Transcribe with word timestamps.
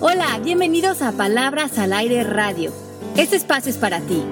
Hola, 0.00 0.38
bienvenidos 0.38 1.02
a 1.02 1.10
Palabras 1.10 1.76
al 1.76 1.92
Aire 1.92 2.22
Radio. 2.22 2.72
Este 3.16 3.34
espacio 3.34 3.68
es 3.68 3.78
para 3.78 4.00
ti. 4.00 4.24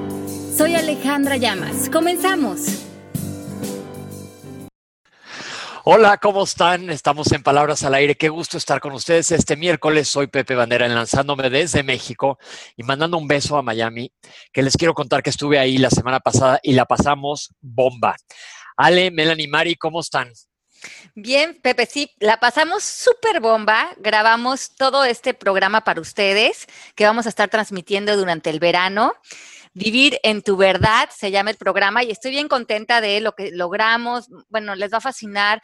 Soy 0.56 0.76
Alejandra 0.76 1.38
Llamas. 1.38 1.90
Comenzamos. 1.90 2.60
Hola, 5.82 6.18
¿cómo 6.18 6.44
están? 6.44 6.88
Estamos 6.88 7.32
en 7.32 7.42
Palabras 7.42 7.82
al 7.82 7.94
Aire. 7.94 8.14
Qué 8.14 8.28
gusto 8.28 8.56
estar 8.58 8.78
con 8.78 8.92
ustedes 8.92 9.32
este 9.32 9.56
miércoles. 9.56 10.06
Soy 10.06 10.28
Pepe 10.28 10.54
Bandera 10.54 10.86
lanzándome 10.86 11.50
desde 11.50 11.82
México 11.82 12.38
y 12.76 12.84
mandando 12.84 13.18
un 13.18 13.26
beso 13.26 13.56
a 13.56 13.62
Miami, 13.62 14.12
que 14.52 14.62
les 14.62 14.76
quiero 14.76 14.94
contar 14.94 15.20
que 15.20 15.30
estuve 15.30 15.58
ahí 15.58 15.78
la 15.78 15.90
semana 15.90 16.20
pasada 16.20 16.60
y 16.62 16.74
la 16.74 16.84
pasamos 16.84 17.52
bomba. 17.60 18.14
Ale, 18.76 19.10
Melanie, 19.10 19.48
Mari, 19.48 19.74
¿cómo 19.74 19.98
están? 19.98 20.30
Bien, 21.14 21.58
Pepe, 21.62 21.86
sí, 21.86 22.10
la 22.18 22.38
pasamos 22.38 22.84
súper 22.84 23.40
bomba. 23.40 23.88
Grabamos 23.98 24.74
todo 24.76 25.04
este 25.04 25.34
programa 25.34 25.82
para 25.82 26.00
ustedes 26.00 26.66
que 26.94 27.06
vamos 27.06 27.26
a 27.26 27.30
estar 27.30 27.48
transmitiendo 27.48 28.16
durante 28.16 28.50
el 28.50 28.60
verano. 28.60 29.14
Vivir 29.72 30.18
en 30.22 30.42
tu 30.42 30.56
verdad 30.56 31.10
se 31.14 31.30
llama 31.30 31.50
el 31.50 31.56
programa 31.56 32.02
y 32.02 32.10
estoy 32.10 32.30
bien 32.30 32.48
contenta 32.48 33.00
de 33.00 33.20
lo 33.20 33.32
que 33.32 33.50
logramos. 33.50 34.28
Bueno, 34.48 34.74
les 34.74 34.90
va 34.92 34.98
a 34.98 35.02
fascinar. 35.02 35.60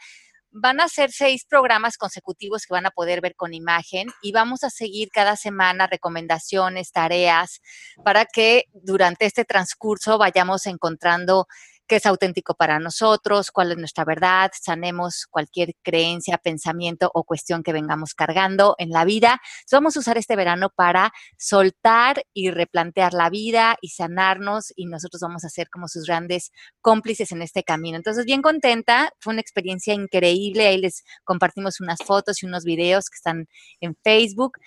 Van 0.51 0.79
a 0.79 0.87
ser 0.87 1.11
seis 1.11 1.45
programas 1.49 1.97
consecutivos 1.97 2.67
que 2.67 2.75
van 2.75 2.85
a 2.85 2.91
poder 2.91 3.21
ver 3.21 3.35
con 3.35 3.55
imagen 3.55 4.09
y 4.21 4.31
vamos 4.31 4.63
a 4.63 4.69
seguir 4.69 5.09
cada 5.11 5.35
semana 5.35 5.87
recomendaciones, 5.87 6.91
tareas, 6.91 7.59
para 8.05 8.25
que 8.25 8.65
durante 8.71 9.25
este 9.25 9.45
transcurso 9.45 10.19
vayamos 10.19 10.67
encontrando 10.67 11.47
qué 11.87 11.97
es 11.97 12.05
auténtico 12.05 12.55
para 12.55 12.79
nosotros, 12.79 13.51
cuál 13.51 13.71
es 13.71 13.77
nuestra 13.77 14.05
verdad, 14.05 14.51
sanemos 14.59 15.25
cualquier 15.29 15.73
creencia, 15.83 16.37
pensamiento 16.37 17.11
o 17.13 17.23
cuestión 17.23 17.63
que 17.63 17.73
vengamos 17.73 18.13
cargando 18.13 18.75
en 18.77 18.89
la 18.89 19.05
vida. 19.05 19.41
vamos 19.71 19.97
a 19.97 19.99
usar 19.99 20.17
este 20.17 20.35
verano 20.35 20.69
para 20.69 21.11
soltar 21.37 22.23
y 22.33 22.51
replantear 22.51 23.13
la 23.13 23.29
vida 23.29 23.77
y 23.81 23.89
sanarnos 23.89 24.71
y 24.75 24.85
nosotros 24.85 25.21
vamos 25.21 25.43
a 25.43 25.49
ser 25.49 25.69
como 25.69 25.87
sus 25.87 26.05
grandes 26.05 26.51
cómplices 26.81 27.31
en 27.31 27.41
este 27.41 27.63
camino. 27.63 27.97
Entonces, 27.97 28.25
bien 28.25 28.41
contenta, 28.41 29.11
fue 29.19 29.33
una 29.33 29.41
experiencia 29.41 29.93
increíble, 29.93 30.67
ahí 30.67 30.77
les 30.77 31.03
compartimos 31.23 31.81
unas 31.81 31.99
fotos 32.05 32.43
y 32.43 32.45
unos 32.45 32.63
videos 32.63 33.09
que 33.09 33.15
están 33.15 33.47
en 33.81 33.95
Facebook. 34.03 34.57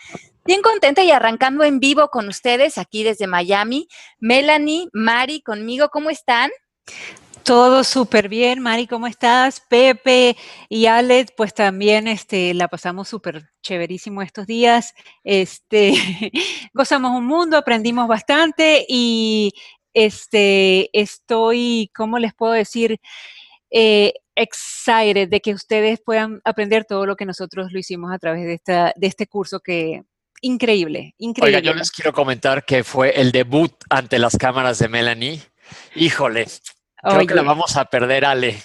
Bien 0.45 0.63
contenta 0.63 1.03
y 1.03 1.11
arrancando 1.11 1.65
en 1.65 1.81
vivo 1.81 2.09
con 2.09 2.29
ustedes 2.29 2.79
aquí 2.79 3.03
desde 3.03 3.27
Miami. 3.27 3.89
Melanie, 4.19 4.89
Mari, 4.93 5.43
conmigo, 5.43 5.89
¿cómo 5.89 6.11
están? 6.11 6.51
Todo 7.43 7.85
súper 7.85 8.29
bien, 8.29 8.59
Mari, 8.59 8.89
¿cómo 8.89 9.07
estás? 9.07 9.61
Pepe 9.61 10.37
y 10.69 10.87
Alex, 10.87 11.33
pues 11.37 11.55
también 11.55 12.09
este, 12.09 12.53
la 12.55 12.67
pasamos 12.67 13.09
súper 13.09 13.51
chéverísimo 13.63 14.21
estos 14.21 14.49
días. 14.49 14.95
Este, 15.23 15.93
gozamos 16.75 17.13
un 17.13 17.25
mundo, 17.25 17.57
aprendimos 17.57 18.09
bastante 18.09 18.85
y 18.89 19.53
este, 19.95 20.91
estoy, 20.93 21.91
¿cómo 21.95 22.19
les 22.19 22.35
puedo 22.35 22.53
decir? 22.53 22.99
Eh, 23.71 24.13
excited 24.35 25.29
de 25.29 25.41
que 25.41 25.55
ustedes 25.55 26.01
puedan 26.05 26.41
aprender 26.45 26.85
todo 26.85 27.07
lo 27.07 27.15
que 27.15 27.27
nosotros 27.27 27.73
lo 27.73 27.79
hicimos 27.79 28.13
a 28.13 28.19
través 28.19 28.45
de, 28.45 28.55
esta, 28.55 28.93
de 28.97 29.07
este 29.07 29.27
curso 29.27 29.61
que 29.61 30.03
increíble, 30.43 31.15
increíble. 31.19 31.59
Oiga, 31.59 31.65
yo 31.65 31.75
les 31.75 31.91
quiero 31.91 32.13
comentar 32.13 32.65
que 32.65 32.85
fue 32.85 33.21
el 33.21 33.33
debut 33.33 33.73
ante 33.89 34.19
las 34.19 34.37
cámaras 34.37 34.79
de 34.79 34.89
Melanie. 34.89 35.43
Híjole, 35.95 36.47
Creo 37.03 37.27
que 37.27 37.35
la 37.35 37.43
vamos 37.43 37.77
a 37.77 37.85
perder, 37.85 38.25
Ale. 38.25 38.61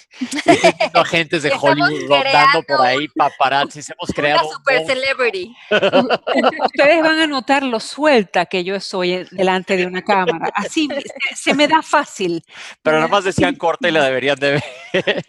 agentes 0.94 1.42
de 1.42 1.52
Hollywood 1.52 2.08
rondando 2.08 2.62
por 2.66 2.86
ahí, 2.86 3.06
paparazzi. 3.08 3.80
Hemos 3.80 4.10
creado. 4.14 4.48
Una 4.48 4.56
super 4.56 4.86
celebrity. 4.86 5.54
Ustedes 6.64 7.02
van 7.02 7.20
a 7.20 7.26
notar 7.26 7.62
lo 7.62 7.78
suelta 7.78 8.46
que 8.46 8.64
yo 8.64 8.80
soy 8.80 9.26
delante 9.30 9.76
de 9.76 9.86
una 9.86 10.02
cámara. 10.02 10.50
Así 10.54 10.88
se 11.34 11.54
me 11.54 11.68
da 11.68 11.82
fácil. 11.82 12.42
Pero 12.82 12.96
nada 12.96 13.08
más 13.08 13.24
decían 13.24 13.54
corta 13.54 13.88
y 13.88 13.92
la 13.92 14.04
deberían 14.04 14.38
de 14.38 14.52
ver. 14.52 15.24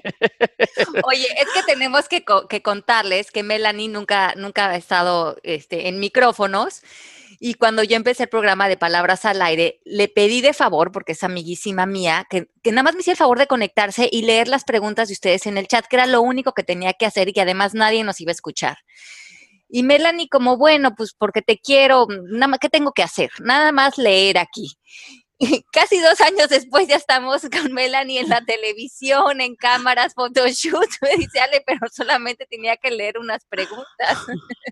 Oye, 1.04 1.28
es 1.38 1.48
que 1.54 1.64
tenemos 1.68 2.08
que, 2.08 2.24
contarles 2.62 3.32
que 3.32 3.44
Melanie 3.44 3.90
nunca, 3.90 4.34
nunca 4.36 4.70
ha 4.70 4.76
estado 4.76 5.38
este, 5.44 5.88
en 5.90 6.00
micrófonos 6.00 6.84
y 7.46 7.56
cuando 7.56 7.84
yo 7.84 7.98
empecé 7.98 8.24
el 8.24 8.30
programa 8.30 8.70
de 8.70 8.78
Palabras 8.78 9.26
al 9.26 9.42
Aire, 9.42 9.82
le 9.84 10.08
pedí 10.08 10.40
de 10.40 10.54
favor, 10.54 10.94
porque 10.94 11.12
es 11.12 11.26
amiguísima 11.26 11.86
mía, 11.86 12.26
que, 12.30 12.48
nada 12.72 12.84
más 12.84 12.94
me 12.94 13.02
hiciera 13.02 13.16
el 13.16 13.18
favor 13.18 13.38
de 13.38 13.48
conectarse 13.48 14.08
y 14.10 14.22
leer 14.22 14.48
las 14.48 14.64
preguntas 14.64 15.10
de 15.10 15.14
ustedes 15.16 15.46
en 15.46 15.58
el 15.58 15.68
chat, 15.68 15.86
que 15.86 15.98
era 15.98 16.06
lo 16.06 16.22
único 16.22 16.54
que 16.54 16.64
tenía 16.64 16.94
que 16.94 17.06
hacer 17.06 17.28
y 17.28 17.34
que 17.34 17.42
además 17.42 17.74
nadie 17.74 18.06
nos 18.06 18.22
iba 18.22 18.30
a 18.30 18.32
escuchar. 18.32 18.78
Y 19.68 19.84
Melanie 19.84 20.30
como, 20.30 20.56
bueno, 20.56 20.96
pues 20.96 21.14
porque 21.14 21.42
te 21.42 21.60
quiero, 21.60 22.08
nada 22.30 22.48
más, 22.48 22.60
¿qué 22.60 22.70
tengo 22.70 22.94
que 22.94 23.04
hacer? 23.04 23.30
Nada 23.42 23.74
más 23.74 23.98
leer 23.98 24.38
aquí. 24.38 24.78
casi 25.72 26.00
dos 26.00 26.20
años 26.22 26.50
después 26.50 26.88
ya 26.88 26.96
estamos 26.96 27.42
con 27.52 27.74
Melanie 27.74 28.22
en 28.22 28.30
la 28.30 28.44
televisión, 28.44 29.42
en 29.42 29.56
cámaras, 29.56 30.14
photoshoot. 30.14 30.90
Me 31.02 31.18
dice 31.18 31.40
Ale, 31.40 31.64
pero 31.66 31.80
solamente 31.92 32.46
tenía 32.46 32.78
que 32.78 32.92
leer 32.92 33.18
unas 33.18 33.46
preguntas. 33.46 33.86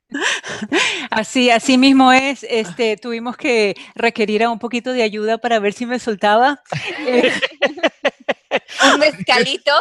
Así, 1.09 1.49
así 1.49 1.77
mismo 1.77 2.11
es. 2.11 2.45
Este, 2.49 2.97
tuvimos 2.97 3.37
que 3.37 3.75
requerir 3.95 4.43
a 4.43 4.49
un 4.49 4.59
poquito 4.59 4.91
de 4.91 5.03
ayuda 5.03 5.37
para 5.37 5.59
ver 5.59 5.71
si 5.71 5.85
me 5.85 5.99
soltaba. 5.99 6.61
un 8.93 8.99
mezcalito. 8.99 9.71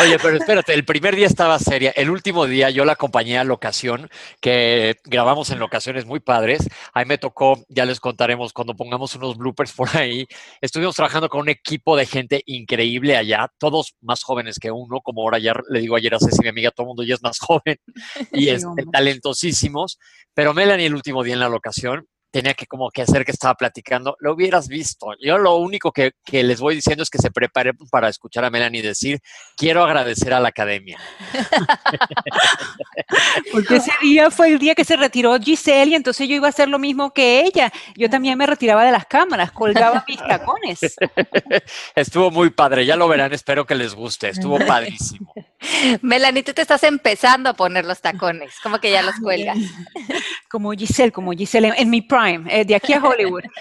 Oye, 0.00 0.18
pero 0.20 0.36
espérate, 0.36 0.74
el 0.74 0.84
primer 0.84 1.14
día 1.14 1.26
estaba 1.26 1.58
seria, 1.58 1.90
el 1.92 2.10
último 2.10 2.46
día 2.46 2.70
yo 2.70 2.84
la 2.84 2.92
acompañé 2.92 3.38
a 3.38 3.44
locación, 3.44 4.10
que 4.40 4.96
grabamos 5.04 5.50
en 5.50 5.58
locaciones 5.58 6.04
muy 6.04 6.20
padres, 6.20 6.68
ahí 6.92 7.06
me 7.06 7.18
tocó, 7.18 7.64
ya 7.68 7.84
les 7.84 8.00
contaremos 8.00 8.52
cuando 8.52 8.74
pongamos 8.74 9.14
unos 9.14 9.38
bloopers 9.38 9.72
por 9.72 9.96
ahí, 9.96 10.26
estuvimos 10.60 10.96
trabajando 10.96 11.28
con 11.28 11.42
un 11.42 11.48
equipo 11.48 11.96
de 11.96 12.04
gente 12.04 12.42
increíble 12.46 13.16
allá, 13.16 13.48
todos 13.58 13.94
más 14.00 14.22
jóvenes 14.22 14.58
que 14.58 14.70
uno, 14.70 15.00
como 15.00 15.22
ahora 15.22 15.38
ya 15.38 15.54
le 15.70 15.80
digo 15.80 15.96
ayer 15.96 16.14
a 16.14 16.18
Ceci, 16.18 16.42
mi 16.42 16.48
amiga, 16.48 16.72
todo 16.72 16.84
el 16.84 16.88
mundo 16.88 17.02
ya 17.04 17.14
es 17.14 17.22
más 17.22 17.38
joven 17.38 17.76
y 18.32 18.48
es 18.48 18.66
talentosísimos, 18.92 19.98
pero 20.34 20.52
Melanie 20.52 20.86
el 20.86 20.94
último 20.94 21.22
día 21.22 21.34
en 21.34 21.40
la 21.40 21.48
locación 21.48 22.06
tenía 22.30 22.54
que 22.54 22.66
como 22.66 22.90
que 22.90 23.02
hacer 23.02 23.24
que 23.24 23.32
estaba 23.32 23.54
platicando, 23.54 24.16
lo 24.20 24.34
hubieras 24.34 24.68
visto. 24.68 25.08
Yo 25.20 25.38
lo 25.38 25.56
único 25.56 25.92
que, 25.92 26.12
les 26.30 26.60
voy 26.60 26.76
diciendo 26.76 27.02
es 27.02 27.10
que 27.10 27.18
se 27.18 27.30
prepare 27.30 27.72
para 27.90 28.08
escuchar 28.08 28.44
a 28.44 28.50
Melanie 28.50 28.82
decir, 28.82 29.20
quiero 29.56 29.84
agradecer 29.84 30.34
a 30.34 30.40
la 30.40 30.48
academia. 30.48 30.98
Porque 33.52 33.76
ese 33.76 33.92
día 34.02 34.30
fue 34.30 34.48
el 34.48 34.58
día 34.58 34.74
que 34.74 34.84
se 34.84 34.96
retiró 34.96 35.38
Giselle 35.38 35.92
y 35.92 35.94
entonces 35.94 36.28
yo 36.28 36.34
iba 36.34 36.46
a 36.46 36.50
hacer 36.50 36.68
lo 36.68 36.78
mismo 36.78 37.12
que 37.12 37.40
ella. 37.40 37.72
Yo 37.96 38.10
también 38.10 38.36
me 38.36 38.46
retiraba 38.46 38.84
de 38.84 38.92
las 38.92 39.06
cámaras, 39.06 39.52
colgaba 39.52 40.04
mis 40.06 40.18
tacones. 40.18 40.80
Estuvo 41.94 42.30
muy 42.30 42.50
padre, 42.50 42.84
ya 42.84 42.96
lo 42.96 43.08
verán, 43.08 43.32
espero 43.32 43.66
que 43.66 43.74
les 43.74 43.94
guste, 43.94 44.28
estuvo 44.28 44.58
padrísimo. 44.66 45.32
Melanie, 46.02 46.42
tú 46.42 46.52
te 46.52 46.62
estás 46.62 46.82
empezando 46.84 47.50
a 47.50 47.54
poner 47.54 47.84
los 47.84 48.00
tacones, 48.00 48.54
como 48.62 48.78
que 48.78 48.90
ya 48.90 49.02
los 49.02 49.16
cuelgas. 49.16 49.58
Como 50.48 50.72
Giselle, 50.72 51.12
como 51.12 51.32
Giselle 51.32 51.72
en 51.76 51.90
mi 51.90 52.02
prime 52.02 52.44
eh, 52.48 52.64
de 52.64 52.74
aquí 52.74 52.92
a 52.92 53.00
Hollywood. 53.02 53.44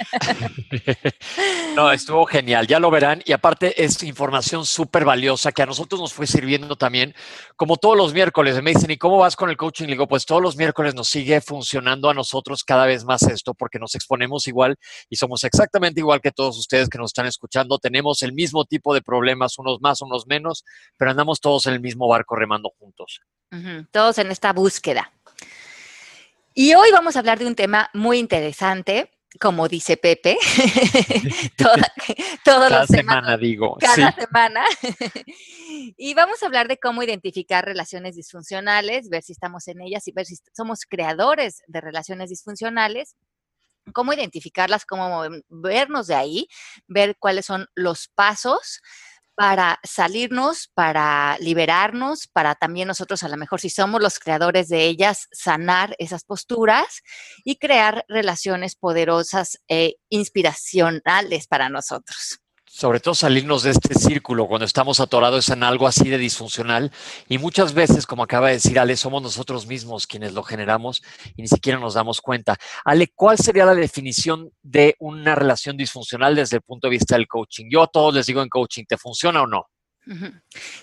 no, 1.76 1.92
estuvo 1.92 2.26
genial, 2.26 2.68
ya 2.68 2.80
lo 2.80 2.90
verán. 2.90 3.22
Y 3.26 3.34
aparte 3.34 3.84
es 3.84 4.02
información 4.04 4.66
súper 4.66 5.04
valiosa 5.04 5.52
que 5.52 5.62
a 5.62 5.66
nosotros 5.66 6.00
nos 6.00 6.14
fue 6.14 6.26
sirviendo 6.26 6.76
también, 6.76 7.14
como 7.56 7.78
todos 7.78 7.98
los 7.98 8.14
miércoles. 8.14 8.62
Me 8.62 8.72
dicen, 8.72 8.92
¿y 8.92 8.98
cómo 8.98 9.18
vas 9.18 9.36
con 9.36 9.50
el 9.50 9.58
coaching? 9.58 9.86
Y 9.86 9.92
digo, 9.92 10.08
pues 10.08 10.26
todos 10.26 10.42
los 10.42 10.56
miércoles 10.56 10.96
nos 10.96 11.08
sigue 11.08 11.42
funcionando 11.42 12.10
a 12.10 12.14
nosotros 12.14 12.64
cada 12.64 12.86
vez 12.86 13.04
más 13.04 13.24
esto, 13.24 13.54
porque 13.54 13.78
nos 13.78 13.94
exponemos 13.96 14.48
igual 14.48 14.78
y 15.10 15.18
somos 15.18 15.44
exactamente 15.44 16.00
igual 16.00 16.22
que 16.22 16.32
todos 16.32 16.58
ustedes 16.58 16.88
que 16.90 16.98
nos 16.98 17.10
están 17.10 17.26
escuchando. 17.26 17.78
Tenemos 17.78 18.24
el 18.24 18.34
mismo 18.34 18.66
tipo 18.66 18.94
de 18.94 19.02
problemas, 19.02 19.58
unos 19.58 19.82
más, 19.82 20.02
unos 20.02 20.28
menos, 20.28 20.64
pero 20.98 21.12
andamos 21.12 21.42
todos 21.42 21.68
en 21.68 21.74
el 21.74 21.82
mismo 21.82 22.08
barco 22.08 22.36
remando 22.36 22.72
juntos. 22.80 23.22
Todos 23.92 24.18
en 24.18 24.32
esta 24.32 24.54
búsqueda. 24.54 25.12
Y 26.54 26.74
hoy 26.74 26.90
vamos 26.92 27.16
a 27.16 27.20
hablar 27.20 27.38
de 27.38 27.46
un 27.46 27.56
tema 27.56 27.90
muy 27.94 28.18
interesante, 28.18 29.12
como 29.40 29.68
dice 29.68 29.98
Pepe, 29.98 30.38
toda, 31.58 31.94
cada 32.44 32.88
semana, 32.88 33.38
digo. 33.38 33.78
Cada 33.80 34.12
semana. 34.14 34.64
y 35.98 36.14
vamos 36.14 36.42
a 36.42 36.46
hablar 36.46 36.68
de 36.68 36.78
cómo 36.78 37.04
identificar 37.04 37.66
relaciones 37.66 38.16
disfuncionales, 38.16 39.10
ver 39.10 39.24
si 39.24 39.34
estamos 39.34 39.68
en 39.68 39.82
ellas 39.82 40.08
y 40.08 40.12
ver 40.12 40.26
si 40.26 40.36
somos 40.54 40.86
creadores 40.88 41.64
de 41.68 41.82
relaciones 41.82 42.30
disfuncionales 42.30 43.16
cómo 43.94 44.14
identificarlas, 44.14 44.84
cómo 44.84 45.22
vernos 45.48 46.08
de 46.08 46.16
ahí, 46.16 46.48
ver 46.88 47.18
cuáles 47.20 47.46
son 47.46 47.68
los 47.76 48.08
pasos 48.08 48.82
para 49.36 49.80
salirnos, 49.84 50.70
para 50.74 51.38
liberarnos, 51.40 52.28
para 52.28 52.56
también 52.56 52.88
nosotros 52.88 53.24
a 53.24 53.30
lo 53.30 53.38
mejor 53.38 53.60
si 53.60 53.70
somos 53.70 54.02
los 54.02 54.20
creadores 54.20 54.70
de 54.70 54.86
ellas, 54.86 55.28
sanar 55.32 55.96
esas 56.00 56.24
posturas 56.24 57.02
y 57.44 57.58
crear 57.58 58.06
relaciones 58.08 58.76
poderosas 58.76 59.60
e 59.68 59.98
inspiracionales 60.10 61.48
para 61.48 61.70
nosotros. 61.70 62.40
Sobre 62.76 63.00
todo 63.00 63.16
salirnos 63.16 63.64
de 63.64 63.72
este 63.72 63.96
círculo 63.96 64.48
cuando 64.48 64.66
estamos 64.66 65.00
atorados 65.00 65.48
en 65.48 65.64
algo 65.64 65.88
así 65.88 66.10
de 66.10 66.18
disfuncional 66.18 66.92
y 67.30 67.38
muchas 67.38 67.74
veces, 67.74 68.06
como 68.06 68.24
acaba 68.24 68.48
de 68.48 68.56
decir 68.56 68.78
Ale, 68.78 68.98
somos 68.98 69.24
nosotros 69.24 69.66
mismos 69.66 70.06
quienes 70.06 70.34
lo 70.34 70.44
generamos 70.44 71.02
y 71.38 71.44
ni 71.44 71.48
siquiera 71.48 71.80
nos 71.80 71.94
damos 71.94 72.20
cuenta. 72.20 72.58
Ale, 72.84 73.14
¿cuál 73.16 73.38
sería 73.38 73.64
la 73.64 73.76
definición 73.76 74.52
de 74.62 74.98
una 75.00 75.36
relación 75.36 75.78
disfuncional 75.78 76.36
desde 76.36 76.58
el 76.58 76.64
punto 76.64 76.88
de 76.88 76.92
vista 76.92 77.16
del 77.16 77.30
coaching? 77.30 77.68
Yo 77.72 77.82
a 77.82 77.88
todos 77.88 78.14
les 78.14 78.26
digo 78.26 78.42
en 78.42 78.50
coaching, 78.50 78.84
¿te 78.84 78.98
funciona 78.98 79.44
o 79.44 79.48
no? 79.48 79.70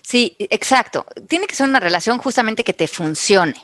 Sí, 0.02 0.34
exacto. 0.38 1.04
Tiene 1.28 1.46
que 1.46 1.54
ser 1.54 1.68
una 1.68 1.78
relación 1.78 2.16
justamente 2.16 2.64
que 2.64 2.72
te 2.72 2.88
funcione. 2.88 3.54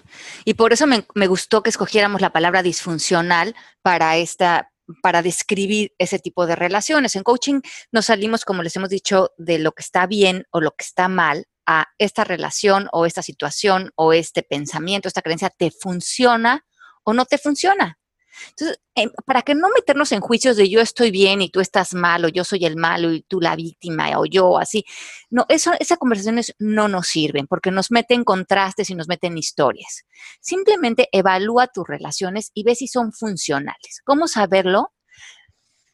Y 0.44 0.52
por 0.52 0.74
eso 0.74 0.86
me, 0.86 1.06
me, 1.14 1.26
gustó 1.28 1.62
que 1.62 1.70
escogiéramos 1.70 2.20
la 2.20 2.30
palabra 2.30 2.62
disfuncional 2.62 3.56
para 3.82 4.18
esta, 4.18 4.70
para 5.02 5.22
describir 5.22 5.92
ese 5.98 6.18
tipo 6.18 6.46
de 6.46 6.56
relaciones. 6.56 7.16
En 7.16 7.22
coaching 7.22 7.60
nos 7.92 8.06
salimos, 8.06 8.44
como 8.44 8.62
les 8.62 8.76
hemos 8.76 8.88
dicho, 8.88 9.30
de 9.36 9.58
lo 9.58 9.72
que 9.72 9.82
está 9.82 10.06
bien 10.06 10.46
o 10.50 10.60
lo 10.60 10.72
que 10.72 10.84
está 10.84 11.08
mal 11.08 11.46
a 11.66 11.86
esta 11.98 12.24
relación 12.24 12.88
o 12.92 13.04
esta 13.04 13.22
situación 13.22 13.90
o 13.94 14.12
este 14.12 14.42
pensamiento, 14.42 15.08
esta 15.08 15.22
creencia, 15.22 15.50
¿te 15.50 15.70
funciona 15.70 16.64
o 17.04 17.12
no 17.12 17.26
te 17.26 17.38
funciona? 17.38 17.98
Entonces, 18.50 18.80
em, 18.94 19.10
para 19.24 19.42
que 19.42 19.54
no 19.54 19.68
meternos 19.74 20.12
en 20.12 20.20
juicios 20.20 20.56
de 20.56 20.68
yo 20.68 20.80
estoy 20.80 21.10
bien 21.10 21.42
y 21.42 21.50
tú 21.50 21.60
estás 21.60 21.94
mal, 21.94 22.30
yo 22.32 22.44
soy 22.44 22.64
el 22.64 22.76
malo 22.76 23.12
y 23.12 23.22
tú 23.22 23.40
la 23.40 23.56
víctima, 23.56 24.18
o 24.18 24.26
yo 24.26 24.58
así, 24.58 24.84
no, 25.30 25.46
eso, 25.48 25.72
esas 25.78 25.98
conversaciones 25.98 26.54
no 26.58 26.88
nos 26.88 27.08
sirven 27.08 27.46
porque 27.46 27.70
nos 27.70 27.90
meten 27.90 28.24
contrastes 28.24 28.90
y 28.90 28.94
nos 28.94 29.08
meten 29.08 29.38
historias. 29.38 30.04
Simplemente 30.40 31.08
evalúa 31.12 31.68
tus 31.68 31.86
relaciones 31.86 32.50
y 32.54 32.64
ve 32.64 32.74
si 32.74 32.88
son 32.88 33.12
funcionales. 33.12 34.00
¿Cómo 34.04 34.28
saberlo? 34.28 34.92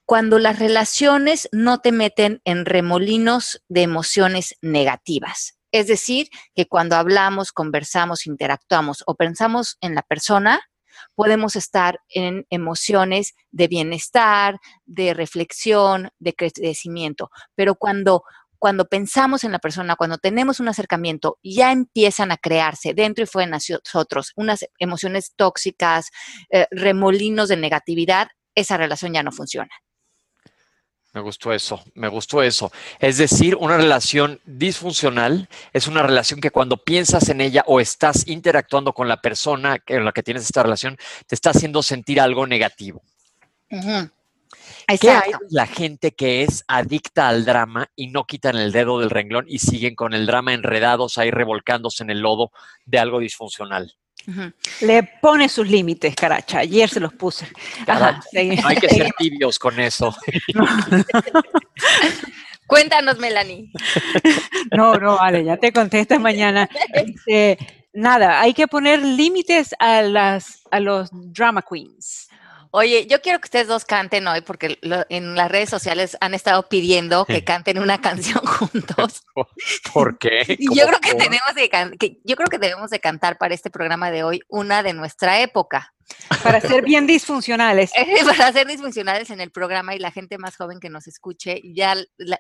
Cuando 0.06 0.38
las 0.38 0.58
relaciones 0.58 1.49
no 1.52 1.81
te 1.81 1.91
meten 1.91 2.43
en 2.44 2.67
remolinos 2.67 3.62
de 3.69 3.82
emociones 3.82 4.55
negativas. 4.61 5.56
Es 5.75 5.88
decir, 5.88 6.29
que 6.55 6.67
cuando 6.67 6.94
hablamos, 6.94 7.50
conversamos, 7.50 8.26
interactuamos 8.26 9.02
o 9.06 9.17
pensamos 9.17 9.76
en 9.81 9.96
la 9.96 10.02
persona, 10.02 10.61
podemos 11.14 11.56
estar 11.56 12.00
en 12.08 12.46
emociones 12.50 13.34
de 13.50 13.68
bienestar, 13.68 14.58
de 14.84 15.14
reflexión, 15.14 16.10
de 16.18 16.34
crecimiento. 16.34 17.30
Pero 17.54 17.74
cuando, 17.74 18.22
cuando 18.58 18.86
pensamos 18.86 19.44
en 19.44 19.52
la 19.52 19.58
persona, 19.58 19.96
cuando 19.96 20.18
tenemos 20.18 20.60
un 20.60 20.68
acercamiento, 20.68 21.38
ya 21.42 21.72
empiezan 21.72 22.32
a 22.32 22.36
crearse 22.36 22.94
dentro 22.94 23.24
y 23.24 23.26
fuera 23.26 23.46
de 23.46 23.60
nosotros 23.84 24.32
unas 24.36 24.64
emociones 24.78 25.32
tóxicas, 25.36 26.10
eh, 26.50 26.66
remolinos 26.70 27.48
de 27.48 27.56
negatividad, 27.56 28.28
esa 28.54 28.76
relación 28.76 29.12
ya 29.12 29.22
no 29.22 29.32
funciona. 29.32 29.70
Me 31.14 31.20
gustó 31.20 31.52
eso, 31.52 31.81
me 31.94 32.08
gustó 32.08 32.43
eso. 32.43 32.72
Es 32.99 33.19
decir, 33.19 33.55
una 33.55 33.76
relación 33.76 34.40
disfuncional 34.44 35.49
es 35.72 35.87
una 35.87 36.02
relación 36.02 36.40
que 36.40 36.50
cuando 36.50 36.76
piensas 36.76 37.28
en 37.28 37.40
ella 37.40 37.62
o 37.69 37.78
estás 37.78 38.26
interactuando 38.26 38.93
con 38.93 39.06
la 39.06 39.20
persona 39.20 39.78
en 39.87 40.05
la 40.05 40.11
que 40.11 40.25
tienes 40.25 40.43
esta 40.43 40.64
relación, 40.64 40.99
te 41.28 41.37
está 41.37 41.50
haciendo 41.50 41.84
sentir 41.84 42.20
algo 42.20 42.49
negativo. 42.49 43.00
¿Qué 45.00 45.11
hay 45.11 45.31
la 45.50 45.66
gente 45.66 46.11
que 46.11 46.43
es 46.43 46.64
adicta 46.66 47.28
al 47.28 47.44
drama 47.44 47.88
y 47.94 48.08
no 48.08 48.25
quitan 48.25 48.56
el 48.56 48.72
dedo 48.72 48.99
del 48.99 49.10
renglón 49.10 49.44
y 49.46 49.60
siguen 49.60 49.94
con 49.94 50.14
el 50.14 50.26
drama 50.26 50.52
enredados 50.52 51.17
ahí 51.17 51.31
revolcándose 51.31 52.02
en 52.02 52.10
el 52.10 52.20
lodo 52.20 52.50
de 52.87 52.99
algo 52.99 53.20
disfuncional? 53.20 53.94
Le 54.80 55.02
pone 55.20 55.48
sus 55.48 55.68
límites, 55.68 56.14
caracha. 56.14 56.58
Ayer 56.60 56.88
se 56.88 57.00
los 57.00 57.12
puse. 57.12 57.46
no 57.86 58.68
hay 58.68 58.76
que 58.76 58.88
ser 58.88 59.10
tibios 59.18 59.58
con 59.58 59.78
eso. 59.80 60.14
Cuéntanos, 62.66 63.18
Melanie. 63.18 63.70
No, 64.74 64.94
no, 64.94 65.16
vale, 65.16 65.44
ya 65.44 65.56
te 65.58 65.72
conté 65.72 66.00
esta 66.00 66.18
mañana. 66.18 66.68
Este, 66.92 67.58
nada, 67.92 68.40
hay 68.40 68.54
que 68.54 68.66
poner 68.66 69.00
límites 69.00 69.74
a, 69.78 70.02
las, 70.02 70.62
a 70.70 70.80
los 70.80 71.10
drama 71.12 71.62
queens. 71.62 72.28
Oye, 72.76 73.06
yo 73.06 73.22
quiero 73.22 73.38
que 73.38 73.46
ustedes 73.46 73.68
dos 73.68 73.84
canten 73.84 74.26
hoy 74.26 74.40
porque 74.40 74.80
en 74.82 75.36
las 75.36 75.48
redes 75.48 75.70
sociales 75.70 76.16
han 76.20 76.34
estado 76.34 76.68
pidiendo 76.68 77.24
que 77.24 77.44
canten 77.44 77.78
una 77.78 78.00
canción 78.00 78.44
juntos. 78.44 79.22
¿Por 79.94 80.18
qué? 80.18 80.42
Y 80.58 80.76
yo 80.76 80.84
creo 80.88 80.98
que 80.98 81.14
tenemos 81.14 81.52
que, 82.00 82.18
yo 82.24 82.34
creo 82.34 82.48
que 82.48 82.58
debemos 82.58 82.90
de 82.90 82.98
cantar 82.98 83.38
para 83.38 83.54
este 83.54 83.70
programa 83.70 84.10
de 84.10 84.24
hoy 84.24 84.40
una 84.48 84.82
de 84.82 84.92
nuestra 84.92 85.40
época. 85.40 85.94
Para 86.42 86.60
ser 86.60 86.82
bien 86.82 87.06
disfuncionales. 87.06 87.92
para 88.26 88.52
ser 88.52 88.66
disfuncionales 88.66 89.30
en 89.30 89.40
el 89.40 89.52
programa 89.52 89.94
y 89.94 90.00
la 90.00 90.10
gente 90.10 90.36
más 90.36 90.56
joven 90.56 90.80
que 90.80 90.90
nos 90.90 91.06
escuche 91.06 91.60
ya, 91.76 91.94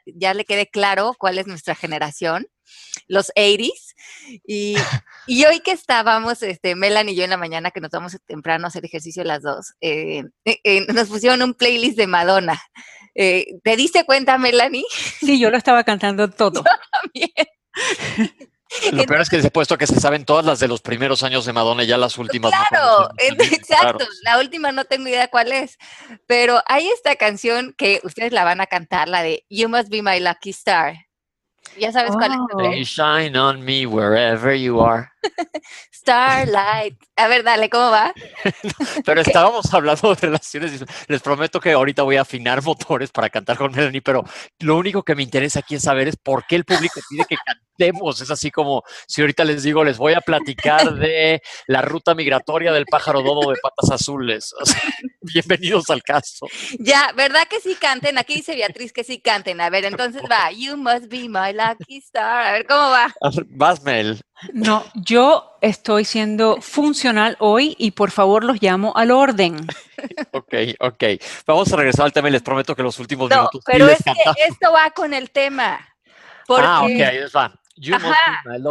ya 0.04 0.34
le 0.34 0.44
quede 0.44 0.68
claro 0.68 1.14
cuál 1.16 1.38
es 1.38 1.46
nuestra 1.46 1.76
generación, 1.76 2.48
los 3.08 3.32
80s. 3.36 3.94
Y, 4.46 4.74
y 5.26 5.44
hoy 5.44 5.60
que 5.60 5.72
estábamos, 5.72 6.42
este, 6.42 6.74
Melan 6.74 7.08
y 7.08 7.14
yo 7.14 7.24
en 7.24 7.30
la 7.30 7.36
mañana, 7.36 7.70
que 7.70 7.80
nos 7.80 7.90
vamos 7.90 8.16
temprano 8.26 8.66
a 8.66 8.68
hacer 8.68 8.84
ejercicio 8.84 9.24
las 9.24 9.42
dos, 9.42 9.74
eh, 9.80 10.24
eh, 10.44 10.58
eh, 10.64 10.86
nos 10.92 11.08
pusieron 11.08 11.42
un 11.42 11.54
playlist 11.54 11.96
de 11.96 12.06
Madonna. 12.06 12.60
¿Te 13.14 13.76
diste 13.76 14.04
cuenta, 14.04 14.38
Melanie? 14.38 14.84
Sí, 15.20 15.38
yo 15.38 15.50
lo 15.50 15.56
estaba 15.56 15.84
cantando 15.84 16.28
todo. 16.30 16.64
Yo 16.64 16.70
también. 17.02 17.30
Lo 18.92 19.04
peor 19.04 19.20
es 19.20 19.30
que 19.30 19.40
se 19.40 19.48
ha 19.48 19.50
puesto 19.50 19.78
que 19.78 19.86
se 19.86 20.00
saben 20.00 20.24
todas 20.24 20.44
las 20.44 20.58
de 20.58 20.68
los 20.68 20.80
primeros 20.80 21.22
años 21.22 21.44
de 21.44 21.52
Madonna 21.52 21.84
y 21.84 21.86
ya 21.86 21.96
las 21.96 22.18
últimas. 22.18 22.52
Claro, 22.70 23.10
exacto. 23.18 24.06
La 24.22 24.38
última 24.38 24.72
no 24.72 24.84
tengo 24.84 25.08
idea 25.08 25.28
cuál 25.28 25.52
es. 25.52 25.78
Pero 26.26 26.60
hay 26.66 26.88
esta 26.88 27.16
canción 27.16 27.74
que 27.76 28.00
ustedes 28.02 28.32
la 28.32 28.44
van 28.44 28.60
a 28.60 28.66
cantar, 28.66 29.08
la 29.08 29.22
de 29.22 29.44
You 29.48 29.68
Must 29.68 29.88
Be 29.88 30.02
My 30.02 30.20
Lucky 30.20 30.50
Star. 30.50 31.03
Ya 31.78 31.92
sabes 31.92 32.12
cuál 32.12 32.32
es. 32.32 32.38
Oh. 32.52 32.72
You 32.72 32.84
shine 32.84 33.36
on 33.36 33.64
me 33.64 33.86
wherever 33.86 34.54
you 34.54 34.80
are. 34.80 35.08
Starlight. 35.90 36.96
A 37.16 37.28
ver, 37.28 37.42
dale, 37.42 37.70
¿cómo 37.70 37.90
va? 37.90 38.12
pero 39.06 39.20
estábamos 39.20 39.72
hablando 39.72 40.14
de 40.14 40.20
relaciones. 40.20 40.84
Les 41.08 41.22
prometo 41.22 41.60
que 41.60 41.72
ahorita 41.72 42.02
voy 42.02 42.16
a 42.16 42.22
afinar 42.22 42.62
motores 42.62 43.10
para 43.10 43.30
cantar 43.30 43.56
con 43.56 43.72
Melanie, 43.72 44.02
pero 44.02 44.22
lo 44.60 44.76
único 44.76 45.02
que 45.02 45.14
me 45.14 45.22
interesa 45.22 45.60
aquí 45.60 45.76
es 45.76 45.82
saber 45.82 46.08
es 46.08 46.16
por 46.16 46.46
qué 46.46 46.56
el 46.56 46.64
público 46.64 47.00
pide 47.08 47.24
que 47.26 47.36
cantemos. 47.36 48.20
Es 48.20 48.30
así 48.30 48.50
como 48.50 48.82
si 49.06 49.22
ahorita 49.22 49.44
les 49.44 49.62
digo, 49.62 49.82
les 49.82 49.96
voy 49.96 50.12
a 50.12 50.20
platicar 50.20 50.94
de 50.94 51.40
la 51.66 51.80
ruta 51.80 52.14
migratoria 52.14 52.72
del 52.72 52.84
pájaro 52.84 53.22
dodo 53.22 53.50
de 53.50 53.56
patas 53.62 53.90
azules. 53.90 54.54
bienvenidos 55.22 55.88
al 55.88 56.02
caso. 56.02 56.46
Ya, 56.78 57.12
¿verdad 57.16 57.48
que 57.48 57.60
sí 57.60 57.76
canten? 57.80 58.18
Aquí 58.18 58.34
dice 58.34 58.54
Beatriz 58.54 58.92
que 58.92 59.04
sí 59.04 59.20
canten. 59.20 59.60
A 59.60 59.70
ver, 59.70 59.86
entonces 59.86 60.22
va. 60.30 60.50
You 60.50 60.76
must 60.76 61.06
be 61.08 61.28
my 61.28 61.53
lucky 61.54 61.98
star. 61.98 62.46
A 62.46 62.52
ver, 62.52 62.66
¿cómo 62.66 62.90
va? 62.90 63.14
Vas, 63.50 63.82
Mel. 63.82 64.20
No, 64.52 64.84
yo 64.94 65.56
estoy 65.60 66.04
siendo 66.04 66.60
funcional 66.60 67.36
hoy 67.38 67.74
y 67.78 67.92
por 67.92 68.10
favor 68.10 68.44
los 68.44 68.60
llamo 68.60 68.92
al 68.96 69.10
orden. 69.10 69.66
ok, 70.32 70.54
ok. 70.80 71.04
Vamos 71.46 71.72
a 71.72 71.76
regresar 71.76 72.06
al 72.06 72.12
tema 72.12 72.28
y 72.28 72.32
les 72.32 72.42
prometo 72.42 72.74
que 72.74 72.82
los 72.82 72.98
últimos 72.98 73.30
no, 73.30 73.36
minutos. 73.36 73.62
Pero 73.64 73.88
es 73.88 74.02
que 74.02 74.12
esto 74.46 74.72
va 74.72 74.90
con 74.90 75.14
el 75.14 75.30
tema. 75.30 75.80
ah, 76.48 76.82
ok, 76.82 76.90
ahí 76.90 77.18
va. 77.34 77.54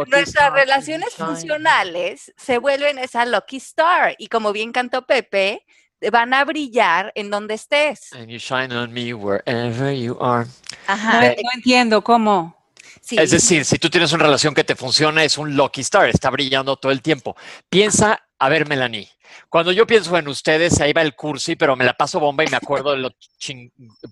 nuestras 0.06 0.52
relaciones 0.52 1.14
funcionales 1.14 2.32
se 2.36 2.58
vuelven 2.58 2.98
esa 2.98 3.26
lucky 3.26 3.56
star 3.56 4.14
y 4.18 4.28
como 4.28 4.52
bien 4.52 4.72
cantó 4.72 5.06
Pepe, 5.06 5.64
van 6.10 6.34
a 6.34 6.44
brillar 6.44 7.12
en 7.14 7.30
donde 7.30 7.54
estés. 7.54 8.12
And 8.12 8.28
you 8.28 8.38
shine 8.38 8.72
on 8.72 8.92
me 8.92 9.14
wherever 9.14 9.92
you 9.92 10.16
are. 10.20 10.46
Ajá. 10.86 11.20
no 11.20 11.50
entiendo 11.54 12.02
cómo. 12.02 12.63
Es 13.10 13.30
decir, 13.30 13.64
si 13.64 13.78
tú 13.78 13.90
tienes 13.90 14.12
una 14.12 14.24
relación 14.24 14.54
que 14.54 14.64
te 14.64 14.76
funciona, 14.76 15.24
es 15.24 15.36
un 15.36 15.54
lucky 15.56 15.82
star, 15.82 16.08
está 16.08 16.30
brillando 16.30 16.76
todo 16.76 16.90
el 16.90 17.02
tiempo. 17.02 17.36
Piensa, 17.68 18.26
a 18.38 18.48
ver, 18.48 18.66
Melanie, 18.66 19.10
cuando 19.48 19.72
yo 19.72 19.86
pienso 19.86 20.16
en 20.16 20.28
ustedes, 20.28 20.80
ahí 20.80 20.92
va 20.92 21.02
el 21.02 21.14
cursi, 21.14 21.56
pero 21.56 21.76
me 21.76 21.84
la 21.84 21.94
paso 21.94 22.18
bomba 22.18 22.44
y 22.44 22.48
me 22.48 22.56
acuerdo 22.56 22.92
de 22.92 22.98
lo, 22.98 23.10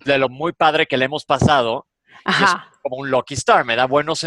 de 0.05 0.19
lo 0.19 0.29
muy 0.29 0.53
padre 0.53 0.87
que 0.87 0.97
le 0.97 1.07
hemos 1.07 1.25
pasado. 1.25 1.87
Ajá. 2.25 2.71
como 2.83 2.99
un 2.99 3.11
lucky 3.11 3.35
star, 3.35 3.65
me 3.65 3.75
da 3.75 3.87
buenos 3.87 4.21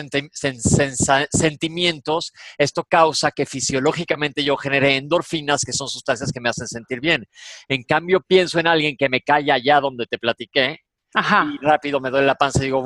sentimientos. 1.31 2.33
Esto 2.57 2.83
causa 2.83 3.31
que 3.31 3.45
fisiológicamente 3.45 4.43
yo 4.43 4.57
genere 4.57 4.97
endorfinas, 4.97 5.63
que 5.63 5.71
son 5.71 5.87
sustancias 5.87 6.31
que 6.33 6.41
me 6.41 6.49
hacen 6.49 6.67
sentir 6.67 6.99
bien. 6.99 7.25
En 7.69 7.83
cambio, 7.83 8.19
pienso 8.19 8.59
en 8.59 8.67
alguien 8.67 8.97
que 8.97 9.07
me 9.07 9.21
cae 9.21 9.49
allá 9.49 9.79
donde 9.79 10.07
te 10.07 10.17
platiqué 10.17 10.79
Ajá. 11.13 11.47
y 11.53 11.57
rápido 11.63 12.01
me 12.01 12.09
duele 12.09 12.27
la 12.27 12.35
panza 12.35 12.59
y 12.59 12.65
digo, 12.65 12.81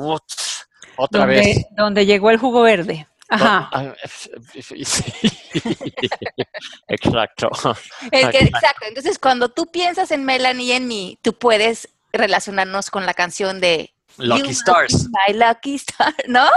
otra 1.00 1.20
donde, 1.20 1.36
vez. 1.36 1.66
Donde 1.76 2.06
llegó 2.06 2.30
el 2.30 2.38
jugo 2.38 2.62
verde. 2.62 3.06
Ajá. 3.28 3.70
Ah, 3.72 3.94
exacto. 6.88 7.50
exacto. 8.10 8.86
Entonces, 8.88 9.18
cuando 9.18 9.48
tú 9.48 9.66
piensas 9.66 10.10
en 10.10 10.24
Melanie 10.24 10.66
y 10.66 10.72
en 10.72 10.88
mí, 10.88 11.18
tú 11.22 11.32
puedes 11.34 11.88
relacionarnos 12.12 12.90
con 12.90 13.06
la 13.06 13.14
canción 13.14 13.60
de 13.60 13.94
Lucky 14.16 14.50
Stars. 14.50 15.08
My 15.08 15.32
Lucky 15.34 15.76
Star, 15.76 16.14
¿no? 16.26 16.48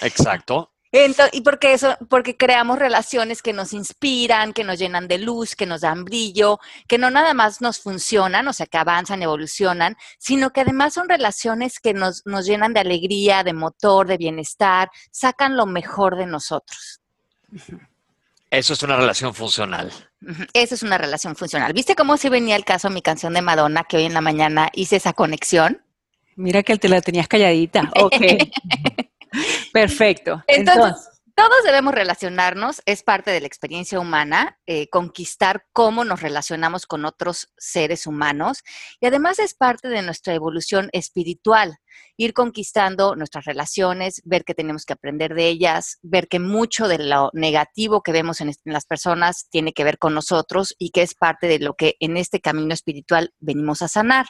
Exacto. 0.00 0.71
Entonces, 0.92 1.30
y 1.32 1.40
porque 1.40 1.72
eso, 1.72 1.96
porque 2.10 2.36
creamos 2.36 2.78
relaciones 2.78 3.40
que 3.40 3.54
nos 3.54 3.72
inspiran, 3.72 4.52
que 4.52 4.62
nos 4.62 4.78
llenan 4.78 5.08
de 5.08 5.16
luz, 5.16 5.56
que 5.56 5.64
nos 5.64 5.80
dan 5.80 6.04
brillo, 6.04 6.60
que 6.86 6.98
no 6.98 7.10
nada 7.10 7.32
más 7.32 7.62
nos 7.62 7.80
funcionan, 7.80 8.46
o 8.46 8.52
sea, 8.52 8.66
que 8.66 8.76
avanzan, 8.76 9.22
evolucionan, 9.22 9.96
sino 10.18 10.50
que 10.50 10.60
además 10.60 10.92
son 10.92 11.08
relaciones 11.08 11.80
que 11.80 11.94
nos, 11.94 12.26
nos 12.26 12.44
llenan 12.44 12.74
de 12.74 12.80
alegría, 12.80 13.42
de 13.42 13.54
motor, 13.54 14.06
de 14.06 14.18
bienestar, 14.18 14.90
sacan 15.10 15.56
lo 15.56 15.64
mejor 15.64 16.16
de 16.16 16.26
nosotros. 16.26 17.00
Eso 18.50 18.74
es 18.74 18.82
una 18.82 18.96
relación 18.96 19.34
funcional. 19.34 19.90
Eso 20.52 20.74
es 20.74 20.82
una 20.82 20.98
relación 20.98 21.34
funcional. 21.36 21.72
¿Viste 21.72 21.96
cómo 21.96 22.18
se 22.18 22.28
venía 22.28 22.54
el 22.54 22.66
caso 22.66 22.90
mi 22.90 23.00
canción 23.00 23.32
de 23.32 23.40
Madonna 23.40 23.84
que 23.84 23.96
hoy 23.96 24.04
en 24.04 24.12
la 24.12 24.20
mañana 24.20 24.68
hice 24.74 24.96
esa 24.96 25.14
conexión? 25.14 25.82
Mira 26.36 26.62
que 26.62 26.76
te 26.76 26.90
la 26.90 27.00
tenías 27.00 27.28
calladita. 27.28 27.90
Ok. 27.96 28.14
Perfecto. 29.72 30.42
Entonces, 30.46 31.12
todos 31.34 31.64
debemos 31.64 31.94
relacionarnos, 31.94 32.82
es 32.84 33.02
parte 33.02 33.30
de 33.30 33.40
la 33.40 33.46
experiencia 33.46 33.98
humana, 33.98 34.58
eh, 34.66 34.88
conquistar 34.90 35.64
cómo 35.72 36.04
nos 36.04 36.20
relacionamos 36.20 36.84
con 36.84 37.06
otros 37.06 37.52
seres 37.56 38.06
humanos 38.06 38.62
y 39.00 39.06
además 39.06 39.38
es 39.38 39.54
parte 39.54 39.88
de 39.88 40.02
nuestra 40.02 40.34
evolución 40.34 40.90
espiritual, 40.92 41.78
ir 42.18 42.34
conquistando 42.34 43.16
nuestras 43.16 43.46
relaciones, 43.46 44.20
ver 44.24 44.44
que 44.44 44.54
tenemos 44.54 44.84
que 44.84 44.92
aprender 44.92 45.34
de 45.34 45.48
ellas, 45.48 45.98
ver 46.02 46.28
que 46.28 46.38
mucho 46.38 46.86
de 46.86 46.98
lo 46.98 47.30
negativo 47.32 48.02
que 48.02 48.12
vemos 48.12 48.42
en, 48.42 48.50
en 48.50 48.72
las 48.72 48.84
personas 48.84 49.48
tiene 49.48 49.72
que 49.72 49.84
ver 49.84 49.96
con 49.96 50.12
nosotros 50.12 50.74
y 50.78 50.90
que 50.90 51.00
es 51.00 51.14
parte 51.14 51.46
de 51.46 51.60
lo 51.60 51.74
que 51.74 51.96
en 52.00 52.18
este 52.18 52.40
camino 52.40 52.74
espiritual 52.74 53.32
venimos 53.40 53.80
a 53.80 53.88
sanar. 53.88 54.26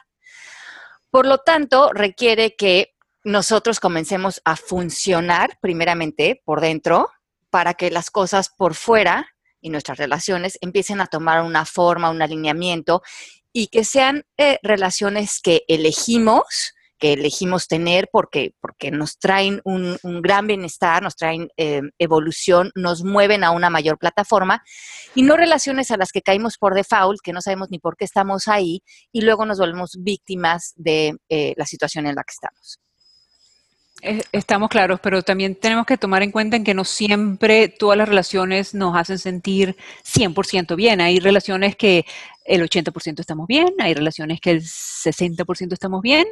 Por 1.11 1.27
lo 1.27 1.39
tanto, 1.39 1.91
requiere 1.93 2.55
que 2.57 2.92
nosotros 3.25 3.81
comencemos 3.81 4.41
a 4.45 4.57
funcionar 4.57 5.59
primeramente 5.61 6.43
por 6.45 6.61
dentro 6.61 7.11
para 7.51 7.75
que 7.75 7.91
las 7.91 8.11
cosas 8.11 8.49
por 8.49 8.75
fuera 8.75 9.29
y 9.61 9.71
nuestras 9.71 9.99
relaciones 9.99 10.59
empiecen 10.61 11.01
a 11.01 11.07
tomar 11.07 11.43
una 11.43 11.65
forma, 11.65 12.11
un 12.11 12.23
alineamiento 12.23 13.03
y 13.53 13.69
que 13.69 13.85
sean 13.85 14.25
eh, 14.39 14.59
relaciones 14.63 15.41
que 15.41 15.63
elegimos, 15.69 16.75
que 16.99 17.13
elegimos 17.13 17.69
tener 17.69 18.09
porque, 18.11 18.55
porque 18.61 18.91
nos 18.91 19.19
traen 19.19 19.61
un, 19.65 19.99
gran 20.23 20.47
bienestar, 20.47 21.03
nos 21.03 21.15
traen 21.17 21.49
eh, 21.57 21.83
evolución, 21.99 22.73
nos 22.75 23.05
mueven 23.05 23.45
a 23.45 23.51
una 23.51 23.71
mayor 23.71 23.99
plataforma 23.99 24.63
y 25.15 25.23
no 25.23 25.37
relaciones 25.37 25.91
a 25.91 25.97
las 25.97 26.11
que 26.11 26.23
caímos 26.23 26.59
por 26.59 26.75
default, 26.75 27.21
que 27.23 27.33
no 27.33 27.43
sabemos 27.43 27.71
ni 27.71 27.79
por 27.79 27.97
qué 27.97 28.05
estamos 28.05 28.49
ahí 28.49 28.83
y 29.13 29.21
luego 29.21 29.45
nos 29.45 29.59
volvemos 29.59 29.97
víctimas 30.01 30.73
de 30.77 31.17
eh, 31.29 31.55
la 31.57 31.67
situación 31.67 32.07
en 32.07 32.17
la 32.17 32.25
que 32.25 32.33
estamos. 32.33 32.81
Estamos 34.33 34.69
claros, 34.69 34.99
pero 35.01 35.23
también 35.23 35.55
tenemos 35.55 35.87
que 35.87 35.97
tomar 35.97 36.25
en 36.25 36.33
cuenta 36.33 36.57
en 36.57 36.65
que 36.65 36.75
no 36.75 36.85
siempre 36.85 37.69
todas 37.69 37.97
las 37.97 38.09
relaciones 38.09 38.75
nos 38.75 38.97
hacen 38.97 39.19
sentir 39.19 39.77
100% 40.05 40.75
bien. 40.75 41.01
Hay 41.01 41.21
relaciones 41.21 41.77
que 41.77 42.05
el 42.45 42.69
80% 42.69 43.21
estamos 43.21 43.47
bien, 43.47 43.75
hay 43.79 43.95
relaciones 43.95 44.41
que 44.41 44.51
el 44.51 44.63
60% 44.63 45.73
estamos 45.73 46.03
bien. 46.03 46.27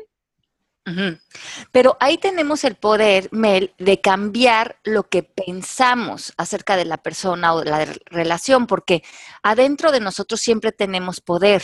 Pero 1.70 1.96
ahí 2.00 2.18
tenemos 2.18 2.64
el 2.64 2.74
poder, 2.74 3.28
Mel, 3.30 3.72
de 3.78 4.00
cambiar 4.00 4.80
lo 4.82 5.08
que 5.08 5.22
pensamos 5.22 6.32
acerca 6.36 6.76
de 6.76 6.86
la 6.86 6.96
persona 6.96 7.54
o 7.54 7.60
de 7.60 7.70
la 7.70 7.86
relación, 8.06 8.66
porque 8.66 9.04
adentro 9.44 9.92
de 9.92 10.00
nosotros 10.00 10.40
siempre 10.40 10.72
tenemos 10.72 11.20
poder. 11.20 11.62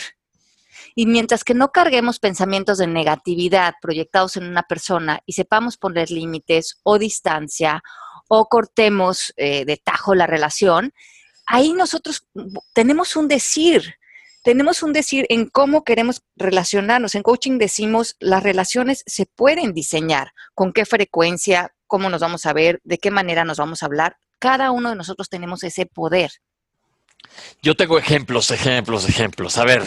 Y 0.94 1.06
mientras 1.06 1.44
que 1.44 1.54
no 1.54 1.72
carguemos 1.72 2.18
pensamientos 2.18 2.78
de 2.78 2.86
negatividad 2.86 3.74
proyectados 3.80 4.36
en 4.36 4.44
una 4.44 4.62
persona 4.62 5.20
y 5.26 5.32
sepamos 5.32 5.76
poner 5.76 6.10
límites 6.10 6.78
o 6.82 6.98
distancia 6.98 7.82
o 8.28 8.46
cortemos 8.48 9.32
eh, 9.36 9.64
de 9.64 9.76
tajo 9.76 10.14
la 10.14 10.26
relación, 10.26 10.92
ahí 11.46 11.72
nosotros 11.72 12.26
tenemos 12.72 13.16
un 13.16 13.28
decir, 13.28 13.94
tenemos 14.42 14.82
un 14.82 14.92
decir 14.92 15.26
en 15.28 15.48
cómo 15.48 15.84
queremos 15.84 16.22
relacionarnos. 16.36 17.14
En 17.14 17.22
coaching 17.22 17.58
decimos, 17.58 18.16
las 18.20 18.42
relaciones 18.42 19.02
se 19.06 19.26
pueden 19.26 19.72
diseñar, 19.72 20.32
con 20.54 20.72
qué 20.72 20.84
frecuencia, 20.84 21.74
cómo 21.86 22.10
nos 22.10 22.20
vamos 22.20 22.46
a 22.46 22.52
ver, 22.52 22.80
de 22.84 22.98
qué 22.98 23.10
manera 23.10 23.44
nos 23.44 23.58
vamos 23.58 23.82
a 23.82 23.86
hablar. 23.86 24.16
Cada 24.38 24.70
uno 24.70 24.90
de 24.90 24.96
nosotros 24.96 25.28
tenemos 25.28 25.64
ese 25.64 25.86
poder. 25.86 26.30
Yo 27.62 27.74
tengo 27.74 27.98
ejemplos, 27.98 28.50
ejemplos, 28.50 29.08
ejemplos. 29.08 29.58
A 29.58 29.64
ver, 29.64 29.82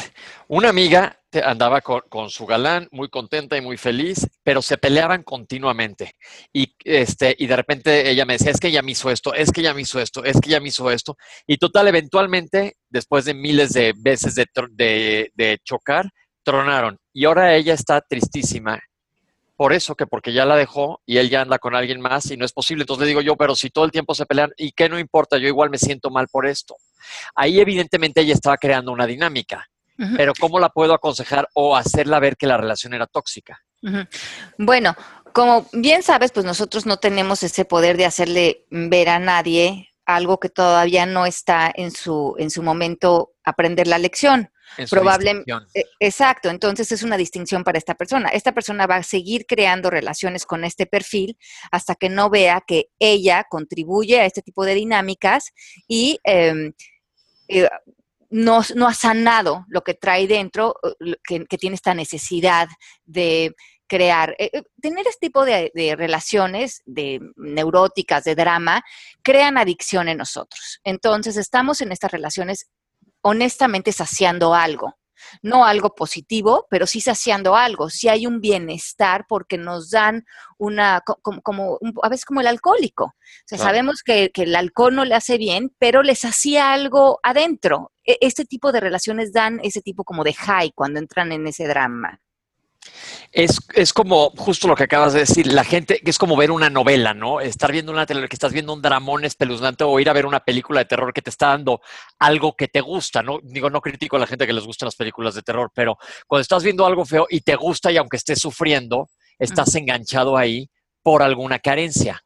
una 0.47 0.69
amiga 0.69 1.19
andaba 1.43 1.81
con, 1.81 2.29
su 2.29 2.45
galán, 2.45 2.87
muy 2.91 3.09
contenta 3.09 3.55
y 3.57 3.61
muy 3.61 3.77
feliz, 3.77 4.27
pero 4.43 4.61
se 4.61 4.77
peleaban 4.77 5.23
continuamente. 5.23 6.15
Y, 6.51 6.75
este, 6.83 7.35
y 7.37 7.47
de 7.47 7.55
repente 7.55 8.09
ella 8.09 8.25
me 8.25 8.33
decía, 8.33 8.51
es 8.51 8.59
que 8.59 8.69
ella 8.69 8.81
me 8.81 8.91
hizo 8.91 9.11
esto, 9.11 9.33
es 9.33 9.51
que 9.51 9.61
ella 9.61 9.73
me 9.73 9.81
hizo 9.81 9.99
esto, 9.99 10.23
es 10.23 10.39
que 10.41 10.49
ella 10.49 10.59
me 10.59 10.69
hizo 10.69 10.89
esto. 10.91 11.17
Y 11.45 11.57
total, 11.57 11.87
eventualmente, 11.87 12.77
después 12.89 13.25
de 13.25 13.33
miles 13.33 13.73
de 13.73 13.93
veces 13.97 14.35
de, 14.35 14.47
de, 14.71 15.31
de 15.35 15.59
chocar, 15.63 16.09
tronaron. 16.43 16.97
Y 17.13 17.25
ahora 17.25 17.55
ella 17.55 17.73
está 17.73 18.01
tristísima 18.01 18.79
por 19.59 19.73
eso 19.73 19.93
que 19.93 20.07
porque 20.07 20.31
ya 20.31 20.45
la 20.45 20.55
dejó 20.55 21.01
y 21.05 21.17
él 21.17 21.29
ya 21.29 21.41
anda 21.41 21.59
con 21.59 21.75
alguien 21.75 21.99
más 21.99 22.31
y 22.31 22.37
no 22.37 22.45
es 22.45 22.53
posible. 22.53 22.83
Entonces 22.83 23.01
le 23.01 23.09
digo 23.09 23.19
yo, 23.19 23.35
pero 23.35 23.57
si 23.57 23.69
todo 23.69 23.83
el 23.83 23.91
tiempo 23.91 24.15
se 24.15 24.25
pelean, 24.25 24.51
¿y 24.55 24.71
qué 24.71 24.87
no 24.87 24.97
importa? 24.97 25.37
Yo 25.37 25.49
igual 25.49 25.69
me 25.69 25.77
siento 25.77 26.09
mal 26.09 26.29
por 26.31 26.47
esto. 26.47 26.77
Ahí 27.35 27.59
evidentemente 27.59 28.21
ella 28.21 28.33
estaba 28.33 28.57
creando 28.57 28.91
una 28.91 29.05
dinámica, 29.05 29.65
pero 30.15 30.33
¿cómo 30.39 30.59
la 30.59 30.69
puedo 30.69 30.93
aconsejar 30.93 31.49
o 31.53 31.75
hacerla 31.75 32.19
ver 32.19 32.37
que 32.37 32.47
la 32.47 32.57
relación 32.57 32.93
era 32.93 33.05
tóxica? 33.05 33.61
Bueno, 34.57 34.95
como 35.33 35.67
bien 35.73 36.03
sabes, 36.03 36.31
pues 36.31 36.45
nosotros 36.45 36.85
no 36.85 36.97
tenemos 36.97 37.43
ese 37.43 37.65
poder 37.65 37.97
de 37.97 38.05
hacerle 38.05 38.65
ver 38.69 39.09
a 39.09 39.19
nadie 39.19 39.89
algo 40.05 40.39
que 40.39 40.49
todavía 40.49 41.05
no 41.05 41.25
está 41.25 41.71
en 41.73 41.91
su, 41.91 42.35
en 42.39 42.49
su 42.49 42.63
momento 42.63 43.33
aprender 43.43 43.87
la 43.87 43.99
lección. 43.99 44.51
Probablemente. 44.89 45.51
E, 45.73 45.85
exacto, 45.99 46.49
entonces 46.49 46.91
es 46.91 47.03
una 47.03 47.17
distinción 47.17 47.63
para 47.63 47.77
esta 47.77 47.95
persona. 47.95 48.29
Esta 48.29 48.53
persona 48.53 48.87
va 48.87 48.97
a 48.97 49.03
seguir 49.03 49.45
creando 49.45 49.89
relaciones 49.89 50.45
con 50.45 50.63
este 50.63 50.85
perfil 50.85 51.37
hasta 51.71 51.95
que 51.95 52.09
no 52.09 52.29
vea 52.29 52.61
que 52.65 52.89
ella 52.99 53.45
contribuye 53.49 54.19
a 54.19 54.25
este 54.25 54.41
tipo 54.41 54.65
de 54.65 54.75
dinámicas 54.75 55.51
y 55.87 56.19
em, 56.23 56.73
eh, 57.47 57.69
no, 58.29 58.59
ha 58.59 58.93
sanado 58.93 59.65
lo 59.69 59.81
que 59.81 59.95
trae 59.95 60.27
dentro, 60.27 60.75
eh, 60.99 61.15
que, 61.47 61.57
tiene 61.57 61.75
esta 61.75 61.93
necesidad 61.93 62.67
de 63.05 63.55
crear, 63.87 64.35
eh, 64.37 64.61
tener 64.81 65.07
este 65.07 65.27
tipo 65.27 65.45
de, 65.45 65.71
de, 65.73 65.95
relaciones 65.95 66.83
de 66.85 67.19
neuróticas, 67.35 68.23
de 68.23 68.35
drama, 68.35 68.83
crean 69.23 69.57
adicción 69.57 70.09
en 70.09 70.19
nosotros. 70.19 70.79
Entonces, 70.83 71.37
estamos 71.37 71.81
en 71.81 71.91
estas 71.91 72.11
relaciones 72.11 72.69
honestamente 73.21 73.91
saciando 73.91 74.53
algo. 74.53 74.95
No 75.41 75.65
algo 75.65 75.95
positivo, 75.95 76.65
pero 76.69 76.87
sí 76.87 77.01
saciando 77.01 77.55
algo. 77.55 77.89
Sí 77.89 78.07
hay 78.07 78.25
un 78.25 78.39
bienestar 78.39 79.25
porque 79.27 79.57
nos 79.57 79.89
dan 79.89 80.25
una, 80.57 81.01
como, 81.01 81.79
a 82.01 82.09
veces 82.09 82.25
como 82.25 82.41
el 82.41 82.47
alcohólico. 82.47 83.05
O 83.05 83.13
sea, 83.45 83.57
sabemos 83.57 84.01
que, 84.01 84.31
que, 84.31 84.43
el 84.43 84.55
alcohol 84.55 84.95
no 84.95 85.05
le 85.05 85.15
hace 85.15 85.37
bien, 85.37 85.75
pero 85.77 86.03
les 86.03 86.23
hacía 86.23 86.71
algo 86.71 87.19
adentro. 87.21 87.91
E, 88.05 88.17
este 88.21 88.45
tipo 88.45 88.71
de 88.71 88.79
relaciones 88.79 89.33
dan 89.33 89.59
ese 89.61 89.81
tipo 89.81 90.03
como 90.05 90.23
de 90.23 90.33
high 90.33 90.71
cuando 90.73 90.99
entran 90.99 91.31
en 91.31 91.47
ese 91.47 91.67
drama. 91.67 92.21
Es, 93.31 93.59
es, 93.75 93.93
como 93.93 94.31
justo 94.31 94.67
lo 94.67 94.75
que 94.75 94.83
acabas 94.83 95.13
de 95.13 95.19
decir, 95.19 95.47
la 95.47 95.63
gente, 95.63 96.01
es 96.03 96.17
como 96.17 96.35
ver 96.35 96.49
una 96.49 96.69
novela, 96.69 97.13
¿no? 97.13 97.41
Estar 97.41 97.71
viendo 97.71 97.91
una 97.91 98.05
tele, 98.05 98.27
que 98.27 98.35
estás 98.35 98.53
viendo 98.53 98.73
un 98.73 98.81
dramón 98.81 99.23
espeluznante 99.23 99.83
o 99.83 99.99
ir 99.99 100.09
a 100.09 100.13
ver 100.13 100.25
una 100.25 100.39
película 100.39 100.79
de 100.79 100.85
terror 100.85 101.13
que 101.13 101.21
te 101.21 101.29
está 101.29 101.49
dando 101.49 101.81
algo 102.17 102.55
que 102.55 102.67
te 102.67 102.81
gusta, 102.81 103.21
¿no? 103.21 103.39
Digo, 103.43 103.69
no 103.69 103.81
critico 103.81 104.15
a 104.15 104.19
la 104.19 104.27
gente 104.27 104.47
que 104.47 104.53
les 104.53 104.65
gustan 104.65 104.87
las 104.87 104.95
películas 104.95 105.35
de 105.35 105.43
terror, 105.43 105.71
pero 105.73 105.97
cuando 106.25 106.41
estás 106.41 106.63
viendo 106.63 106.85
algo 106.85 107.05
feo 107.05 107.27
y 107.29 107.41
te 107.41 107.55
gusta 107.55 107.91
y 107.91 107.97
aunque 107.97 108.17
estés 108.17 108.39
sufriendo, 108.39 109.09
estás 109.37 109.75
enganchado 109.75 110.35
ahí 110.35 110.69
por 111.03 111.21
alguna 111.21 111.59
carencia. 111.59 112.23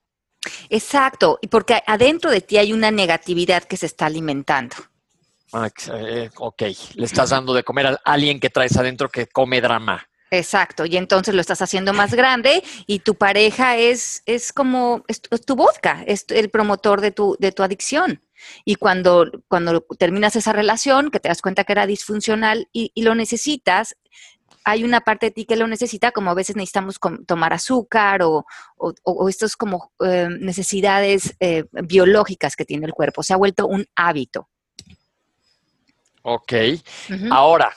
Exacto, 0.70 1.40
y 1.42 1.48
porque 1.48 1.82
adentro 1.86 2.32
de 2.32 2.42
ti 2.42 2.58
hay 2.58 2.74
una 2.74 2.92
negatividad 2.92 3.64
que 3.64 3.78
se 3.78 3.86
está 3.86 4.06
alimentando. 4.06 4.76
Ah, 5.54 5.70
eh, 5.94 6.30
ok, 6.38 6.64
le 6.96 7.06
estás 7.06 7.30
dando 7.30 7.54
de 7.54 7.64
comer 7.64 7.88
a 7.88 8.00
alguien 8.04 8.40
que 8.40 8.50
traes 8.50 8.76
adentro 8.76 9.10
que 9.10 9.28
come 9.28 9.62
drama. 9.62 10.04
Exacto, 10.34 10.88
y 10.88 10.98
entonces 10.98 11.36
lo 11.36 11.42
estás 11.42 11.62
haciendo 11.62 11.94
más 11.94 12.16
grande 12.16 12.64
y 12.88 13.00
tu 13.00 13.14
pareja 13.14 13.78
es, 13.78 14.24
es 14.26 14.52
como 14.52 15.04
es, 15.08 15.22
tu 15.22 15.56
vodka, 15.56 16.04
es 16.08 16.26
el 16.30 16.50
promotor 16.50 17.02
de 17.02 17.12
tu, 17.12 17.36
de 17.38 17.52
tu 17.52 17.62
adicción. 17.62 18.24
Y 18.66 18.76
cuando, 18.78 19.30
cuando 19.48 19.82
terminas 20.00 20.36
esa 20.36 20.52
relación, 20.52 21.12
que 21.12 21.20
te 21.20 21.30
das 21.30 21.44
cuenta 21.44 21.66
que 21.66 21.74
era 21.74 21.86
disfuncional 21.86 22.68
y, 22.74 22.92
lo 23.04 23.14
necesitas, 23.14 23.96
hay 24.66 24.84
una 24.84 25.02
parte 25.02 25.28
de 25.28 25.32
ti 25.34 25.46
que 25.46 25.56
lo 25.56 25.68
necesita, 25.68 26.10
como 26.10 26.32
a 26.32 26.34
veces 26.34 26.56
necesitamos 26.56 27.00
tomar 27.28 27.54
azúcar 27.54 28.24
o, 28.24 28.44
o, 28.76 29.30
estas 29.30 29.56
como 29.56 29.92
eh, 30.04 30.30
necesidades 30.40 31.36
eh, 31.42 31.66
biológicas 31.74 32.56
que 32.56 32.66
tiene 32.66 32.88
el 32.88 32.94
cuerpo. 32.94 33.22
Se 33.22 33.34
ha 33.34 33.38
vuelto 33.38 33.68
un 33.68 33.86
hábito. 33.96 34.50
Ok. 36.24 36.54
Ahora, 37.30 37.72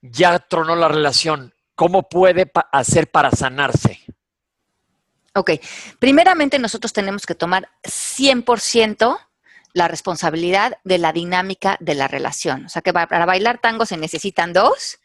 ya 0.00 0.40
tronó 0.40 0.74
la 0.74 0.88
relación. 0.88 1.54
¿Cómo 1.82 2.08
puede 2.08 2.48
hacer 2.70 3.10
para 3.10 3.32
sanarse? 3.32 3.98
Ok, 5.34 5.50
primeramente 5.98 6.60
nosotros 6.60 6.92
tenemos 6.92 7.26
que 7.26 7.34
tomar 7.34 7.70
100% 7.82 9.18
la 9.72 9.88
responsabilidad 9.88 10.78
de 10.84 10.98
la 10.98 11.12
dinámica 11.12 11.76
de 11.80 11.96
la 11.96 12.06
relación. 12.06 12.66
O 12.66 12.68
sea 12.68 12.82
que 12.82 12.92
para 12.92 13.26
bailar 13.26 13.60
tango 13.60 13.84
se 13.84 13.96
necesitan 13.96 14.52
dos 14.52 14.98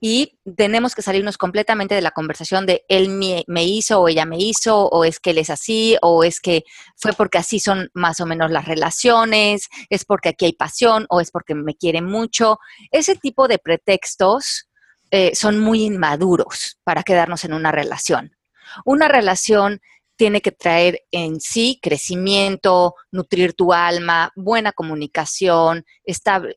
y 0.00 0.38
tenemos 0.54 0.94
que 0.94 1.00
salirnos 1.00 1.38
completamente 1.38 1.94
de 1.94 2.02
la 2.02 2.10
conversación 2.10 2.66
de 2.66 2.84
él 2.90 3.08
me, 3.08 3.64
hizo 3.64 4.02
o 4.02 4.08
ella 4.08 4.26
me 4.26 4.36
hizo 4.36 4.86
o 4.86 5.04
es 5.04 5.20
que 5.20 5.30
él 5.30 5.38
es 5.38 5.48
así 5.48 5.96
o 6.02 6.24
es 6.24 6.40
que 6.40 6.64
fue 6.94 7.14
porque 7.14 7.38
así 7.38 7.58
son 7.58 7.90
más 7.94 8.20
o 8.20 8.26
menos 8.26 8.50
las 8.50 8.66
relaciones, 8.66 9.70
es 9.88 10.04
porque 10.04 10.28
aquí 10.28 10.44
hay 10.44 10.52
pasión 10.52 11.06
o 11.08 11.22
es 11.22 11.30
porque 11.30 11.54
me 11.54 11.74
quiere 11.74 12.02
mucho. 12.02 12.58
Ese 12.90 13.16
tipo 13.16 13.48
de 13.48 13.58
pretextos 13.58 14.67
eh, 15.10 15.34
son 15.34 15.58
muy 15.58 15.84
inmaduros 15.84 16.78
para 16.84 17.02
quedarnos 17.02 17.44
en 17.44 17.52
una 17.52 17.72
relación. 17.72 18.36
Una 18.84 19.08
relación 19.08 19.80
tiene 20.16 20.40
que 20.40 20.50
traer 20.50 21.00
en 21.12 21.40
sí 21.40 21.78
crecimiento, 21.80 22.96
nutrir 23.12 23.54
tu 23.54 23.72
alma, 23.72 24.32
buena 24.34 24.72
comunicación, 24.72 25.86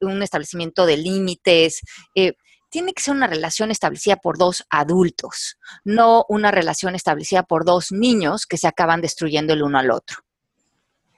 un 0.01 0.24
establecimiento 0.24 0.86
de 0.88 0.98
límites. 0.98 1.81
Eh, 2.15 2.34
tiene 2.70 2.93
que 2.93 3.03
ser 3.03 3.13
una 3.13 3.27
relación 3.27 3.70
establecida 3.70 4.15
por 4.15 4.38
dos 4.38 4.65
adultos, 4.70 5.58
no 5.84 6.25
una 6.27 6.50
relación 6.50 6.96
establecida 6.96 7.43
por 7.43 7.63
dos 7.63 7.91
niños 7.91 8.48
que 8.48 8.58
se 8.58 8.67
acaban 8.67 9.01
destruyendo 9.01 9.53
el 9.53 9.62
uno 9.62 9.77
al 9.77 9.91
otro. 9.91 10.17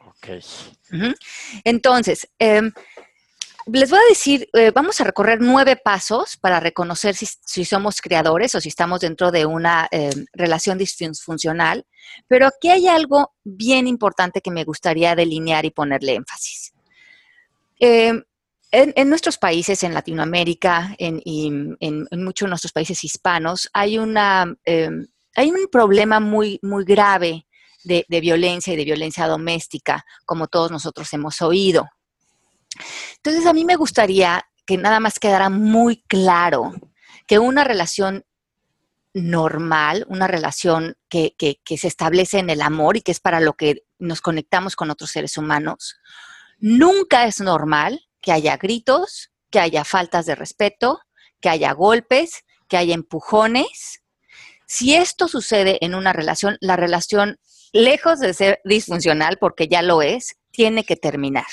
Ok. 0.05 0.43
Entonces, 1.63 2.27
em, 2.39 2.71
les 3.71 3.89
voy 3.89 3.99
a 3.99 4.09
decir, 4.09 4.49
eh, 4.53 4.71
vamos 4.71 4.99
a 4.99 5.03
recorrer 5.03 5.39
nueve 5.41 5.75
pasos 5.77 6.37
para 6.37 6.59
reconocer 6.59 7.15
si, 7.15 7.65
somos 7.65 8.01
creadores 8.01 8.55
o 8.55 8.61
si 8.61 8.69
estamos 8.69 8.99
dentro 8.99 9.31
de 9.31 9.45
una 9.45 9.87
eh, 9.91 10.09
relación 10.33 10.77
disfuncional, 10.77 11.85
pero 12.27 12.47
aquí 12.47 12.69
hay 12.69 12.87
algo 12.87 13.33
bien 13.43 13.87
importante 13.87 14.41
que 14.41 14.51
me 14.51 14.65
gustaría 14.65 15.15
delinear 15.15 15.65
y 15.65 15.71
ponerle 15.71 16.15
énfasis. 16.15 16.73
Em, 17.79 18.23
en, 18.71 19.09
nuestros 19.09 19.37
países, 19.37 19.83
en 19.83 19.93
Latinoamérica 19.93 20.95
y 20.97 21.47
en, 21.79 22.07
muchos 22.11 22.47
de 22.47 22.49
nuestros 22.49 22.71
países 22.73 23.03
hispanos, 23.03 23.69
hay, 23.71 23.97
una, 23.97 24.53
em, 24.65 25.07
hay 25.35 25.51
un 25.51 25.67
problema 25.71 26.19
muy, 26.19 26.59
muy 26.63 26.83
grave 26.83 27.45
de 27.83 28.21
violencia 28.21 28.73
y 28.73 28.77
de 28.77 28.85
violencia 28.85 29.27
doméstica, 29.27 30.05
como 30.25 30.47
todos 30.47 30.71
nosotros 30.71 31.11
hemos 31.13 31.41
oído. 31.41 31.85
Entonces, 33.17 33.45
a 33.45 33.53
mí 33.53 33.65
me 33.65 33.75
gustaría 33.75 34.45
que 34.65 34.77
nada 34.77 34.99
más 34.99 35.19
quedara 35.19 35.49
muy 35.49 36.03
claro 36.03 36.73
que 37.27 37.39
una 37.39 37.63
relación 37.63 38.25
normal, 39.13 40.05
una 40.09 40.27
relación 40.27 40.97
que, 41.07 41.35
se 41.77 41.87
establece 41.87 42.39
en 42.39 42.49
el 42.49 42.61
amor 42.61 42.97
y 42.97 43.01
que 43.01 43.11
es 43.11 43.19
para 43.19 43.39
lo 43.39 43.53
que 43.53 43.83
nos 43.99 44.21
conectamos 44.21 44.75
con 44.75 44.89
otros 44.89 45.11
seres 45.11 45.37
humanos, 45.37 45.97
nunca 46.59 47.25
es 47.25 47.39
normal 47.39 48.07
que 48.21 48.31
haya 48.31 48.57
gritos, 48.57 49.31
que 49.51 49.59
haya 49.59 49.83
faltas 49.83 50.25
de 50.25 50.35
respeto, 50.35 50.99
que 51.39 51.49
haya 51.49 51.73
golpes, 51.73 52.43
que 52.67 52.77
haya 52.77 52.95
empujones. 52.95 54.01
Si 54.65 54.95
esto 54.95 55.27
sucede 55.27 55.77
en 55.85 55.93
una 55.93 56.13
relación, 56.13 56.57
la 56.59 56.75
relación, 56.75 57.37
lejos 57.71 58.19
de 58.19 58.33
ser 58.33 58.61
disfuncional, 58.63 59.37
porque 59.39 59.67
ya 59.67 59.81
lo 59.81 60.01
es, 60.01 60.37
tiene 60.51 60.83
que 60.85 60.95
terminar 60.95 61.45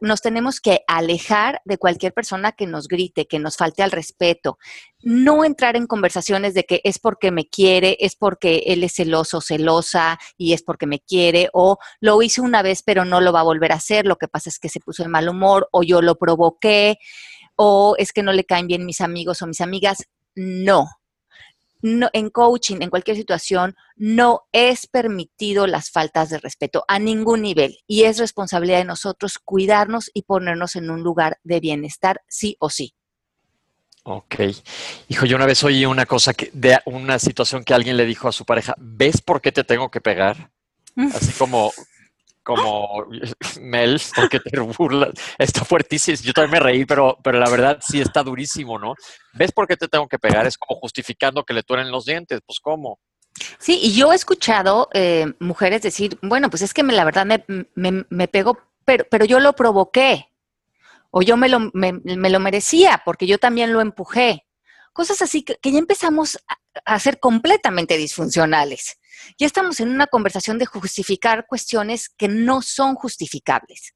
nos 0.00 0.20
tenemos 0.20 0.60
que 0.60 0.80
alejar 0.86 1.60
de 1.64 1.78
cualquier 1.78 2.12
persona 2.12 2.52
que 2.52 2.66
nos 2.66 2.88
grite, 2.88 3.26
que 3.26 3.38
nos 3.38 3.56
falte 3.56 3.82
al 3.82 3.90
respeto. 3.90 4.58
No 5.02 5.44
entrar 5.44 5.76
en 5.76 5.86
conversaciones 5.86 6.54
de 6.54 6.64
que 6.64 6.80
es 6.84 6.98
porque 6.98 7.30
me 7.30 7.46
quiere, 7.46 7.96
es 8.00 8.16
porque 8.16 8.64
él 8.66 8.82
es 8.84 8.94
celoso, 8.94 9.40
celosa 9.40 10.18
y 10.36 10.52
es 10.52 10.62
porque 10.62 10.86
me 10.86 11.00
quiere, 11.00 11.48
o 11.52 11.78
lo 12.00 12.22
hice 12.22 12.40
una 12.40 12.62
vez 12.62 12.82
pero 12.82 13.04
no 13.04 13.20
lo 13.20 13.32
va 13.32 13.40
a 13.40 13.44
volver 13.44 13.72
a 13.72 13.76
hacer, 13.76 14.06
lo 14.06 14.16
que 14.16 14.28
pasa 14.28 14.48
es 14.48 14.58
que 14.58 14.68
se 14.68 14.80
puso 14.80 15.02
de 15.02 15.08
mal 15.08 15.28
humor, 15.28 15.68
o 15.72 15.82
yo 15.82 16.02
lo 16.02 16.16
provoqué, 16.16 16.98
o 17.56 17.94
es 17.98 18.12
que 18.12 18.22
no 18.22 18.32
le 18.32 18.44
caen 18.44 18.66
bien 18.66 18.86
mis 18.86 19.00
amigos 19.00 19.42
o 19.42 19.46
mis 19.46 19.60
amigas. 19.60 20.04
No, 20.34 20.88
en 21.84 22.30
coaching, 22.30 22.78
en 22.80 22.90
cualquier 22.90 23.16
situación, 23.16 23.76
no 23.96 24.42
es 24.52 24.86
permitido 24.86 25.66
las 25.66 25.90
faltas 25.90 26.30
de 26.30 26.38
respeto 26.38 26.84
a 26.88 26.98
ningún 26.98 27.42
nivel 27.42 27.78
y 27.86 28.04
es 28.04 28.18
responsabilidad 28.18 28.78
de 28.78 28.84
nosotros 28.84 29.38
cuidarnos 29.38 30.10
y 30.14 30.22
ponernos 30.22 30.76
en 30.76 30.90
un 30.90 31.02
lugar 31.02 31.38
de 31.42 31.60
bienestar, 31.60 32.22
sí 32.26 32.56
o 32.58 32.70
sí. 32.70 32.94
Ok. 34.04 34.36
Hijo, 35.08 35.26
yo 35.26 35.36
una 35.36 35.46
vez 35.46 35.62
oí 35.62 35.84
una 35.84 36.06
cosa 36.06 36.32
que, 36.34 36.50
de 36.52 36.78
una 36.86 37.18
situación 37.18 37.64
que 37.64 37.74
alguien 37.74 37.96
le 37.96 38.06
dijo 38.06 38.28
a 38.28 38.32
su 38.32 38.44
pareja, 38.44 38.74
¿ves 38.78 39.20
por 39.20 39.40
qué 39.40 39.52
te 39.52 39.64
tengo 39.64 39.90
que 39.90 40.00
pegar? 40.00 40.50
Así 40.96 41.32
como, 41.32 41.72
como 42.44 43.06
Mel, 43.60 44.00
porque 44.14 44.38
te 44.38 44.60
burlas. 44.60 45.10
Está 45.38 45.64
fuertísimo. 45.64 46.18
Yo 46.22 46.32
también 46.32 46.52
me 46.52 46.60
reí, 46.60 46.84
pero, 46.84 47.18
pero 47.24 47.40
la 47.40 47.50
verdad 47.50 47.78
sí 47.80 48.00
está 48.00 48.22
durísimo, 48.22 48.78
¿no? 48.78 48.94
¿Ves 49.32 49.50
por 49.50 49.66
qué 49.66 49.76
te 49.76 49.88
tengo 49.88 50.06
que 50.06 50.18
pegar? 50.18 50.46
Es 50.46 50.56
como 50.56 50.78
justificando 50.78 51.44
que 51.44 51.54
le 51.54 51.64
tueren 51.64 51.90
los 51.90 52.04
dientes. 52.04 52.40
Pues, 52.46 52.60
¿cómo? 52.60 53.00
Sí, 53.58 53.80
y 53.82 53.94
yo 53.94 54.12
he 54.12 54.16
escuchado 54.16 54.88
eh, 54.94 55.32
mujeres 55.40 55.82
decir, 55.82 56.18
bueno, 56.22 56.50
pues 56.50 56.62
es 56.62 56.72
que 56.72 56.84
me, 56.84 56.92
la 56.92 57.04
verdad 57.04 57.26
me, 57.26 58.04
me, 58.08 58.28
pegó, 58.28 58.58
pero, 58.84 59.04
pero 59.10 59.24
yo 59.24 59.40
lo 59.40 59.54
provoqué. 59.54 60.28
O 61.10 61.22
yo 61.22 61.36
me 61.36 61.48
lo, 61.48 61.70
me, 61.72 61.92
lo 62.04 62.40
merecía 62.40 63.02
porque 63.04 63.26
yo 63.26 63.38
también 63.38 63.72
lo 63.72 63.80
empujé. 63.80 64.46
Cosas 64.92 65.22
así 65.22 65.42
que, 65.42 65.56
que 65.56 65.72
ya 65.72 65.78
empezamos 65.78 66.38
a, 66.48 66.58
a 66.84 66.98
ser 66.98 67.20
completamente 67.20 67.96
disfuncionales. 67.96 68.98
Ya 69.38 69.46
estamos 69.46 69.80
en 69.80 69.90
una 69.90 70.06
conversación 70.06 70.58
de 70.58 70.66
justificar 70.66 71.46
cuestiones 71.46 72.08
que 72.08 72.28
no 72.28 72.62
son 72.62 72.94
justificables. 72.94 73.94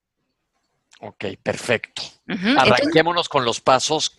Ok, 1.01 1.25
perfecto. 1.43 2.03
Arranquémonos 2.27 3.29
con 3.29 3.45
los 3.45 3.61
pasos 3.61 4.19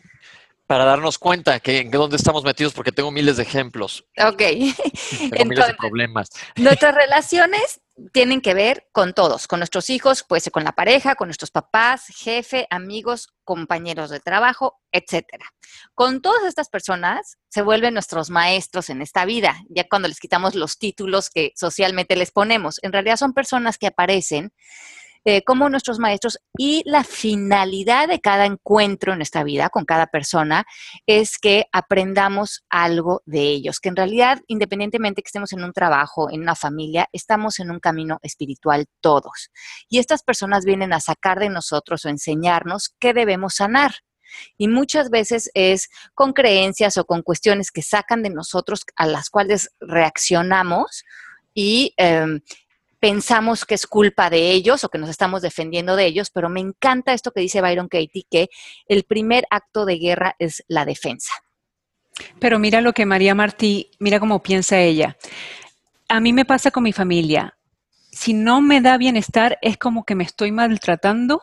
para 0.69 0.85
darnos 0.85 1.17
cuenta 1.17 1.59
que 1.59 1.79
en 1.79 1.89
dónde 1.89 2.15
estamos 2.15 2.43
metidos, 2.43 2.73
porque 2.73 2.91
tengo 2.91 3.09
miles 3.09 3.37
de 3.37 3.41
ejemplos. 3.41 4.05
Ok. 4.23 4.37
Tengo 5.31 5.45
miles 5.45 5.65
de 5.65 5.73
problemas. 5.73 6.29
Nuestras 6.57 6.93
relaciones 6.93 7.81
tienen 8.13 8.39
que 8.39 8.53
ver 8.53 8.87
con 8.91 9.15
todos, 9.15 9.47
con 9.47 9.61
nuestros 9.61 9.89
hijos, 9.89 10.23
puede 10.23 10.41
ser 10.41 10.51
con 10.51 10.63
la 10.63 10.73
pareja, 10.73 11.15
con 11.15 11.27
nuestros 11.27 11.49
papás, 11.49 12.05
jefe, 12.15 12.67
amigos, 12.69 13.29
compañeros 13.43 14.11
de 14.11 14.19
trabajo, 14.19 14.79
etcétera. 14.91 15.45
Con 15.95 16.21
todas 16.21 16.43
estas 16.43 16.69
personas 16.69 17.39
se 17.49 17.63
vuelven 17.63 17.95
nuestros 17.95 18.29
maestros 18.29 18.91
en 18.91 19.01
esta 19.01 19.25
vida, 19.25 19.59
ya 19.69 19.89
cuando 19.89 20.07
les 20.07 20.19
quitamos 20.19 20.53
los 20.53 20.77
títulos 20.77 21.31
que 21.31 21.51
socialmente 21.55 22.15
les 22.15 22.29
ponemos. 22.29 22.77
En 22.83 22.93
realidad 22.93 23.17
son 23.17 23.33
personas 23.33 23.79
que 23.79 23.87
aparecen 23.87 24.53
eh, 25.25 25.43
como 25.43 25.69
nuestros 25.69 25.99
maestros 25.99 26.39
y 26.57 26.81
la 26.85 27.03
finalidad 27.03 28.07
de 28.07 28.21
cada 28.21 28.45
encuentro 28.45 29.11
en 29.11 29.19
nuestra 29.19 29.43
vida 29.43 29.69
con 29.69 29.83
cada 29.85 30.07
persona 30.07 30.65
es 31.05 31.37
que 31.37 31.65
aprendamos 31.71 32.63
algo 32.69 33.21
de 33.25 33.41
ellos, 33.41 33.79
que 33.79 33.89
en 33.89 33.97
realidad, 33.97 34.39
independientemente 34.47 35.21
que 35.21 35.27
estemos 35.27 35.51
en 35.51 35.63
un 35.63 35.73
trabajo, 35.73 36.29
en 36.31 36.41
una 36.41 36.55
familia, 36.55 37.07
estamos 37.11 37.59
en 37.59 37.69
un 37.69 37.79
camino 37.79 38.19
espiritual 38.21 38.85
todos. 39.01 39.51
Y 39.89 39.99
estas 39.99 40.23
personas 40.23 40.63
vienen 40.63 40.93
a 40.93 40.99
sacar 40.99 41.39
de 41.39 41.49
nosotros 41.49 42.05
o 42.05 42.09
enseñarnos 42.09 42.95
qué 42.99 43.13
debemos 43.13 43.55
sanar. 43.55 43.95
Y 44.57 44.67
muchas 44.67 45.09
veces 45.09 45.49
es 45.53 45.89
con 46.13 46.33
creencias 46.33 46.97
o 46.97 47.05
con 47.05 47.23
cuestiones 47.23 47.71
que 47.71 47.81
sacan 47.81 48.23
de 48.23 48.29
nosotros 48.29 48.85
a 48.95 49.07
las 49.07 49.29
cuales 49.29 49.71
reaccionamos 49.79 51.03
y 51.53 51.93
em, 51.97 52.41
pensamos 52.99 53.65
que 53.65 53.75
es 53.75 53.87
culpa 53.87 54.29
de 54.29 54.51
ellos 54.51 54.83
o 54.83 54.89
que 54.89 54.97
nos 54.97 55.09
estamos 55.09 55.41
defendiendo 55.41 55.95
de 55.95 56.05
ellos, 56.05 56.29
pero 56.29 56.49
me 56.49 56.59
encanta 56.59 57.13
esto 57.13 57.31
que 57.31 57.41
dice 57.41 57.61
Byron 57.61 57.87
Katie, 57.87 58.27
que 58.29 58.49
el 58.87 59.03
primer 59.03 59.45
acto 59.49 59.85
de 59.85 59.97
guerra 59.97 60.35
es 60.39 60.63
la 60.67 60.85
defensa. 60.85 61.31
Pero 62.39 62.59
mira 62.59 62.81
lo 62.81 62.93
que 62.93 63.05
María 63.05 63.35
Martí, 63.35 63.91
mira 63.99 64.19
cómo 64.19 64.43
piensa 64.43 64.79
ella. 64.79 65.17
A 66.09 66.19
mí 66.19 66.33
me 66.33 66.45
pasa 66.45 66.71
con 66.71 66.83
mi 66.83 66.91
familia. 66.91 67.57
Si 68.11 68.33
no 68.33 68.61
me 68.61 68.81
da 68.81 68.97
bienestar, 68.97 69.57
es 69.61 69.77
como 69.77 70.03
que 70.03 70.15
me 70.15 70.23
estoy 70.23 70.51
maltratando. 70.51 71.41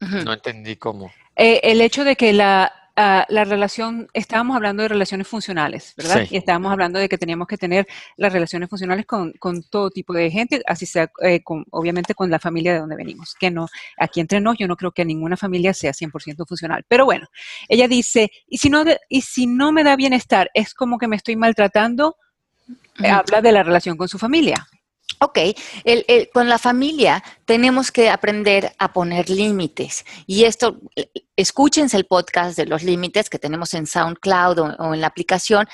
No 0.00 0.32
entendí 0.32 0.76
cómo. 0.76 1.10
Eh, 1.36 1.60
el 1.62 1.80
hecho 1.80 2.04
de 2.04 2.16
que 2.16 2.32
la, 2.32 2.79
Ah, 3.02 3.24
la 3.30 3.44
relación, 3.44 4.08
estábamos 4.12 4.54
hablando 4.54 4.82
de 4.82 4.90
relaciones 4.90 5.26
funcionales, 5.26 5.94
¿verdad? 5.96 6.26
Y 6.28 6.36
estábamos 6.36 6.70
hablando 6.70 6.98
de 6.98 7.08
que 7.08 7.16
teníamos 7.16 7.48
que 7.48 7.56
tener 7.56 7.88
las 8.18 8.30
relaciones 8.30 8.68
funcionales 8.68 9.06
con, 9.06 9.32
todo 9.70 9.88
tipo 9.88 10.12
de 10.12 10.30
gente, 10.30 10.60
así 10.66 10.84
sea, 10.84 11.10
eh, 11.22 11.42
con, 11.42 11.64
obviamente 11.70 12.14
con 12.14 12.30
la 12.30 12.38
familia 12.38 12.74
de 12.74 12.80
donde 12.80 12.96
venimos, 12.96 13.34
que 13.40 13.50
no, 13.50 13.68
aquí 13.96 14.20
entre 14.20 14.42
nos, 14.42 14.58
yo 14.58 14.68
no 14.68 14.76
creo 14.76 14.92
que 14.92 15.06
ninguna 15.06 15.38
familia 15.38 15.72
sea 15.72 15.92
100% 15.92 16.46
funcional. 16.46 16.84
Pero 16.88 17.06
bueno, 17.06 17.26
ella 17.70 17.88
dice, 17.88 18.30
y 18.46 18.58
si 18.58 18.68
no, 18.68 18.84
y 19.08 19.22
si 19.22 19.46
no 19.46 19.72
me 19.72 19.82
da 19.82 19.96
bienestar, 19.96 20.50
es 20.52 20.74
como 20.74 20.98
que 20.98 21.08
me 21.08 21.16
estoy 21.16 21.36
maltratando, 21.36 22.16
habla 23.02 23.40
de 23.40 23.52
la 23.52 23.62
relación 23.62 23.96
con 23.96 24.08
su 24.08 24.18
familia. 24.18 24.68
Ok, 25.22 25.38
con 26.32 26.48
la 26.48 26.58
familia 26.58 27.22
tenemos 27.44 27.92
que 27.92 28.08
aprender 28.08 28.74
a 28.78 28.90
poner 28.94 29.28
límites. 29.28 30.06
Y 30.26 30.44
esto, 30.44 30.80
escúchense 31.36 31.98
el 31.98 32.06
podcast 32.06 32.56
de 32.56 32.64
los 32.64 32.82
límites 32.82 33.28
que 33.28 33.38
tenemos 33.38 33.74
en 33.74 33.86
SoundCloud 33.86 34.58
o, 34.78 34.94
en 34.94 35.00
la 35.02 35.08
aplicación. 35.08 35.66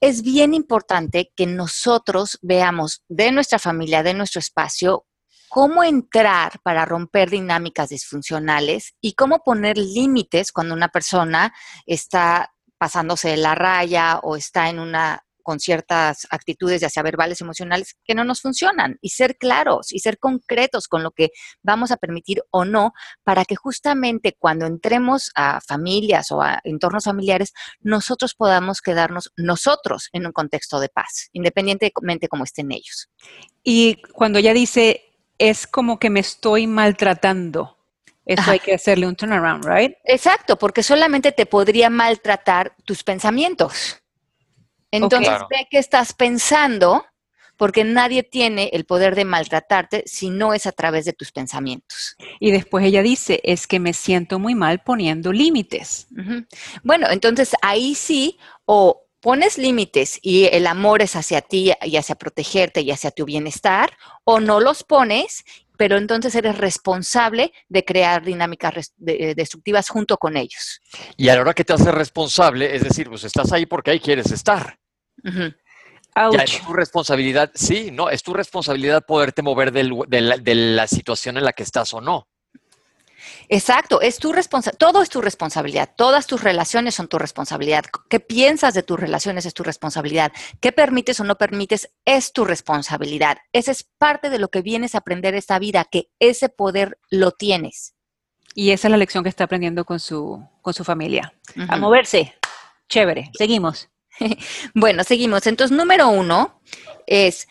es 0.00 0.22
bien 0.22 0.54
importante 0.54 1.30
que 1.36 1.44
nosotros 1.44 2.38
veamos 2.40 3.04
de 3.08 3.32
nuestra 3.32 3.58
familia, 3.58 4.02
de 4.02 4.14
nuestro 4.14 4.38
espacio, 4.38 5.04
cómo 5.50 5.84
entrar 5.84 6.58
para 6.62 6.86
romper 6.86 7.28
dinámicas 7.28 7.90
disfuncionales 7.90 8.94
y 9.02 9.12
cómo 9.12 9.40
poner 9.40 9.76
límites 9.76 10.52
cuando 10.52 10.74
una 10.74 10.88
persona 10.88 11.52
está 11.84 12.54
pasándose 12.78 13.28
de 13.28 13.36
la 13.36 13.54
raya 13.54 14.20
o 14.22 14.36
está 14.36 14.70
en 14.70 14.78
una 14.78 15.22
con 15.42 15.60
ciertas 15.60 16.26
actitudes, 16.30 16.80
ya 16.80 16.88
sea 16.88 17.02
verbales, 17.02 17.40
emocionales, 17.40 17.96
que 18.04 18.14
no 18.14 18.24
nos 18.24 18.40
funcionan 18.40 18.98
y 19.00 19.10
ser 19.10 19.36
claros 19.36 19.92
y 19.92 20.00
ser 20.00 20.18
concretos 20.18 20.88
con 20.88 21.02
lo 21.02 21.10
que 21.10 21.30
vamos 21.62 21.90
a 21.90 21.96
permitir 21.96 22.42
o 22.50 22.64
no 22.64 22.92
para 23.24 23.44
que 23.44 23.56
justamente 23.56 24.36
cuando 24.38 24.66
entremos 24.66 25.30
a 25.34 25.60
familias 25.60 26.30
o 26.30 26.42
a 26.42 26.60
entornos 26.64 27.04
familiares, 27.04 27.52
nosotros 27.80 28.34
podamos 28.34 28.80
quedarnos 28.80 29.32
nosotros 29.36 30.08
en 30.12 30.26
un 30.26 30.32
contexto 30.32 30.80
de 30.80 30.88
paz, 30.88 31.28
independientemente 31.32 32.28
cómo 32.28 32.44
estén 32.44 32.72
ellos. 32.72 33.10
Y 33.62 34.02
cuando 34.12 34.38
ella 34.38 34.52
dice, 34.52 35.04
es 35.38 35.66
como 35.66 35.98
que 35.98 36.10
me 36.10 36.20
estoy 36.20 36.66
maltratando. 36.66 37.76
Eso 38.26 38.50
hay 38.50 38.60
que 38.60 38.74
hacerle 38.74 39.06
un 39.08 39.16
turnaround, 39.16 39.64
¿right? 39.64 39.94
Exacto, 40.04 40.56
porque 40.56 40.82
solamente 40.82 41.32
te 41.32 41.46
podría 41.46 41.90
maltratar 41.90 42.76
tus 42.84 43.02
pensamientos. 43.02 44.00
Entonces 44.90 45.38
ve 45.50 45.66
qué 45.70 45.78
estás 45.78 46.12
pensando, 46.12 47.04
porque 47.56 47.84
nadie 47.84 48.22
tiene 48.22 48.70
el 48.72 48.86
poder 48.86 49.14
de 49.14 49.24
maltratarte 49.24 50.02
si 50.06 50.30
no 50.30 50.54
es 50.54 50.66
a 50.66 50.72
través 50.72 51.04
de 51.04 51.12
tus 51.12 51.30
pensamientos. 51.30 52.16
Y 52.38 52.52
después 52.52 52.84
ella 52.84 53.02
dice, 53.02 53.40
es 53.44 53.66
que 53.66 53.78
me 53.78 53.92
siento 53.92 54.38
muy 54.38 54.54
mal 54.54 54.82
poniendo 54.82 55.32
límites. 55.32 56.08
Bueno, 56.82 57.08
entonces 57.10 57.54
ahí 57.60 57.94
sí, 57.94 58.38
o 58.64 59.06
pones 59.20 59.58
límites 59.58 60.18
y 60.22 60.46
el 60.46 60.66
amor 60.66 61.02
es 61.02 61.14
hacia 61.16 61.42
ti 61.42 61.72
y 61.82 61.96
hacia 61.96 62.14
protegerte 62.14 62.80
y 62.80 62.90
hacia 62.90 63.10
tu 63.10 63.26
bienestar, 63.26 63.90
o 64.24 64.40
no 64.40 64.60
los 64.60 64.82
pones, 64.82 65.44
pero 65.80 65.96
entonces 65.96 66.34
eres 66.34 66.58
responsable 66.58 67.54
de 67.70 67.86
crear 67.86 68.22
dinámicas 68.22 68.92
destructivas 68.98 69.88
junto 69.88 70.18
con 70.18 70.36
ellos. 70.36 70.78
Y 71.16 71.30
a 71.30 71.34
la 71.34 71.40
hora 71.40 71.54
que 71.54 71.64
te 71.64 71.72
haces 71.72 71.94
responsable, 71.94 72.76
es 72.76 72.84
decir, 72.84 73.08
pues 73.08 73.24
estás 73.24 73.50
ahí 73.50 73.64
porque 73.64 73.92
ahí 73.92 73.98
quieres 73.98 74.30
estar. 74.30 74.78
Ya 75.24 76.44
es 76.44 76.60
tu 76.60 76.74
responsabilidad, 76.74 77.50
sí, 77.54 77.90
no, 77.90 78.10
es 78.10 78.22
tu 78.22 78.34
responsabilidad 78.34 79.06
poderte 79.06 79.40
mover 79.40 79.72
de, 79.72 79.84
la, 80.54 80.86
situación 80.86 81.38
en 81.38 81.44
la 81.44 81.54
que 81.54 81.62
estás 81.62 81.94
o 81.94 82.02
no. 82.02 82.28
Exacto, 83.48 84.00
es 84.00 84.18
tu 84.18 84.32
responsabilidad, 84.32 84.78
todo 84.78 85.02
es 85.02 85.08
tu 85.08 85.20
responsabilidad, 85.20 85.90
todas 85.96 86.26
tus 86.26 86.42
relaciones 86.42 86.94
son 86.94 87.08
tu 87.08 87.18
responsabilidad. 87.18 87.84
¿Qué 88.08 88.20
piensas 88.20 88.74
de 88.74 88.82
tus 88.82 88.98
relaciones 88.98 89.46
es 89.46 89.54
tu 89.54 89.62
responsabilidad? 89.62 90.32
¿Qué 90.60 90.72
permites 90.72 91.20
o 91.20 91.24
no 91.24 91.36
permites 91.36 91.90
es 92.04 92.32
tu 92.32 92.44
responsabilidad? 92.44 93.38
Esa 93.52 93.72
es 93.72 93.84
parte 93.98 94.30
de 94.30 94.38
lo 94.38 94.48
que 94.48 94.62
vienes 94.62 94.94
a 94.94 94.98
aprender 94.98 95.34
esta 95.34 95.58
vida, 95.58 95.84
que 95.84 96.10
ese 96.18 96.48
poder 96.48 96.98
lo 97.10 97.32
tienes. 97.32 97.94
Y 98.54 98.70
esa 98.70 98.88
es 98.88 98.90
la 98.90 98.96
lección 98.96 99.22
que 99.22 99.30
está 99.30 99.44
aprendiendo 99.44 99.84
con 99.84 100.00
su, 100.00 100.44
con 100.62 100.74
su 100.74 100.84
familia. 100.84 101.32
A 101.68 101.76
moverse. 101.76 102.34
Chévere, 102.88 103.30
seguimos. 103.38 103.88
bueno, 104.74 105.04
seguimos. 105.04 105.46
Entonces, 105.46 105.76
número 105.76 106.08
uno 106.08 106.60
es, 107.06 107.46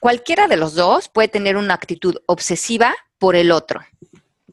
cualquiera 0.00 0.46
de 0.46 0.56
los 0.56 0.74
dos 0.74 1.08
puede 1.08 1.28
tener 1.28 1.56
una 1.56 1.74
actitud 1.74 2.16
obsesiva 2.26 2.94
por 3.18 3.34
el 3.36 3.50
otro. 3.50 3.80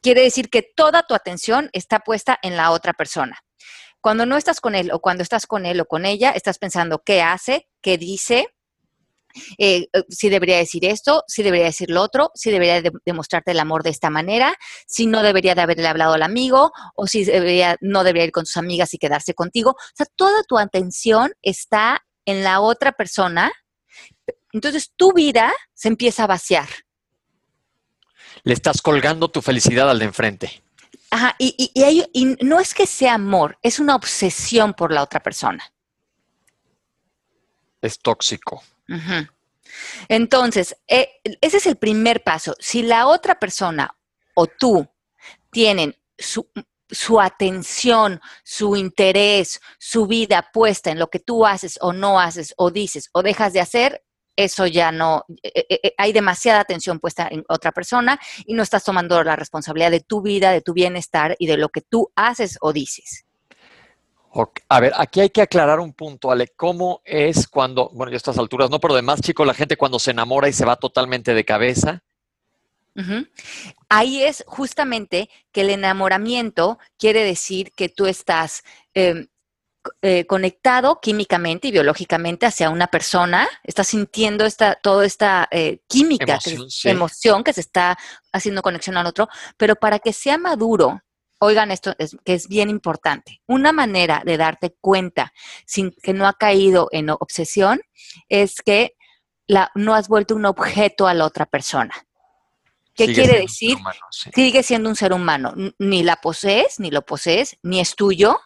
Quiere 0.03 0.21
decir 0.21 0.49
que 0.49 0.61
toda 0.61 1.03
tu 1.03 1.15
atención 1.15 1.69
está 1.71 1.99
puesta 1.99 2.37
en 2.43 2.57
la 2.57 2.71
otra 2.71 2.91
persona. 2.91 3.39
Cuando 4.01 4.25
no 4.25 4.35
estás 4.35 4.59
con 4.59 4.75
él 4.75 4.91
o 4.91 4.99
cuando 4.99 5.23
estás 5.23 5.47
con 5.47 5.65
él 5.65 5.79
o 5.79 5.85
con 5.85 6.05
ella, 6.05 6.31
estás 6.31 6.59
pensando 6.59 7.01
qué 7.05 7.21
hace, 7.21 7.69
qué 7.81 7.97
dice, 7.97 8.47
eh, 9.57 9.87
eh, 9.93 10.03
si 10.09 10.27
debería 10.27 10.57
decir 10.57 10.83
esto, 10.83 11.23
si 11.27 11.41
debería 11.41 11.67
decir 11.67 11.89
lo 11.89 12.01
otro, 12.01 12.31
si 12.35 12.51
debería 12.51 12.81
demostrarte 13.05 13.51
el 13.51 13.59
amor 13.61 13.81
de 13.81 13.91
esta 13.91 14.09
manera, 14.09 14.53
si 14.87 15.07
no 15.07 15.23
debería 15.23 15.55
de 15.55 15.61
haberle 15.61 15.87
hablado 15.87 16.15
al 16.15 16.23
amigo 16.23 16.73
o 16.95 17.07
si 17.07 17.25
no 17.79 18.03
debería 18.03 18.25
ir 18.25 18.31
con 18.33 18.45
sus 18.45 18.57
amigas 18.57 18.93
y 18.93 18.97
quedarse 18.97 19.33
contigo. 19.33 19.71
O 19.71 19.95
sea, 19.95 20.05
toda 20.17 20.43
tu 20.43 20.57
atención 20.57 21.31
está 21.41 22.03
en 22.25 22.43
la 22.43 22.59
otra 22.59 22.91
persona. 22.91 23.53
Entonces 24.51 24.91
tu 24.97 25.13
vida 25.13 25.53
se 25.73 25.87
empieza 25.87 26.25
a 26.25 26.27
vaciar. 26.27 26.67
Le 28.43 28.53
estás 28.53 28.81
colgando 28.81 29.29
tu 29.29 29.41
felicidad 29.41 29.89
al 29.89 29.99
de 29.99 30.05
enfrente. 30.05 30.63
Ajá, 31.09 31.35
y, 31.37 32.35
no 32.41 32.59
es 32.59 32.73
que 32.73 32.87
sea 32.87 33.13
amor, 33.13 33.57
es 33.61 33.79
una 33.79 33.95
obsesión 33.95 34.73
por 34.73 34.91
la 34.91 35.03
otra 35.03 35.21
persona. 35.21 35.63
Es 37.81 37.99
tóxico. 37.99 38.63
Entonces, 40.07 40.75
eh, 40.87 41.09
ese 41.39 41.57
es 41.57 41.67
el 41.67 41.77
primer 41.77 42.23
paso. 42.23 42.55
Si 42.59 42.81
la 42.81 43.07
otra 43.07 43.39
persona 43.39 43.95
o 44.33 44.47
tú 44.47 44.87
tienen 45.51 45.95
su, 46.17 46.49
su, 46.89 47.21
atención, 47.21 48.19
su 48.43 48.75
interés, 48.75 49.61
su 49.77 50.07
vida 50.07 50.49
puesta 50.51 50.89
en 50.89 50.99
lo 50.99 51.09
que 51.09 51.19
tú 51.19 51.45
haces 51.45 51.77
o 51.81 51.93
no 51.93 52.19
haces 52.19 52.53
o 52.57 52.71
dices 52.71 53.09
o 53.13 53.21
dejas 53.21 53.53
de 53.53 53.61
hacer, 53.61 54.03
eso 54.35 54.67
ya 54.67 54.91
no, 54.91 55.25
eh, 55.41 55.65
eh, 55.69 55.93
hay 55.97 56.13
demasiada 56.13 56.59
atención 56.59 56.99
puesta 56.99 57.27
en 57.29 57.43
otra 57.47 57.71
persona 57.71 58.19
y 58.45 58.53
no 58.53 58.63
estás 58.63 58.83
tomando 58.83 59.23
la 59.23 59.35
responsabilidad 59.35 59.91
de 59.91 60.01
tu 60.01 60.21
vida, 60.21 60.51
de 60.51 60.61
tu 60.61 60.73
bienestar 60.73 61.35
y 61.39 61.47
de 61.47 61.57
lo 61.57 61.69
que 61.69 61.81
tú 61.81 62.11
haces 62.15 62.57
o 62.61 62.73
dices. 62.73 63.25
A 64.67 64.79
ver, 64.79 64.93
aquí 64.97 65.21
hay 65.21 65.29
que 65.29 65.43
aclarar 65.43 65.79
un 65.79 65.93
punto, 65.93 66.31
Ale. 66.31 66.47
¿Cómo 66.55 67.01
es 67.05 67.47
cuando, 67.47 67.89
bueno, 67.93 68.11
ya 68.11 68.15
a 68.15 68.17
estas 68.17 68.39
alturas 68.39 68.71
no, 68.71 68.79
pero 68.79 68.95
además, 68.95 69.21
chico, 69.21 69.45
la 69.45 69.53
gente 69.53 69.77
cuando 69.77 69.99
se 69.99 70.09
enamora 70.09 70.49
y 70.49 70.53
se 70.53 70.65
va 70.65 70.75
totalmente 70.75 71.35
de 71.35 71.45
cabeza? 71.45 72.03
Ahí 73.89 74.23
es 74.23 74.43
justamente 74.47 75.29
que 75.51 75.61
el 75.61 75.69
enamoramiento 75.69 76.79
quiere 76.97 77.23
decir 77.23 77.71
que 77.75 77.89
tú 77.89 78.05
estás 78.05 78.63
em, 78.93 79.27
eh, 80.01 80.25
conectado 80.25 80.99
químicamente 81.01 81.67
y 81.67 81.71
biológicamente 81.71 82.45
hacia 82.45 82.69
una 82.69 82.87
persona, 82.87 83.47
estás 83.63 83.87
sintiendo 83.87 84.45
esta, 84.45 84.75
toda 84.75 85.05
esta 85.05 85.47
eh, 85.51 85.79
química, 85.87 86.39
emoción 86.83 87.43
que 87.43 87.53
se 87.53 87.61
está 87.61 87.97
haciendo 88.31 88.61
conexión 88.61 88.97
al 88.97 89.07
otro, 89.07 89.27
pero 89.57 89.75
para 89.75 89.99
que 89.99 90.13
sea 90.13 90.37
maduro 90.37 91.01
Oigan 91.45 91.71
esto, 91.71 91.93
es, 91.97 92.15
que 92.23 92.35
es 92.35 92.47
bien 92.47 92.69
importante. 92.69 93.41
Una 93.47 93.73
manera 93.73 94.21
de 94.25 94.37
darte 94.37 94.77
cuenta 94.79 95.33
sin 95.65 95.91
que 95.91 96.13
no 96.13 96.25
ha 96.25 96.31
caído 96.33 96.87
en 96.93 97.09
obsesión 97.09 97.81
es 98.29 98.61
que 98.61 98.95
la, 99.45 99.69
no 99.75 99.93
has 99.93 100.07
vuelto 100.07 100.35
un 100.35 100.45
objeto 100.45 101.05
a 101.05 101.13
la 101.13 101.25
otra 101.25 101.45
persona. 101.45 101.93
¿Qué 102.95 103.13
quiere 103.13 103.41
decir? 103.41 103.77
Sigue 104.33 104.63
siendo 104.63 104.87
un 104.87 104.95
ser 104.95 105.11
humano. 105.11 105.53
Ni 105.79 106.03
la 106.03 106.15
posees, 106.15 106.79
ni 106.79 106.91
lo 106.91 107.01
posees, 107.01 107.57
ni 107.61 107.81
es 107.81 107.95
tuyo, 107.95 108.39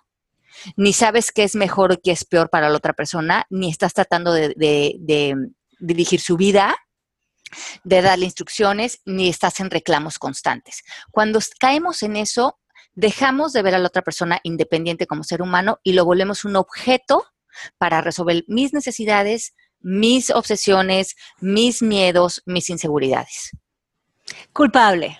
ni 0.76 0.94
sabes 0.94 1.32
qué 1.32 1.44
es 1.44 1.56
mejor 1.56 1.92
o 1.92 1.98
qué 2.02 2.12
es 2.12 2.26
peor 2.26 2.50
para 2.50 2.70
la 2.70 2.78
otra 2.78 2.94
persona, 2.94 3.46
ni 3.50 3.70
estás 3.70 3.94
tratando 3.94 4.34
de, 4.34 4.54
de 4.58 5.36
dirigir 5.80 6.20
su 6.20 6.38
vida, 6.38 6.76
de 7.84 8.02
darle 8.02 8.26
instrucciones, 8.26 9.02
ni 9.06 9.30
estás 9.30 9.60
en 9.60 9.70
reclamos 9.70 10.20
constantes. 10.20 10.84
Cuando 11.12 11.40
caemos 11.60 12.04
en 12.04 12.16
eso, 12.16 12.60
dejamos 12.94 13.54
de 13.54 13.62
ver 13.62 13.76
a 13.76 13.80
la 13.80 13.88
otra 13.88 14.02
persona 14.02 14.40
independiente 14.44 15.08
como 15.08 15.24
ser 15.24 15.42
humano 15.42 15.80
y 15.84 15.94
lo 15.94 16.04
volvemos 16.04 16.46
un 16.46 16.56
objeto 16.56 17.26
para 17.78 18.02
resolver 18.02 18.44
mis 18.48 18.74
necesidades, 18.74 19.54
mis 19.80 20.30
obsesiones, 20.32 21.16
mis 21.40 21.82
miedos, 21.82 22.42
mis 22.46 22.70
inseguridades. 22.70 23.52
Culpable. 24.52 25.20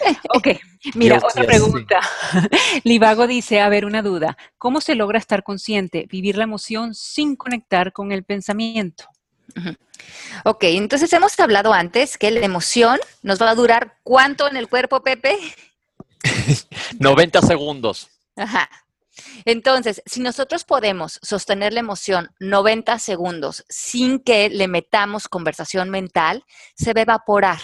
Ok, 0.34 0.48
mira, 0.94 1.18
otra 1.18 1.44
pregunta. 1.44 2.00
Livago 2.84 3.26
dice, 3.26 3.60
a 3.60 3.68
ver, 3.68 3.84
una 3.84 4.02
duda. 4.02 4.36
¿Cómo 4.58 4.80
se 4.80 4.94
logra 4.94 5.18
estar 5.18 5.42
consciente, 5.42 6.06
vivir 6.08 6.36
la 6.36 6.44
emoción 6.44 6.94
sin 6.94 7.36
conectar 7.36 7.92
con 7.92 8.12
el 8.12 8.24
pensamiento? 8.24 9.04
Ok, 10.44 10.64
entonces 10.64 11.12
hemos 11.12 11.38
hablado 11.40 11.72
antes 11.72 12.18
que 12.18 12.30
la 12.30 12.40
emoción 12.40 13.00
nos 13.22 13.40
va 13.40 13.50
a 13.50 13.54
durar 13.54 13.96
cuánto 14.04 14.48
en 14.48 14.56
el 14.56 14.68
cuerpo, 14.68 15.02
Pepe? 15.02 15.36
90 16.98 17.42
segundos. 17.42 18.08
Ajá. 18.36 18.68
Entonces, 19.44 20.02
si 20.06 20.20
nosotros 20.20 20.64
podemos 20.64 21.18
sostener 21.22 21.72
la 21.72 21.80
emoción 21.80 22.30
90 22.38 22.98
segundos 23.00 23.64
sin 23.68 24.20
que 24.20 24.48
le 24.48 24.68
metamos 24.68 25.26
conversación 25.26 25.90
mental, 25.90 26.44
se 26.76 26.92
va 26.92 27.00
a 27.00 27.02
evaporar 27.02 27.58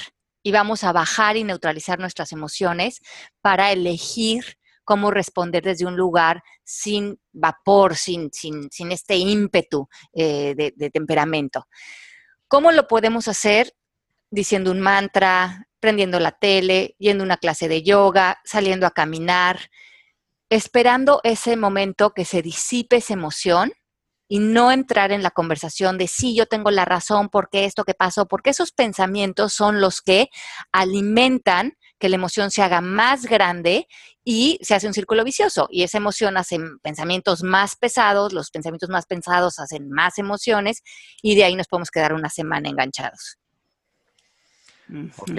y 0.45 0.53
vamos 0.53 0.85
a 0.85 0.93
bajar 0.93 1.37
y 1.37 1.43
neutralizar 1.43 1.99
nuestras 1.99 2.31
emociones 2.31 3.01
para 3.41 3.73
elegir 3.73 4.59
cómo 4.85 5.11
responder 5.11 5.65
desde 5.65 5.87
un 5.87 5.97
lugar 5.97 6.45
sin 6.63 7.19
vapor, 7.33 7.97
sin, 7.97 8.31
sin, 8.31 8.71
sin 8.71 8.93
este 8.93 9.17
ímpetu 9.17 9.89
eh, 10.13 10.55
de 10.55 10.91
temperamento. 10.91 11.67
¿Cómo 12.47 12.71
lo 12.71 12.87
podemos 12.87 13.27
hacer? 13.27 13.75
Diciendo 14.31 14.71
un 14.71 14.81
mantra, 14.81 15.67
prendiendo 15.81 16.21
la 16.21 16.33
tele, 16.33 16.95
yendo 16.99 17.25
a 17.25 17.27
una 17.27 17.39
clase 17.39 17.67
de 17.67 17.83
yoga, 17.83 18.39
saliendo 18.45 18.87
a 18.87 18.91
caminar, 18.91 19.71
esperando 20.51 21.21
ese 21.25 21.57
momento 21.57 22.13
que 22.13 22.27
se 22.27 22.43
disipe 22.43 22.97
esa 22.97 23.15
emoción 23.15 23.73
y 24.29 24.39
no 24.39 24.73
entrar 24.73 25.13
en 25.13 25.23
la 25.23 25.31
conversación 25.31 25.99
de 25.99 26.09
sí, 26.09 26.35
yo 26.35 26.47
tengo 26.47 26.71
la 26.71 26.85
razón, 26.85 27.29
porque 27.29 27.65
esto 27.65 27.85
que 27.85 27.95
pasó, 27.95 28.27
porque 28.27 28.51
esos 28.51 28.73
pensamientos 28.73 29.53
son 29.53 29.81
los 29.81 30.01
que 30.01 30.29
alimentan 30.73 31.77
que 31.99 32.09
la 32.09 32.17
emoción 32.17 32.51
se 32.51 32.63
haga 32.63 32.81
más 32.81 33.27
grande 33.27 33.87
y 34.25 34.59
se 34.63 34.75
hace 34.75 34.87
un 34.87 34.95
círculo 34.95 35.25
vicioso. 35.25 35.69
Y 35.71 35.83
esa 35.83 35.99
emoción 35.99 36.37
hace 36.37 36.59
pensamientos 36.83 37.43
más 37.43 37.77
pesados, 37.77 38.33
los 38.33 38.51
pensamientos 38.51 38.89
más 38.89 39.07
pesados 39.07 39.59
hacen 39.59 39.91
más 39.91 40.19
emociones 40.19 40.83
y 41.23 41.35
de 41.37 41.45
ahí 41.45 41.55
nos 41.55 41.69
podemos 41.69 41.91
quedar 41.91 42.15
una 42.15 42.31
semana 42.31 42.69
enganchados. 42.69 43.39
Ok. 45.17 45.31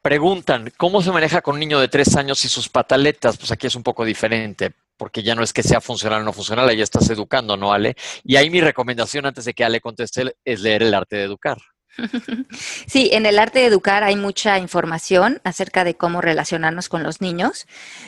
Preguntan, 0.00 0.72
¿cómo 0.76 1.02
se 1.02 1.10
maneja 1.10 1.42
con 1.42 1.54
un 1.54 1.60
niño 1.60 1.80
de 1.80 1.88
tres 1.88 2.16
años 2.16 2.44
y 2.44 2.48
sus 2.48 2.68
pataletas? 2.68 3.36
Pues 3.36 3.50
aquí 3.50 3.66
es 3.66 3.74
un 3.74 3.82
poco 3.82 4.04
diferente, 4.04 4.72
porque 4.96 5.22
ya 5.22 5.34
no 5.34 5.42
es 5.42 5.52
que 5.52 5.62
sea 5.62 5.80
funcional 5.80 6.22
o 6.22 6.24
no 6.24 6.32
funcional, 6.32 6.68
ahí 6.68 6.80
estás 6.82 7.08
educando, 7.10 7.56
¿no, 7.56 7.72
Ale? 7.72 7.96
Y 8.22 8.36
ahí 8.36 8.50
mi 8.50 8.60
recomendación 8.60 9.26
antes 9.26 9.44
de 9.44 9.54
que 9.54 9.64
Ale 9.64 9.80
conteste 9.80 10.36
es 10.44 10.60
leer 10.60 10.82
el 10.82 10.94
arte 10.94 11.16
de 11.16 11.24
educar. 11.24 11.58
Sí, 12.86 13.10
en 13.12 13.26
el 13.26 13.38
arte 13.38 13.60
de 13.60 13.66
educar 13.66 14.04
hay 14.04 14.16
mucha 14.16 14.58
información 14.58 15.40
acerca 15.44 15.84
de 15.84 15.96
cómo 15.96 16.20
relacionarnos 16.20 16.88
con 16.88 17.02
los 17.02 17.20
niños, 17.20 17.66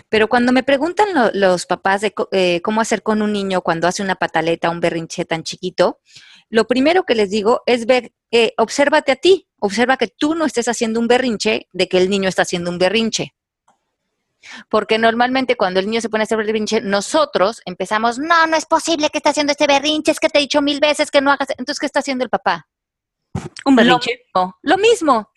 pero 0.08 0.28
cuando 0.28 0.52
me 0.52 0.62
preguntan 0.62 1.08
los 1.34 1.66
papás 1.66 2.00
de 2.00 2.12
eh, 2.32 2.60
cómo 2.62 2.80
hacer 2.80 3.02
con 3.02 3.22
un 3.22 3.32
niño 3.32 3.62
cuando 3.62 3.88
hace 3.88 4.02
una 4.02 4.16
pataleta, 4.16 4.70
un 4.70 4.80
berrinche 4.80 5.24
tan 5.24 5.42
chiquito, 5.42 6.00
lo 6.48 6.66
primero 6.66 7.04
que 7.04 7.14
les 7.14 7.30
digo 7.30 7.62
es 7.66 7.86
ver, 7.86 8.12
eh, 8.30 8.52
obsérvate 8.56 9.12
a 9.12 9.16
ti, 9.16 9.48
observa 9.58 9.96
que 9.96 10.08
tú 10.08 10.34
no 10.34 10.44
estés 10.44 10.68
haciendo 10.68 11.00
un 11.00 11.08
berrinche 11.08 11.68
de 11.72 11.88
que 11.88 11.98
el 11.98 12.08
niño 12.08 12.28
está 12.28 12.42
haciendo 12.42 12.70
un 12.70 12.78
berrinche. 12.78 13.34
Porque 14.68 14.98
normalmente 14.98 15.56
cuando 15.56 15.80
el 15.80 15.86
niño 15.86 16.00
se 16.00 16.08
pone 16.08 16.22
a 16.22 16.24
hacer 16.24 16.38
berrinche, 16.38 16.80
nosotros 16.80 17.62
empezamos, 17.64 18.18
no, 18.18 18.46
no 18.46 18.56
es 18.56 18.66
posible 18.66 19.10
que 19.10 19.18
esté 19.18 19.30
haciendo 19.30 19.52
este 19.52 19.66
berrinche, 19.66 20.12
es 20.12 20.20
que 20.20 20.28
te 20.28 20.38
he 20.38 20.42
dicho 20.42 20.62
mil 20.62 20.80
veces 20.80 21.10
que 21.10 21.20
no 21.20 21.30
hagas. 21.30 21.48
Entonces, 21.50 21.78
¿qué 21.78 21.86
está 21.86 22.00
haciendo 22.00 22.24
el 22.24 22.30
papá? 22.30 22.68
Un 23.64 23.76
berrinche. 23.76 24.22
Lo 24.62 24.78
mismo. 24.78 25.30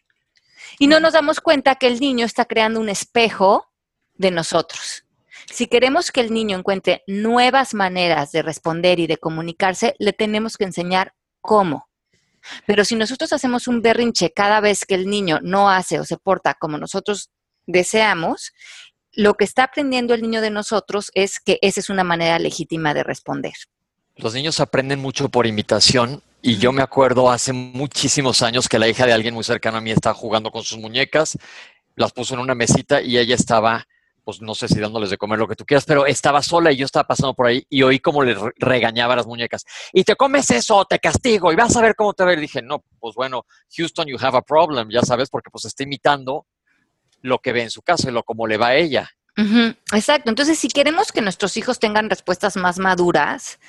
Y 0.78 0.88
no 0.88 1.00
nos 1.00 1.14
damos 1.14 1.40
cuenta 1.42 1.76
que 1.76 1.88
el 1.88 2.00
niño 2.00 2.26
está 2.26 2.46
creando 2.46 2.80
un 2.80 2.90
espejo 2.90 3.72
de 4.16 4.32
nosotros. 4.32 5.06
Si 5.52 5.68
queremos 5.68 6.12
que 6.12 6.22
el 6.22 6.34
niño 6.34 6.58
encuentre 6.58 7.04
nuevas 7.08 7.74
maneras 7.74 8.32
de 8.32 8.44
responder 8.44 9.00
y 9.00 9.08
de 9.08 9.18
comunicarse, 9.18 9.96
le 9.98 10.14
tenemos 10.14 10.58
que 10.58 10.66
enseñar 10.66 11.14
cómo. 11.42 11.90
Pero 12.66 12.86
si 12.86 12.96
nosotros 12.96 13.34
hacemos 13.34 13.68
un 13.68 13.82
berrinche 13.82 14.32
cada 14.32 14.60
vez 14.60 14.86
que 14.86 14.96
el 14.96 15.10
niño 15.10 15.40
no 15.42 15.70
hace 15.70 16.00
o 16.00 16.06
se 16.06 16.18
porta 16.18 16.54
como 16.54 16.78
nosotros 16.78 17.32
deseamos, 17.66 18.54
lo 19.20 19.34
que 19.34 19.44
está 19.44 19.64
aprendiendo 19.64 20.14
el 20.14 20.22
niño 20.22 20.40
de 20.40 20.50
nosotros 20.50 21.12
es 21.14 21.42
que 21.42 21.60
esa 21.62 21.82
es 21.82 21.90
una 21.90 22.06
manera 22.06 22.40
legítima 22.40 22.94
de 22.94 23.04
responder. 23.04 23.52
Los 24.16 24.34
niños 24.34 24.62
aprenden 24.62 25.02
mucho 25.02 25.28
por 25.28 25.46
imitación 25.46 26.24
y 26.42 26.56
yo 26.56 26.72
me 26.72 26.82
acuerdo 26.82 27.30
hace 27.30 27.52
muchísimos 27.52 28.42
años 28.42 28.70
que 28.70 28.80
la 28.80 28.88
hija 28.88 29.06
de 29.06 29.12
alguien 29.12 29.34
muy 29.34 29.44
cercano 29.44 29.78
a 29.78 29.82
mí 29.82 29.92
estaba 29.92 30.14
jugando 30.14 30.52
con 30.52 30.64
sus 30.64 30.78
muñecas, 30.78 31.38
las 31.98 32.14
puso 32.14 32.34
en 32.34 32.40
una 32.40 32.56
mesita 32.56 33.02
y 33.02 33.18
ella 33.18 33.36
estaba, 33.36 33.86
pues 34.24 34.42
no 34.42 34.56
sé 34.56 34.70
si 34.70 34.80
dándoles 34.80 35.10
de 35.10 35.18
comer 35.18 35.38
lo 35.38 35.50
que 35.50 35.58
tú 35.58 35.66
quieras, 35.66 35.84
pero 35.86 36.06
estaba 36.06 36.42
sola 36.42 36.72
y 36.72 36.78
yo 36.78 36.86
estaba 36.86 37.06
pasando 37.06 37.34
por 37.34 37.48
ahí 37.48 37.66
y 37.70 37.84
oí 37.84 38.00
como 38.00 38.24
le 38.24 38.38
regañaba 38.56 39.18
las 39.18 39.28
muñecas. 39.28 39.66
Y 39.92 40.06
te 40.06 40.16
comes 40.16 40.50
eso, 40.50 40.86
te 40.86 40.98
castigo 40.98 41.52
y 41.52 41.58
vas 41.58 41.76
a 41.76 41.82
ver 41.82 41.94
cómo 41.94 42.14
te 42.14 42.24
va. 42.24 42.32
Y 42.32 42.38
dije, 42.38 42.62
no, 42.62 42.86
pues 43.02 43.16
bueno, 43.16 43.46
Houston, 43.76 44.08
you 44.08 44.18
have 44.22 44.38
a 44.38 44.42
problem, 44.42 44.90
ya 44.90 45.02
sabes, 45.02 45.30
porque 45.30 45.50
pues 45.50 45.66
está 45.66 45.84
imitando 45.84 46.46
lo 47.22 47.40
que 47.40 47.54
ve 47.54 47.64
en 47.64 47.72
su 47.72 47.82
casa 47.82 48.12
lo 48.12 48.24
como 48.24 48.48
le 48.48 48.58
va 48.58 48.68
a 48.68 48.76
ella. 48.76 49.12
Exacto. 49.94 50.30
Entonces, 50.30 50.60
si 50.60 50.68
queremos 50.68 51.12
que 51.12 51.22
nuestros 51.22 51.56
hijos 51.56 51.80
tengan 51.80 52.10
respuestas 52.10 52.58
más 52.58 52.78
maduras, 52.78 53.60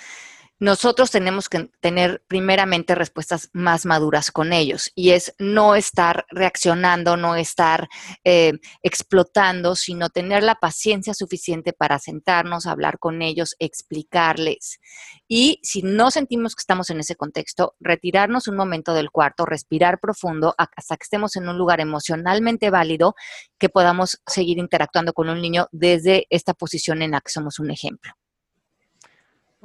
nosotros 0.61 1.11
tenemos 1.11 1.49
que 1.49 1.71
tener 1.81 2.23
primeramente 2.29 2.95
respuestas 2.95 3.49
más 3.55 3.87
maduras 3.87 4.31
con 4.31 4.53
ellos 4.53 4.93
y 4.95 5.11
es 5.11 5.35
no 5.39 5.75
estar 5.75 6.27
reaccionando, 6.29 7.17
no 7.17 7.35
estar 7.35 7.89
eh, 8.25 8.53
explotando, 8.83 9.75
sino 9.75 10.11
tener 10.11 10.43
la 10.43 10.57
paciencia 10.57 11.15
suficiente 11.15 11.73
para 11.73 11.99
sentarnos, 11.99 12.67
hablar 12.67 12.99
con 12.99 13.23
ellos, 13.23 13.57
explicarles. 13.59 14.81
Y 15.27 15.61
si 15.63 15.81
no 15.83 16.11
sentimos 16.11 16.55
que 16.55 16.61
estamos 16.61 16.91
en 16.91 17.01
ese 17.01 17.17
contexto, 17.17 17.75
retirarnos 17.81 18.47
un 18.47 18.57
momento 18.57 18.93
del 18.93 19.11
cuarto, 19.11 19.47
respirar 19.47 19.99
profundo 19.99 20.55
hasta 20.59 20.99
que 20.99 21.05
estemos 21.05 21.37
en 21.37 21.49
un 21.49 21.57
lugar 21.57 21.81
emocionalmente 21.81 22.69
válido 22.69 23.15
que 23.59 23.71
podamos 23.71 24.21
seguir 24.27 24.59
interactuando 24.59 25.15
con 25.15 25.31
un 25.31 25.41
niño 25.41 25.69
desde 25.73 26.27
esta 26.29 26.53
posición 26.53 27.01
en 27.01 27.13
la 27.13 27.23
que 27.23 27.31
somos 27.31 27.59
un 27.59 27.71
ejemplo. 27.71 28.13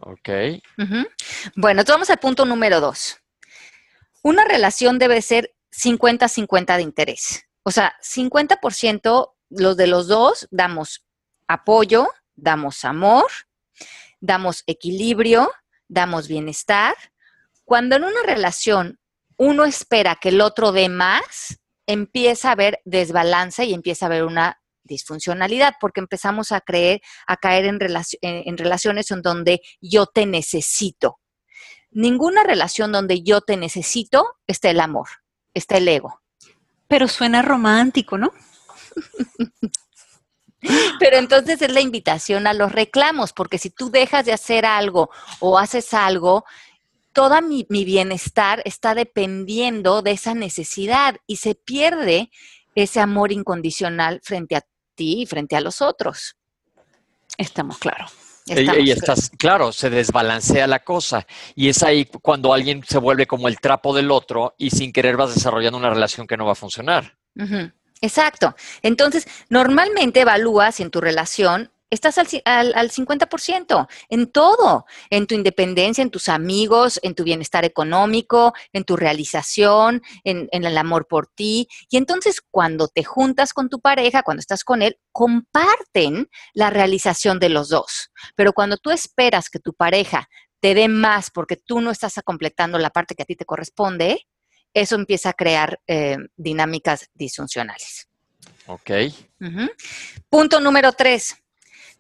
Ok. 0.06 0.30
Bueno, 1.56 1.82
entonces 1.82 1.96
vamos 1.96 2.10
al 2.12 2.20
punto 2.20 2.46
número 2.46 2.80
dos. 2.80 3.18
Una 4.22 4.46
relación 4.46 5.00
debe 5.00 5.22
ser 5.24 5.56
50-50 5.72 6.78
de 6.78 6.82
interés. 6.84 7.48
O 7.64 7.72
sea, 7.72 7.96
50% 8.04 9.34
los 9.50 9.78
de 9.78 9.88
los 9.88 10.08
dos 10.08 10.48
damos 10.52 11.06
apoyo, 11.48 12.08
damos 12.36 12.86
amor, 12.86 13.26
damos 14.20 14.64
equilibrio, 14.68 15.52
damos 15.88 16.28
bienestar. 16.28 16.96
Cuando 17.64 17.96
en 17.96 18.04
una 18.04 18.22
relación 18.24 19.00
uno 19.38 19.66
espera 19.66 20.18
que 20.22 20.30
el 20.30 20.42
otro 20.42 20.72
dé 20.72 20.88
más, 20.88 21.60
empieza 21.88 22.50
a 22.50 22.52
haber 22.52 22.80
desbalance 22.86 23.66
y 23.66 23.74
empieza 23.74 24.06
a 24.06 24.10
haber 24.10 24.24
una 24.24 24.62
disfuncionalidad, 24.86 25.74
porque 25.80 26.00
empezamos 26.00 26.52
a 26.52 26.62
creer, 26.62 27.02
a 27.28 27.38
caer 27.38 27.66
en, 27.66 27.80
en 28.22 28.58
relaciones 28.58 29.12
en 29.12 29.22
donde 29.22 29.62
yo 29.82 30.06
te 30.06 30.26
necesito. 30.26 31.20
Ninguna 31.92 32.44
relación 32.44 32.92
donde 32.92 33.24
yo 33.24 33.42
te 33.42 33.58
necesito 33.58 34.38
está 34.48 34.70
el 34.70 34.80
amor, 34.80 35.08
está 35.54 35.78
el 35.78 35.88
ego. 35.88 36.22
Pero 36.88 37.08
suena 37.08 37.42
romántico, 37.42 38.18
¿no? 38.18 38.32
Pero 41.00 41.18
entonces 41.18 41.62
es 41.62 41.72
la 41.72 41.82
invitación 41.82 42.48
a 42.48 42.54
los 42.54 42.72
reclamos, 42.72 43.34
porque 43.34 43.58
si 43.58 43.70
tú 43.70 43.92
dejas 43.92 44.26
de 44.26 44.34
hacer 44.34 44.66
algo 44.66 45.10
o 45.40 45.60
haces 45.60 45.94
algo, 45.94 46.46
toda 47.14 47.42
mi, 47.42 47.66
mi, 47.70 47.86
bienestar 47.86 48.62
está 48.66 48.96
dependiendo 48.96 50.02
de 50.02 50.12
esa 50.12 50.34
necesidad 50.34 51.18
y 51.28 51.38
se 51.38 51.56
pierde 51.56 52.32
ese 52.76 53.00
amor 53.00 53.32
incondicional 53.32 54.22
frente 54.24 54.56
a 54.56 54.66
ti 54.96 55.26
frente 55.26 55.56
a 55.56 55.62
los 55.62 55.82
otros. 55.82 56.36
Estamos 57.38 57.78
claros. 57.78 58.12
y, 58.46 58.92
estás, 58.92 59.30
claro, 59.38 59.72
se 59.72 59.90
desbalancea 59.90 60.68
la 60.68 60.80
cosa. 60.80 61.26
Y 61.56 61.70
es 61.70 61.84
ahí 61.84 62.06
cuando 62.22 62.54
alguien 62.54 62.84
se 62.84 62.98
vuelve 62.98 63.28
como 63.28 63.48
el 63.48 63.60
trapo 63.60 63.94
del 63.96 64.12
otro 64.12 64.56
y 64.58 64.70
sin 64.70 64.94
querer 64.94 65.18
vas 65.18 65.34
desarrollando 65.34 65.78
una 65.78 65.90
relación 65.90 66.28
que 66.28 66.38
no 66.38 66.46
va 66.46 66.54
a 66.54 66.56
funcionar. 66.56 67.18
Exacto. 68.02 68.56
Entonces, 68.82 69.28
normalmente 69.50 70.22
evalúas 70.22 70.80
en 70.80 70.92
tu 70.92 71.02
relación 71.02 71.72
estás 71.96 72.18
al, 72.18 72.74
al, 72.76 72.92
50% 72.92 73.88
en 74.10 74.32
todo, 74.32 74.86
en 75.10 75.28
tu 75.28 75.36
independencia, 75.36 76.02
en 76.02 76.12
tus 76.12 76.30
amigos, 76.30 77.00
en 77.02 77.16
tu 77.16 77.24
bienestar 77.24 77.66
económico, 77.66 78.54
en 78.74 78.84
tu 78.84 78.96
realización, 78.96 80.02
en, 80.24 80.48
en, 80.52 80.64
el 80.64 80.78
amor 80.78 81.08
por 81.08 81.28
ti. 81.28 81.68
Y 81.90 81.98
entonces 81.98 82.42
cuando 82.52 82.88
te 82.88 83.04
juntas 83.04 83.54
con 83.54 83.70
tu 83.70 83.80
pareja, 83.80 84.24
cuando 84.24 84.42
estás 84.42 84.64
con 84.64 84.82
él, 84.82 84.98
comparten 85.12 86.30
la 86.54 86.70
realización 86.70 87.40
de 87.40 87.50
los 87.50 87.70
dos. 87.70 88.12
Pero 88.36 88.54
cuando 88.54 88.78
tú 88.78 88.92
esperas 88.92 89.50
que 89.50 89.60
tu 89.60 89.74
pareja 89.74 90.30
te 90.60 90.74
dé 90.74 90.88
más 90.88 91.32
porque 91.32 91.58
tú 91.58 91.82
no 91.82 91.92
estás 91.92 92.20
completando 92.24 92.78
la 92.78 92.90
parte 92.90 93.16
que 93.16 93.24
a 93.24 93.26
ti 93.26 93.36
te 93.36 93.46
corresponde, 93.46 94.28
eso 94.74 94.96
empieza 94.96 95.30
a 95.30 95.34
crear 95.34 95.80
eh, 95.88 96.18
dinámicas 96.36 97.10
disfuncionales. 97.14 98.08
Ok. 98.68 98.92
Punto 100.30 100.60
número 100.60 100.92
tres 100.94 101.36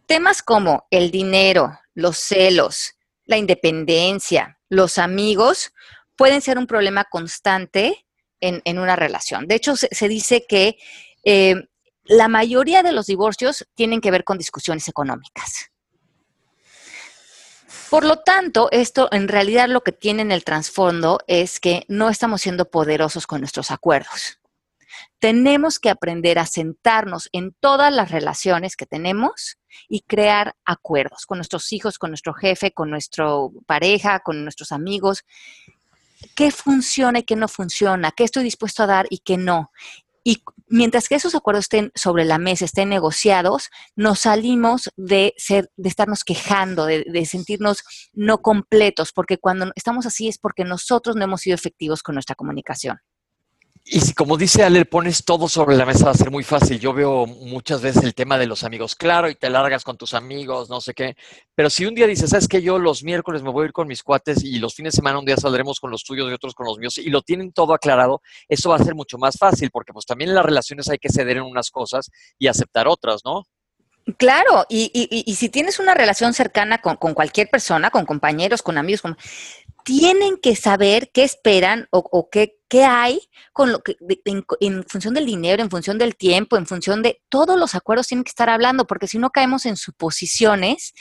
Temas 0.07 0.43
como 0.43 0.85
el 0.91 1.11
dinero, 1.11 1.79
los 1.93 2.17
celos, 2.17 2.93
la 3.25 3.37
independencia, 3.37 4.59
los 4.69 4.97
amigos, 4.97 5.73
pueden 6.15 6.41
ser 6.41 6.57
un 6.57 6.67
problema 6.67 7.05
constante 7.05 8.05
en, 8.39 8.77
una 8.77 8.95
relación. 8.95 9.47
De 9.47 9.55
hecho, 9.55 9.75
se, 9.75 10.07
dice 10.07 10.45
que 10.47 10.77
eh, 11.23 11.55
la 12.03 12.27
mayoría 12.27 12.83
de 12.83 12.91
los 12.91 13.07
divorcios 13.07 13.67
tienen 13.73 14.01
que 14.01 14.11
ver 14.11 14.23
con 14.23 14.37
discusiones 14.37 14.87
económicas. 14.87 15.71
Por 17.89 18.03
lo 18.03 18.17
tanto, 18.19 18.69
esto 18.71 19.09
en 19.11 19.27
realidad 19.27 19.69
lo 19.69 19.81
que 19.81 19.91
tiene 19.91 20.21
en 20.21 20.31
el 20.31 20.43
trasfondo 20.43 21.19
es 21.27 21.59
que 21.59 21.85
no 21.87 22.09
estamos 22.09 22.41
siendo 22.41 22.69
poderosos 22.69 23.25
con 23.25 23.41
nuestros 23.41 23.71
acuerdos. 23.71 24.39
Tenemos 25.19 25.79
que 25.79 25.89
aprender 25.89 26.37
a 26.37 26.45
sentarnos 26.45 27.29
en 27.31 27.55
todas 27.59 27.93
las 27.93 28.11
relaciones 28.11 28.75
que 28.75 28.85
tenemos 28.85 29.57
y 29.88 30.01
crear 30.01 30.55
acuerdos 30.65 31.25
con 31.25 31.38
nuestros 31.38 31.71
hijos, 31.73 31.97
con 31.97 32.11
nuestro 32.11 32.33
jefe, 32.33 32.71
con 32.71 32.89
nuestra 32.89 33.27
pareja, 33.65 34.19
con 34.19 34.43
nuestros 34.43 34.71
amigos. 34.71 35.23
¿Qué 36.35 36.51
funciona 36.51 37.19
y 37.19 37.23
qué 37.23 37.35
no 37.35 37.47
funciona? 37.47 38.11
¿Qué 38.11 38.23
estoy 38.23 38.43
dispuesto 38.43 38.83
a 38.83 38.88
dar 38.88 39.07
y 39.09 39.19
qué 39.19 39.38
no? 39.38 39.71
Y 40.27 40.43
mientras 40.67 41.07
que 41.07 41.13
esos 41.13 41.35
acuerdos 41.35 41.65
estén 41.65 41.91
sobre 41.93 42.25
la 42.25 42.39
mesa, 42.39 42.65
estén 42.65 42.89
negociados, 42.89 43.69
nos 43.95 44.21
salimos 44.21 44.89
de 44.95 45.35
ser, 45.38 45.69
de 45.77 45.88
estarnos 45.88 46.23
quejando, 46.23 46.88
de, 46.88 47.05
de 47.07 47.25
sentirnos 47.27 47.83
no 48.11 48.39
completos, 48.39 49.11
porque 49.13 49.38
cuando 49.38 49.71
estamos 49.75 50.07
así 50.07 50.27
es 50.27 50.39
porque 50.39 50.63
nosotros 50.63 51.15
no 51.15 51.25
hemos 51.25 51.41
sido 51.41 51.53
efectivos 51.53 52.01
con 52.01 52.15
nuestra 52.15 52.33
comunicación. 52.33 52.97
Y 53.87 53.99
si, 53.99 54.15
como 54.15 54.35
dice 54.35 54.63
Ale, 54.63 54.83
pones 54.85 55.23
todo 55.23 55.47
sobre 55.47 55.77
la 55.77 55.85
mesa, 55.85 56.05
va 56.05 56.11
a 56.11 56.15
ser 56.15 56.31
muy 56.31 56.43
fácil. 56.43 56.79
Yo 56.79 56.91
veo 56.91 57.27
muchas 57.27 57.81
veces 57.81 58.03
el 58.03 58.15
tema 58.15 58.39
de 58.39 58.47
los 58.47 58.63
amigos, 58.63 58.95
claro, 58.95 59.29
y 59.29 59.35
te 59.35 59.47
largas 59.47 59.83
con 59.83 59.95
tus 59.95 60.15
amigos, 60.15 60.71
no 60.71 60.81
sé 60.81 60.95
qué. 60.95 61.15
Pero 61.53 61.69
si 61.69 61.85
un 61.85 61.93
día 61.93 62.07
dices, 62.07 62.31
¿sabes 62.31 62.47
que 62.47 62.63
Yo 62.63 62.79
los 62.79 63.03
miércoles 63.03 63.43
me 63.43 63.51
voy 63.51 63.61
a 63.61 63.65
ir 63.67 63.73
con 63.73 63.87
mis 63.87 64.01
cuates 64.01 64.43
y 64.43 64.57
los 64.57 64.73
fines 64.73 64.93
de 64.93 64.95
semana 64.97 65.19
un 65.19 65.25
día 65.25 65.37
saldremos 65.37 65.79
con 65.79 65.91
los 65.91 66.03
tuyos 66.03 66.31
y 66.31 66.33
otros 66.33 66.55
con 66.55 66.65
los 66.65 66.79
míos, 66.79 66.97
y 66.97 67.11
lo 67.11 67.21
tienen 67.21 67.51
todo 67.51 67.75
aclarado, 67.75 68.23
eso 68.49 68.71
va 68.71 68.77
a 68.77 68.83
ser 68.83 68.95
mucho 68.95 69.19
más 69.19 69.37
fácil, 69.37 69.69
porque 69.69 69.93
pues 69.93 70.07
también 70.07 70.31
en 70.31 70.35
las 70.35 70.45
relaciones 70.45 70.89
hay 70.89 70.97
que 70.97 71.09
ceder 71.09 71.37
en 71.37 71.43
unas 71.43 71.69
cosas 71.69 72.09
y 72.39 72.47
aceptar 72.47 72.87
otras, 72.87 73.21
¿no? 73.23 73.43
Claro, 74.17 74.65
y, 74.69 74.91
y, 74.93 75.23
y 75.25 75.35
si 75.35 75.49
tienes 75.49 75.79
una 75.79 75.95
relación 75.95 76.33
cercana 76.33 76.79
con, 76.79 76.95
con, 76.95 77.15
cualquier 77.15 77.49
persona, 77.49 77.89
con 77.89 78.05
compañeros, 78.05 78.61
con 78.61 78.77
amigos, 78.77 79.01
con, 79.01 79.17
tienen 79.85 80.37
que 80.37 80.55
saber 80.55 81.11
qué 81.13 81.23
esperan 81.23 81.87
o, 81.91 82.27
qué, 82.29 82.57
hay 82.83 83.21
con 83.53 83.71
lo 83.71 83.83
que, 83.83 83.95
en, 84.25 84.83
función 84.83 85.13
del 85.13 85.27
dinero, 85.27 85.61
en 85.61 85.69
función 85.69 85.97
del 85.99 86.17
tiempo, 86.17 86.57
en 86.57 86.65
función 86.65 87.03
de 87.03 87.21
todos 87.29 87.57
los 87.57 87.75
acuerdos 87.75 88.07
tienen 88.07 88.25
que 88.25 88.31
estar 88.31 88.49
hablando, 88.49 88.85
porque 88.85 89.07
si 89.07 89.19
no 89.19 89.29
caemos 89.29 89.65
en 89.65 89.77
suposiciones 89.77 90.93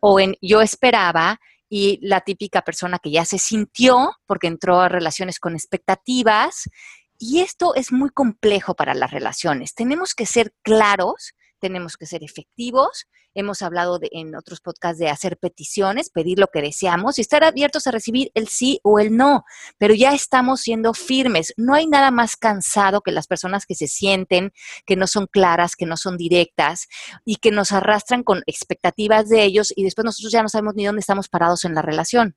o 0.00 0.20
en 0.20 0.36
yo 0.40 0.62
esperaba 0.62 1.40
y 1.68 1.98
la 2.00 2.20
típica 2.20 2.62
persona 2.62 3.00
que 3.00 3.10
ya 3.10 3.24
se 3.24 3.38
sintió 3.38 4.12
porque 4.24 4.46
entró 4.46 4.80
a 4.80 4.88
relaciones 4.88 5.40
con 5.40 5.54
expectativas. 5.54 6.70
Y 7.18 7.40
esto 7.40 7.74
es 7.74 7.90
muy 7.90 8.10
complejo 8.10 8.74
para 8.74 8.94
las 8.94 9.10
relaciones. 9.10 9.74
Tenemos 9.74 10.14
que 10.14 10.26
ser 10.26 10.54
claros, 10.62 11.34
tenemos 11.58 11.96
que 11.96 12.06
ser 12.06 12.24
efectivos 12.24 13.06
Hemos 13.34 13.62
hablado 13.62 14.00
de, 14.00 14.08
en 14.12 14.34
otros 14.34 14.60
podcasts 14.60 14.98
de 14.98 15.08
hacer 15.10 15.36
peticiones, 15.36 16.10
pedir 16.10 16.40
lo 16.40 16.48
que 16.48 16.60
deseamos 16.60 17.18
y 17.18 17.20
estar 17.20 17.44
abiertos 17.44 17.86
a 17.86 17.92
recibir 17.92 18.32
el 18.34 18.48
sí 18.48 18.80
o 18.82 18.98
el 18.98 19.16
no, 19.16 19.44
pero 19.76 19.94
ya 19.94 20.12
estamos 20.12 20.62
siendo 20.62 20.92
firmes. 20.92 21.54
No 21.56 21.74
hay 21.74 21.86
nada 21.86 22.10
más 22.10 22.36
cansado 22.36 23.00
que 23.00 23.12
las 23.12 23.28
personas 23.28 23.64
que 23.64 23.76
se 23.76 23.86
sienten, 23.86 24.52
que 24.86 24.96
no 24.96 25.06
son 25.06 25.26
claras, 25.26 25.76
que 25.76 25.86
no 25.86 25.96
son 25.96 26.16
directas 26.16 26.88
y 27.24 27.36
que 27.36 27.52
nos 27.52 27.70
arrastran 27.70 28.24
con 28.24 28.42
expectativas 28.46 29.28
de 29.28 29.44
ellos 29.44 29.72
y 29.76 29.84
después 29.84 30.04
nosotros 30.04 30.32
ya 30.32 30.42
no 30.42 30.48
sabemos 30.48 30.74
ni 30.74 30.86
dónde 30.86 31.00
estamos 31.00 31.28
parados 31.28 31.64
en 31.64 31.74
la 31.74 31.82
relación. 31.82 32.34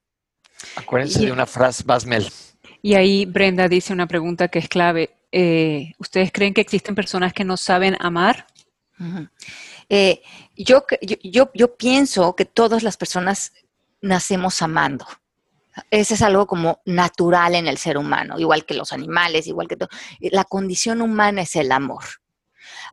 Acuérdense 0.75 1.23
y, 1.23 1.25
de 1.25 1.31
una 1.31 1.47
frase, 1.47 1.83
Basmel. 1.83 2.29
Y 2.83 2.93
ahí 2.93 3.25
Brenda 3.25 3.67
dice 3.67 3.91
una 3.93 4.07
pregunta 4.07 4.49
que 4.49 4.59
es 4.59 4.67
clave. 4.67 5.09
Eh, 5.31 5.93
¿Ustedes 5.97 6.31
creen 6.31 6.53
que 6.53 6.61
existen 6.61 6.93
personas 6.93 7.33
que 7.33 7.45
no 7.45 7.57
saben 7.57 7.97
amar? 7.99 8.45
Eh, 9.89 10.21
yo, 10.55 10.85
pienso 11.77 12.35
que 12.35 12.45
todas 12.45 12.83
las 12.83 12.97
personas 12.97 13.53
nacemos 14.01 14.61
amando. 14.61 15.05
Ese 15.89 16.15
es 16.15 16.21
algo 16.21 16.47
como 16.47 16.81
natural 16.85 17.55
en 17.55 17.67
el 17.67 17.77
ser 17.77 17.97
humano, 17.97 18.37
igual 18.39 18.65
que 18.65 18.73
los 18.73 18.91
animales, 18.91 19.47
igual 19.47 19.67
que 19.67 19.77
todo. 19.77 19.89
La 20.19 20.43
condición 20.43 21.01
humana 21.01 21.41
es 21.41 21.55
el 21.55 21.71
amor. 21.71 22.03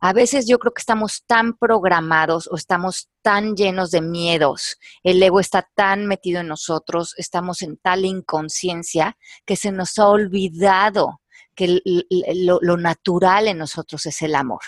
A 0.01 0.13
veces 0.13 0.47
yo 0.47 0.59
creo 0.59 0.73
que 0.73 0.81
estamos 0.81 1.23
tan 1.25 1.57
programados 1.57 2.47
o 2.51 2.55
estamos 2.55 3.09
tan 3.21 3.55
llenos 3.55 3.91
de 3.91 4.01
miedos, 4.01 4.77
el 5.03 5.21
ego 5.21 5.39
está 5.39 5.69
tan 5.75 6.05
metido 6.05 6.39
en 6.39 6.47
nosotros, 6.47 7.13
estamos 7.17 7.61
en 7.61 7.77
tal 7.77 8.05
inconsciencia 8.05 9.17
que 9.45 9.57
se 9.57 9.71
nos 9.71 9.97
ha 9.99 10.07
olvidado 10.07 11.21
que 11.53 11.81
lo 11.83 12.77
natural 12.77 13.49
en 13.49 13.57
nosotros 13.57 14.05
es 14.05 14.21
el 14.21 14.35
amor 14.35 14.61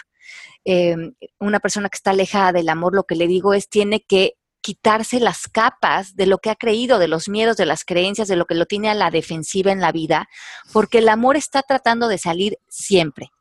eh, 0.65 0.95
una 1.39 1.59
persona 1.59 1.89
que 1.89 1.97
está 1.97 2.11
alejada 2.11 2.51
del 2.51 2.69
amor, 2.69 2.93
lo 2.93 3.03
que 3.03 3.15
le 3.15 3.27
digo 3.27 3.53
es, 3.53 3.69
tiene 3.69 4.01
que 4.01 4.35
quitarse 4.61 5.19
las 5.19 5.47
capas 5.47 6.15
de 6.15 6.27
lo 6.27 6.37
que 6.37 6.51
ha 6.51 6.55
creído, 6.55 6.99
de 6.99 7.07
los 7.07 7.27
miedos, 7.27 7.57
de 7.57 7.65
las 7.65 7.83
creencias, 7.83 8.27
de 8.27 8.35
lo 8.35 8.45
que 8.45 8.55
lo 8.55 8.65
tiene 8.67 8.89
a 8.89 8.93
la 8.93 9.09
defensiva 9.09 9.71
en 9.71 9.81
la 9.81 9.91
vida, 9.91 10.29
porque 10.71 10.99
el 10.99 11.09
amor 11.09 11.35
está 11.35 11.63
tratando 11.63 12.07
de 12.07 12.19
salir 12.19 12.59
siempre. 12.69 13.31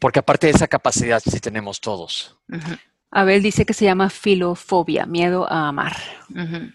Porque 0.00 0.18
aparte 0.18 0.48
de 0.48 0.54
esa 0.54 0.66
capacidad 0.66 1.22
sí 1.24 1.38
tenemos 1.38 1.80
todos. 1.80 2.36
Uh 2.48 2.56
-huh. 2.56 2.80
Abel 3.12 3.42
dice 3.42 3.64
que 3.64 3.74
se 3.74 3.84
llama 3.84 4.10
filofobia, 4.10 5.06
miedo 5.06 5.50
a 5.50 5.68
amar. 5.68 5.96
Uh 6.30 6.34
-huh. 6.34 6.74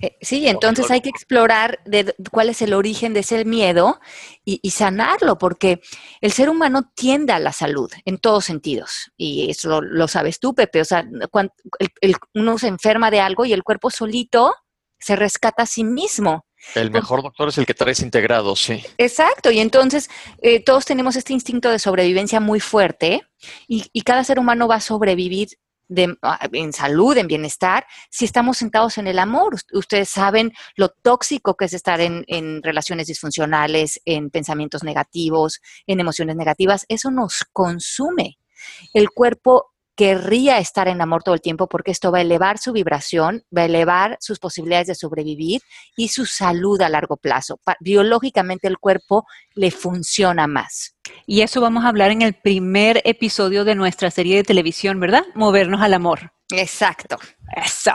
Eh, 0.00 0.16
sí, 0.20 0.46
entonces 0.48 0.90
hay 0.90 1.00
que 1.00 1.08
explorar 1.08 1.80
de 1.84 2.14
cuál 2.30 2.48
es 2.48 2.62
el 2.62 2.74
origen 2.74 3.14
de 3.14 3.20
ese 3.20 3.44
miedo 3.44 4.00
y, 4.44 4.60
y, 4.62 4.70
sanarlo, 4.70 5.38
porque 5.38 5.80
el 6.20 6.32
ser 6.32 6.48
humano 6.48 6.90
tiende 6.94 7.32
a 7.32 7.38
la 7.38 7.52
salud 7.52 7.90
en 8.04 8.18
todos 8.18 8.44
sentidos. 8.44 9.12
Y 9.16 9.50
eso 9.50 9.68
lo, 9.68 9.80
lo 9.80 10.08
sabes 10.08 10.40
tú, 10.40 10.54
Pepe. 10.54 10.80
O 10.80 10.84
sea, 10.84 11.04
cuando 11.30 11.52
el, 11.78 11.88
el, 12.00 12.14
uno 12.34 12.58
se 12.58 12.68
enferma 12.68 13.10
de 13.10 13.20
algo 13.20 13.44
y 13.44 13.52
el 13.52 13.62
cuerpo 13.62 13.90
solito 13.90 14.54
se 14.98 15.16
rescata 15.16 15.64
a 15.64 15.66
sí 15.66 15.84
mismo. 15.84 16.46
El 16.76 16.92
mejor 16.92 17.22
doctor 17.22 17.48
es 17.48 17.58
el 17.58 17.66
que 17.66 17.74
traes 17.74 18.00
integrado, 18.00 18.54
sí. 18.54 18.82
Exacto, 18.96 19.50
y 19.50 19.58
entonces 19.58 20.08
eh, 20.42 20.60
todos 20.62 20.84
tenemos 20.84 21.16
este 21.16 21.32
instinto 21.32 21.70
de 21.70 21.80
sobrevivencia 21.80 22.38
muy 22.38 22.60
fuerte 22.60 23.22
y, 23.66 23.86
y 23.92 24.02
cada 24.02 24.22
ser 24.22 24.38
humano 24.38 24.68
va 24.68 24.76
a 24.76 24.80
sobrevivir 24.80 25.48
de, 25.94 26.16
en 26.52 26.72
salud, 26.72 27.16
en 27.16 27.26
bienestar, 27.26 27.86
si 28.10 28.24
estamos 28.24 28.58
sentados 28.58 28.98
en 28.98 29.06
el 29.06 29.18
amor. 29.18 29.56
Ustedes 29.72 30.08
saben 30.08 30.52
lo 30.76 30.88
tóxico 30.88 31.56
que 31.56 31.66
es 31.66 31.74
estar 31.74 32.00
en, 32.00 32.24
en, 32.28 32.62
relaciones 32.62 33.06
disfuncionales, 33.06 34.00
en 34.04 34.30
pensamientos 34.30 34.82
negativos, 34.82 35.60
en 35.86 36.00
emociones 36.00 36.36
negativas. 36.36 36.84
Eso 36.88 37.10
nos 37.10 37.44
consume. 37.52 38.38
El 38.94 39.10
cuerpo 39.10 39.72
querría 39.94 40.58
estar 40.58 40.88
en 40.88 41.00
amor 41.00 41.22
todo 41.22 41.34
el 41.34 41.40
tiempo 41.40 41.68
porque 41.68 41.90
esto 41.90 42.10
va 42.10 42.18
a 42.18 42.22
elevar 42.22 42.58
su 42.58 42.72
vibración, 42.72 43.44
va 43.56 43.62
a 43.62 43.66
elevar 43.66 44.16
sus 44.20 44.38
posibilidades 44.38 44.86
de 44.86 44.94
sobrevivir 44.94 45.60
y 45.96 46.08
su 46.08 46.24
salud 46.26 46.80
a 46.80 46.88
largo 46.88 47.16
plazo. 47.16 47.60
Biológicamente 47.80 48.68
el 48.68 48.78
cuerpo 48.78 49.26
le 49.54 49.70
funciona 49.70 50.46
más. 50.46 50.96
Y 51.32 51.40
eso 51.40 51.62
vamos 51.62 51.86
a 51.86 51.88
hablar 51.88 52.10
en 52.10 52.20
el 52.20 52.34
primer 52.34 53.00
episodio 53.06 53.64
de 53.64 53.74
nuestra 53.74 54.10
serie 54.10 54.36
de 54.36 54.42
televisión, 54.42 55.00
¿verdad? 55.00 55.24
Movernos 55.34 55.80
al 55.80 55.94
amor. 55.94 56.30
Exacto. 56.50 57.18
Eso. 57.56 57.92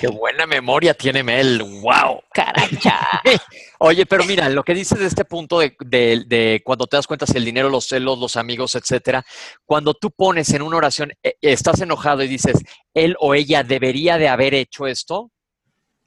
Qué 0.00 0.06
buena 0.08 0.46
memoria 0.46 0.94
tiene 0.94 1.22
Mel. 1.22 1.60
¡Wow! 1.60 2.22
Caracha. 2.32 3.20
Oye, 3.78 4.06
pero 4.06 4.24
mira, 4.24 4.48
lo 4.48 4.62
que 4.62 4.72
dices 4.72 4.98
de 4.98 5.04
este 5.04 5.26
punto 5.26 5.58
de, 5.58 5.76
de, 5.80 6.24
de, 6.26 6.62
cuando 6.64 6.86
te 6.86 6.96
das 6.96 7.06
cuenta 7.06 7.26
si 7.26 7.36
el 7.36 7.44
dinero, 7.44 7.68
los 7.68 7.88
celos, 7.88 8.18
los 8.18 8.36
amigos, 8.36 8.74
etcétera, 8.74 9.22
cuando 9.66 9.92
tú 9.92 10.10
pones 10.10 10.48
en 10.54 10.62
una 10.62 10.78
oración, 10.78 11.12
eh, 11.22 11.34
estás 11.42 11.78
enojado 11.82 12.22
y 12.22 12.28
dices, 12.28 12.56
él 12.94 13.16
o 13.20 13.34
ella 13.34 13.62
debería 13.62 14.16
de 14.16 14.30
haber 14.30 14.54
hecho 14.54 14.86
esto, 14.86 15.30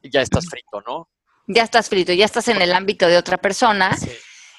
ya 0.01 0.21
estás 0.21 0.47
frito, 0.49 0.81
¿no? 0.81 1.09
Ya 1.45 1.61
estás 1.61 1.89
frito, 1.89 2.11
ya 2.11 2.25
estás 2.25 2.47
en 2.47 2.59
el 2.59 2.73
ámbito 2.73 3.07
de 3.07 3.17
otra 3.17 3.37
persona. 3.37 3.95
Sí. 3.95 4.09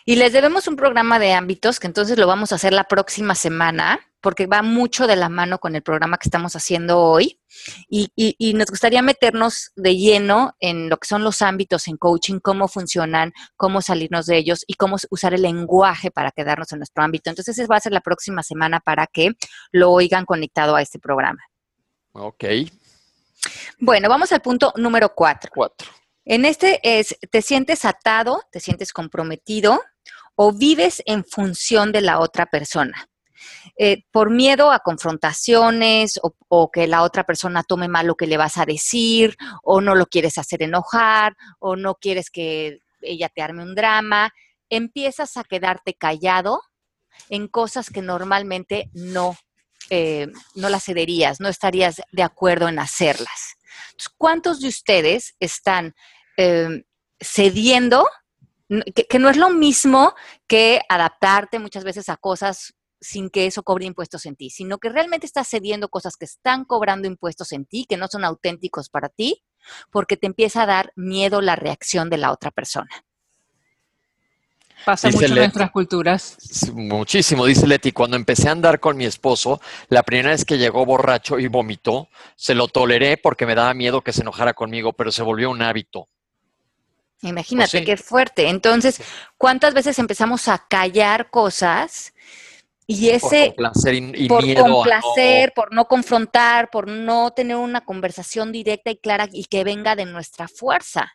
Y 0.09 0.15
les 0.15 0.33
debemos 0.33 0.69
un 0.69 0.77
programa 0.77 1.19
de 1.19 1.33
ámbitos 1.33 1.81
que 1.81 1.89
entonces 1.89 2.17
lo 2.17 2.29
vamos 2.29 2.53
a 2.53 2.55
hacer 2.55 2.73
la 2.73 2.85
próxima 2.85 3.35
semana, 3.35 3.99
porque 4.21 4.47
va 4.47 4.63
mucho 4.63 5.09
de 5.09 5.17
la 5.17 5.29
mano 5.29 5.59
con 5.59 5.75
el 5.75 5.83
programa 5.83 6.17
que 6.17 6.29
estamos 6.29 6.55
haciendo 6.55 7.01
hoy. 7.01 7.41
Y, 7.89 8.13
y, 8.15 8.37
y, 8.39 8.55
nos 8.55 8.71
gustaría 8.71 9.03
meternos 9.03 9.73
de 9.75 9.97
lleno 9.97 10.55
en 10.61 10.89
lo 10.89 10.99
que 10.99 11.09
son 11.09 11.25
los 11.25 11.43
ámbitos 11.43 11.89
en 11.89 11.97
coaching, 11.97 12.39
cómo 12.39 12.69
funcionan, 12.69 13.33
cómo 13.57 13.83
salirnos 13.83 14.27
de 14.27 14.37
ellos 14.37 14.63
y 14.69 14.75
cómo 14.75 14.95
usar 15.11 15.35
el 15.35 15.43
lenguaje 15.43 16.13
para 16.13 16.31
quedarnos 16.31 16.71
en 16.71 16.79
nuestro 16.79 17.03
ámbito. 17.03 17.29
Entonces, 17.29 17.59
ese 17.59 17.67
va 17.67 17.75
a 17.75 17.81
ser 17.81 17.93
la 17.93 18.01
próxima 18.01 18.45
semana 18.45 18.79
para 18.79 19.09
que 19.09 19.33
lo 19.73 19.91
oigan 19.91 20.25
conectado 20.25 20.77
a 20.77 20.83
este 20.83 21.01
programa. 21.01 21.43
Ok. 22.13 22.45
Bueno, 23.81 24.09
vamos 24.09 24.31
al 24.31 24.41
punto 24.41 24.73
número 24.77 25.13
cuatro. 25.17 25.51
Cuatro. 25.53 25.89
En 26.25 26.45
este 26.45 26.81
es, 26.83 27.17
te 27.31 27.43
sientes 27.43 27.85
atado, 27.85 28.43
te 28.51 28.59
sientes 28.61 28.93
comprometido, 28.93 29.81
o 30.37 30.53
vives 30.53 31.03
en 31.07 31.25
función 31.25 31.91
de 31.91 32.03
la 32.03 32.21
otra 32.21 32.47
persona. 32.47 33.09
Eh, 33.79 34.05
por 34.11 34.31
miedo 34.31 34.71
a 34.71 34.81
confrontaciones 34.81 36.19
o, 36.23 36.71
que 36.71 36.87
la 36.87 37.03
otra 37.03 37.25
persona 37.25 37.63
tome 37.63 37.89
mal 37.89 38.07
lo 38.07 38.15
que 38.15 38.27
le 38.27 38.37
vas 38.37 38.57
a 38.57 38.65
decir, 38.65 39.37
o 39.63 39.81
no 39.81 39.95
lo 39.95 40.07
quieres 40.07 40.39
hacer 40.39 40.63
enojar, 40.63 41.37
o 41.59 41.77
no 41.77 41.97
quieres 41.97 42.31
que 42.31 42.81
ella 43.03 43.29
te 43.29 43.43
arme 43.43 43.63
un 43.63 43.75
drama, 43.75 44.33
empiezas 44.71 45.37
a 45.37 45.45
quedarte 45.45 45.95
callado 45.95 46.61
en 47.29 47.49
cosas 47.49 47.91
que 47.91 48.03
normalmente 48.03 48.91
no, 48.93 49.37
eh, 49.91 50.29
no 50.55 50.69
las 50.69 50.85
cederías, 50.85 51.41
no 51.41 51.49
estarías 51.49 52.03
de 52.13 52.23
acuerdo 52.23 52.69
en 52.69 52.79
hacerlas. 52.79 53.57
¿Cuántos 54.17 54.61
de 54.61 54.69
ustedes 54.69 55.35
están 55.41 55.95
eh, 56.37 56.85
cediendo 57.21 58.07
que, 58.69 59.05
que, 59.05 59.19
no 59.19 59.29
es 59.29 59.37
lo 59.37 59.51
mismo 59.51 60.15
que 60.47 60.81
adaptarte 60.89 61.59
muchas 61.59 61.85
veces 61.85 62.09
a 62.09 62.17
cosas 62.17 62.75
sin 63.01 63.31
que 63.31 63.47
eso 63.47 63.63
cobre 63.63 63.85
impuestos 63.85 64.27
en 64.27 64.37
ti, 64.37 64.51
sino 64.51 64.79
que 64.79 64.89
realmente 64.89 65.27
estás 65.27 65.49
cediendo 65.49 65.89
cosas 65.89 66.17
que 66.17 66.25
están 66.25 66.65
cobrando 66.65 67.07
impuestos 67.07 67.53
en 67.53 67.67
ti, 67.67 67.87
que 67.89 67.97
no 67.97 68.09
son 68.09 68.25
auténticos 68.25 68.89
para 68.89 69.09
ti, 69.09 69.43
porque 69.91 70.17
te 70.17 70.27
empieza 70.27 70.63
a 70.63 70.67
dar 70.67 70.93
miedo 70.97 71.41
la 71.41 71.57
reacción 71.57 72.11
de 72.11 72.19
la 72.19 72.33
otra 72.33 72.51
persona. 72.51 72.91
Pasa 74.85 75.09
Dice 75.09 75.23
mucho 75.23 75.33
en 75.33 75.39
nuestras 75.41 75.71
culturas. 75.71 76.37
Muchísimo, 76.75 77.47
dice 77.47 77.67
Leti. 77.67 77.93
Cuando 77.93 78.17
empecé 78.17 78.49
a 78.49 78.53
andar 78.53 78.79
con 78.79 78.97
mi 78.97 79.05
esposo, 79.05 79.61
la 79.89 80.03
primera 80.03 80.31
vez 80.31 80.45
que 80.45 80.59
llegó 80.59 80.85
borracho 80.85 81.39
y 81.39 81.49
vomitó, 81.49 82.09
se 82.37 82.55
lo 82.55 82.69
toleré 82.69 83.17
porque 83.17 83.47
me 83.47 83.55
daba 83.55 83.73
miedo 83.75 84.03
que 84.03 84.13
se 84.13 84.21
enojara 84.21 84.53
conmigo, 84.55 84.93
pero 84.93 85.11
se 85.11 85.23
volvió 85.23 85.51
un 85.51 85.63
hábito. 85.63 86.09
Imagínate 87.23 87.71
Pues 87.71 87.81
sí. 87.81 87.85
qué 87.87 87.97
fuerte. 87.97 88.49
Entonces, 88.49 89.01
¿cuántas 89.39 89.75
veces 89.75 89.99
empezamos 89.99 90.49
a 90.49 90.67
callar 90.69 91.31
cosas 91.31 92.13
y 92.87 93.07
Por 93.07 93.17
ese 93.17 93.47
complacer 93.49 93.95
y, 93.95 94.13
y 94.25 94.29
por 94.29 94.45
miedo 94.45 94.65
a 94.65 94.69
no- 94.69 94.75
complacer, 94.75 95.53
por 95.55 95.73
no 95.75 95.87
confrontar, 95.87 96.71
por 96.71 96.89
no 96.89 97.31
tener 97.33 97.57
una 97.57 97.85
conversación 97.85 98.53
directa 98.53 98.91
y 98.91 98.97
clara 98.99 99.29
y 99.33 99.45
que 99.47 99.65
venga 99.65 99.97
de 99.97 100.05
nuestra 100.07 100.47
fuerza? 100.47 101.13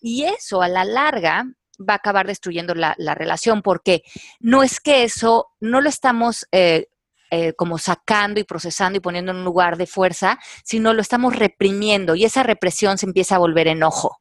Y 0.00 0.24
eso 0.24 0.62
a 0.62 0.68
la 0.68 0.84
larga 0.84 1.44
va 1.78 1.94
a 1.94 1.96
acabar 1.96 2.26
destruyendo 2.26 2.74
la, 2.74 2.94
la 2.98 3.14
relación 3.14 3.62
porque 3.62 4.02
no 4.40 4.62
es 4.62 4.80
que 4.80 5.04
eso 5.04 5.48
no 5.60 5.80
lo 5.80 5.88
estamos 5.88 6.46
eh, 6.50 6.86
eh, 7.30 7.52
como 7.54 7.78
sacando 7.78 8.40
y 8.40 8.44
procesando 8.44 8.96
y 8.96 9.00
poniendo 9.00 9.32
en 9.32 9.38
un 9.38 9.44
lugar 9.44 9.76
de 9.76 9.86
fuerza, 9.86 10.38
sino 10.64 10.92
lo 10.94 11.02
estamos 11.02 11.36
reprimiendo 11.36 12.14
y 12.14 12.24
esa 12.24 12.42
represión 12.42 12.98
se 12.98 13.06
empieza 13.06 13.36
a 13.36 13.38
volver 13.38 13.68
enojo. 13.68 14.18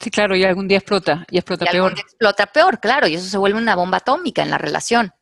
Sí, 0.00 0.10
claro, 0.10 0.36
y 0.36 0.44
algún 0.44 0.68
día 0.68 0.78
explota, 0.78 1.24
y 1.30 1.38
explota 1.38 1.64
Y 1.64 1.68
algún 1.68 1.90
peor. 1.90 1.94
día 1.94 2.02
explota 2.02 2.46
peor, 2.46 2.80
claro, 2.80 3.06
y 3.08 3.14
eso 3.14 3.28
se 3.28 3.38
vuelve 3.38 3.58
una 3.58 3.74
bomba 3.76 3.98
atómica 3.98 4.42
en 4.42 4.50
la 4.50 4.58
relación. 4.58 5.12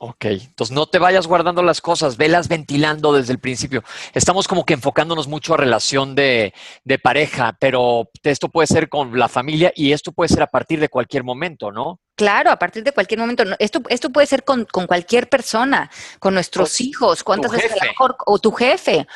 Ok, 0.00 0.26
entonces 0.26 0.72
no 0.74 0.86
te 0.86 1.00
vayas 1.00 1.26
guardando 1.26 1.60
las 1.60 1.80
cosas, 1.80 2.16
velas 2.16 2.46
ventilando 2.46 3.12
desde 3.12 3.32
el 3.32 3.40
principio. 3.40 3.82
Estamos 4.14 4.46
como 4.46 4.64
que 4.64 4.74
enfocándonos 4.74 5.26
mucho 5.26 5.54
a 5.54 5.56
relación 5.56 6.14
de, 6.14 6.54
de 6.84 6.98
pareja, 7.00 7.56
pero 7.58 8.08
esto 8.22 8.48
puede 8.48 8.68
ser 8.68 8.88
con 8.88 9.18
la 9.18 9.28
familia 9.28 9.72
y 9.74 9.90
esto 9.92 10.12
puede 10.12 10.28
ser 10.28 10.42
a 10.42 10.46
partir 10.46 10.78
de 10.78 10.88
cualquier 10.88 11.24
momento, 11.24 11.72
¿no? 11.72 12.00
Claro, 12.16 12.50
a 12.50 12.58
partir 12.58 12.82
de 12.82 12.90
cualquier 12.92 13.20
momento. 13.20 13.44
No, 13.44 13.54
Esto, 13.60 13.80
esto 13.88 14.10
puede 14.10 14.26
ser 14.26 14.42
con, 14.44 14.64
con 14.64 14.86
cualquier 14.88 15.28
persona, 15.28 15.88
con 16.18 16.34
nuestros 16.34 16.80
O 16.80 16.82
hijos, 16.82 17.22
cuántas 17.22 17.52
veces 17.52 17.70
a 17.70 17.74
lo 17.76 17.80
jefe. 17.80 17.88
mejor, 17.92 18.16
o 18.26 18.38
tu 18.40 18.50
jefe. 18.52 19.06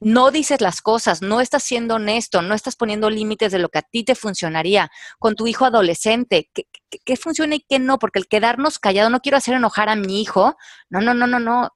No 0.00 0.30
dices 0.32 0.60
las 0.60 0.80
cosas, 0.82 1.22
no 1.22 1.40
estás 1.40 1.62
siendo 1.62 1.94
honesto, 1.94 2.42
no 2.42 2.54
estás 2.54 2.74
poniendo 2.74 3.08
límites 3.08 3.52
de 3.52 3.58
lo 3.60 3.68
que 3.68 3.78
a 3.78 3.82
ti 3.82 4.02
te 4.04 4.14
funcionaría. 4.16 4.90
Con 5.18 5.36
tu 5.36 5.46
hijo 5.46 5.64
adolescente, 5.64 6.50
¿qué, 6.52 6.64
qué- 6.90 6.98
qué 7.04 7.16
funciona 7.16 7.54
y 7.54 7.60
qué 7.68 7.78
no? 7.78 7.98
Porque 7.98 8.18
el 8.18 8.26
quedarnos 8.26 8.78
callado, 8.80 9.10
no 9.10 9.20
quiero 9.20 9.38
hacer 9.38 9.54
enojar 9.54 9.88
a 9.88 9.94
mi 9.96 10.20
hijo. 10.20 10.56
No, 10.90 11.00
no, 11.00 11.14
no, 11.14 11.26
no, 11.26 11.38
no. 11.38 11.70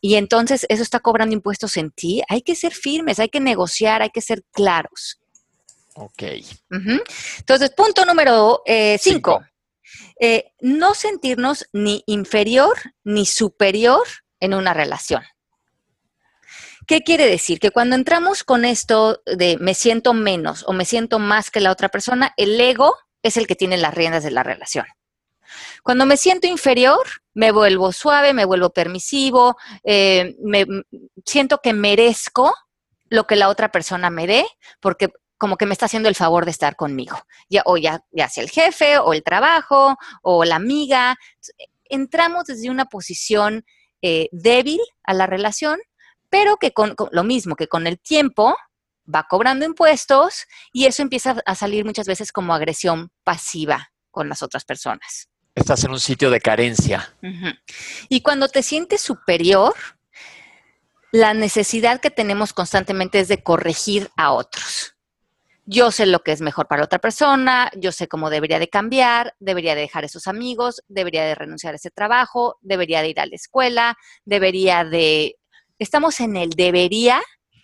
Y 0.00 0.16
entonces 0.16 0.66
eso 0.68 0.82
está 0.82 1.00
cobrando 1.00 1.34
impuestos 1.34 1.76
en 1.78 1.90
ti. 1.90 2.22
Hay 2.28 2.42
que 2.42 2.54
ser 2.54 2.74
firmes, 2.74 3.18
hay 3.18 3.30
que 3.30 3.40
negociar, 3.40 4.02
hay 4.02 4.10
que 4.10 4.20
ser 4.20 4.42
claros. 4.52 5.18
Ok. 5.94 6.22
Entonces, 7.38 7.70
punto 7.70 8.04
número 8.04 8.62
eh, 8.66 8.98
cinco. 9.00 9.40
Cinco. 9.42 10.10
Eh, 10.20 10.52
no 10.60 10.92
sentirnos 10.94 11.66
ni 11.72 12.02
inferior 12.06 12.74
ni 13.04 13.24
superior 13.26 14.02
en 14.40 14.52
una 14.54 14.74
relación. 14.74 15.22
¿Qué 16.86 17.02
quiere 17.02 17.26
decir? 17.26 17.58
Que 17.58 17.70
cuando 17.70 17.96
entramos 17.96 18.44
con 18.44 18.64
esto 18.64 19.22
de 19.26 19.56
me 19.58 19.74
siento 19.74 20.12
menos 20.12 20.64
o 20.66 20.72
me 20.72 20.84
siento 20.84 21.18
más 21.18 21.50
que 21.50 21.60
la 21.60 21.70
otra 21.70 21.88
persona, 21.88 22.34
el 22.36 22.60
ego 22.60 22.94
es 23.22 23.36
el 23.36 23.46
que 23.46 23.56
tiene 23.56 23.76
las 23.76 23.94
riendas 23.94 24.22
de 24.22 24.30
la 24.30 24.42
relación. 24.42 24.86
Cuando 25.82 26.06
me 26.06 26.16
siento 26.16 26.46
inferior, 26.46 27.06
me 27.32 27.52
vuelvo 27.52 27.92
suave, 27.92 28.32
me 28.32 28.44
vuelvo 28.44 28.70
permisivo, 28.70 29.56
eh, 29.82 30.36
me, 30.42 30.66
siento 31.24 31.58
que 31.62 31.72
merezco 31.72 32.54
lo 33.08 33.26
que 33.26 33.36
la 33.36 33.48
otra 33.48 33.70
persona 33.70 34.10
me 34.10 34.26
dé, 34.26 34.44
porque 34.80 35.10
como 35.36 35.56
que 35.56 35.66
me 35.66 35.72
está 35.72 35.86
haciendo 35.86 36.08
el 36.08 36.14
favor 36.14 36.44
de 36.44 36.50
estar 36.50 36.76
conmigo. 36.76 37.18
Ya, 37.48 37.62
o 37.66 37.76
ya, 37.76 38.00
ya 38.12 38.28
sea 38.28 38.42
el 38.42 38.50
jefe, 38.50 38.98
o 38.98 39.12
el 39.12 39.22
trabajo, 39.22 39.96
o 40.22 40.44
la 40.44 40.56
amiga. 40.56 41.16
Entramos 41.84 42.44
desde 42.46 42.70
una 42.70 42.86
posición 42.86 43.64
eh, 44.00 44.28
débil 44.32 44.80
a 45.02 45.14
la 45.14 45.26
relación, 45.26 45.80
pero 46.34 46.56
que 46.56 46.72
con, 46.72 46.96
con 46.96 47.10
lo 47.12 47.22
mismo, 47.22 47.54
que 47.54 47.68
con 47.68 47.86
el 47.86 48.00
tiempo 48.00 48.56
va 49.12 49.24
cobrando 49.30 49.64
impuestos 49.64 50.46
y 50.72 50.86
eso 50.86 51.00
empieza 51.00 51.36
a 51.46 51.54
salir 51.54 51.84
muchas 51.84 52.08
veces 52.08 52.32
como 52.32 52.52
agresión 52.52 53.12
pasiva 53.22 53.92
con 54.10 54.28
las 54.28 54.42
otras 54.42 54.64
personas. 54.64 55.28
Estás 55.54 55.84
en 55.84 55.92
un 55.92 56.00
sitio 56.00 56.30
de 56.30 56.40
carencia. 56.40 57.14
Y 58.08 58.22
cuando 58.22 58.48
te 58.48 58.64
sientes 58.64 59.00
superior, 59.00 59.74
la 61.12 61.34
necesidad 61.34 62.00
que 62.00 62.10
tenemos 62.10 62.52
constantemente 62.52 63.20
es 63.20 63.28
de 63.28 63.40
corregir 63.44 64.10
a 64.16 64.32
otros. 64.32 64.96
Yo 65.66 65.92
sé 65.92 66.04
lo 66.04 66.24
que 66.24 66.32
es 66.32 66.40
mejor 66.40 66.66
para 66.66 66.82
otra 66.82 66.98
persona, 66.98 67.70
yo 67.76 67.92
sé 67.92 68.08
cómo 68.08 68.28
debería 68.28 68.58
de 68.58 68.68
cambiar, 68.68 69.36
debería 69.38 69.76
de 69.76 69.82
dejar 69.82 70.04
esos 70.04 70.26
amigos, 70.26 70.82
debería 70.88 71.24
de 71.24 71.36
renunciar 71.36 71.74
a 71.74 71.76
ese 71.76 71.92
trabajo, 71.92 72.58
debería 72.60 73.02
de 73.02 73.10
ir 73.10 73.20
a 73.20 73.26
la 73.26 73.36
escuela, 73.36 73.96
debería 74.24 74.84
de... 74.84 75.36
Estamos 75.84 76.18
en 76.20 76.38
el 76.38 76.48
debería 76.48 77.20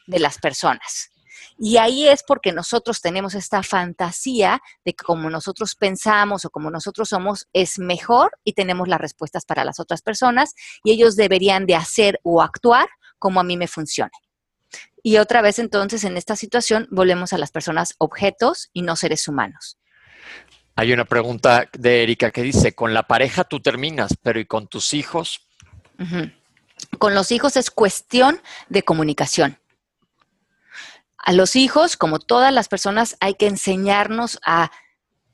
de 0.07 0.19
las 0.19 0.37
personas. 0.37 1.11
Y 1.59 1.79
ahí 1.79 2.07
es 2.07 2.23
porque 2.23 2.53
nosotros 2.53 3.01
tenemos 3.01 3.35
esta 3.35 3.63
fantasía 3.63 4.61
de 4.85 4.93
que 4.93 5.03
como 5.03 5.31
nosotros 5.31 5.75
pensamos 5.75 6.45
o 6.45 6.51
como 6.51 6.71
nosotros 6.71 7.09
somos 7.09 7.49
es 7.55 7.79
mejor 7.79 8.33
y 8.45 8.53
tenemos 8.53 8.89
las 8.89 9.01
respuestas 9.01 9.47
para 9.47 9.65
las 9.65 9.81
otras 9.81 10.03
personas 10.03 10.55
y 10.85 10.93
ellos 10.93 11.17
deberían 11.17 11.65
de 11.65 11.77
hacer 11.77 12.21
o 12.23 12.43
actuar 12.43 12.91
como 13.19 13.41
a 13.41 13.43
mí 13.43 13.57
me 13.57 13.69
funcione. 13.69 14.13
Y 15.03 15.17
otra 15.17 15.41
vez 15.41 15.59
entonces 15.59 16.05
en 16.05 16.19
esta 16.19 16.37
situación 16.37 16.89
volvemos 16.91 17.33
a 17.33 17.39
las 17.39 17.51
personas 17.51 17.95
objetos 17.97 18.69
y 18.75 18.83
no 18.83 18.97
seres 18.97 19.29
humanos. 19.29 19.79
Hay 20.77 20.93
una 20.93 21.07
pregunta 21.07 21.71
de 21.73 22.03
Erika 22.03 22.31
que 22.31 22.43
dice, 22.43 22.75
con 22.75 22.93
la 22.93 23.05
pareja 23.05 23.45
tú 23.45 23.61
terminas, 23.61 24.15
pero 24.23 24.39
¿y 24.41 24.45
con 24.45 24.69
tus 24.69 24.93
hijos? 24.93 25.49
Con 26.99 27.15
los 27.15 27.33
hijos 27.33 27.57
es 27.57 27.71
cuestión 27.71 28.41
de 28.69 28.83
comunicación. 28.83 29.59
A 31.19 31.33
los 31.33 31.55
hijos, 31.55 31.97
como 31.97 32.19
todas 32.19 32.53
las 32.53 32.69
personas, 32.69 33.17
hay 33.21 33.35
que 33.35 33.47
enseñarnos 33.47 34.39
a, 34.45 34.71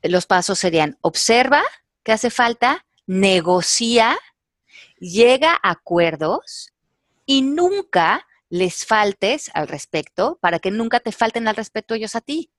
los 0.03 0.25
pasos 0.25 0.59
serían, 0.59 0.97
observa 1.01 1.63
qué 2.03 2.11
hace 2.11 2.29
falta, 2.29 2.85
negocia, 3.05 4.17
llega 4.99 5.53
a 5.63 5.71
acuerdos 5.71 6.73
y 7.25 7.41
nunca 7.41 8.25
les 8.49 8.85
faltes 8.85 9.49
al 9.53 9.67
respecto 9.67 10.37
para 10.41 10.59
que 10.59 10.71
nunca 10.71 10.99
te 10.99 11.11
falten 11.11 11.47
al 11.47 11.55
respeto 11.55 11.93
ellos 11.93 12.15
a 12.15 12.21
ti. 12.21 12.51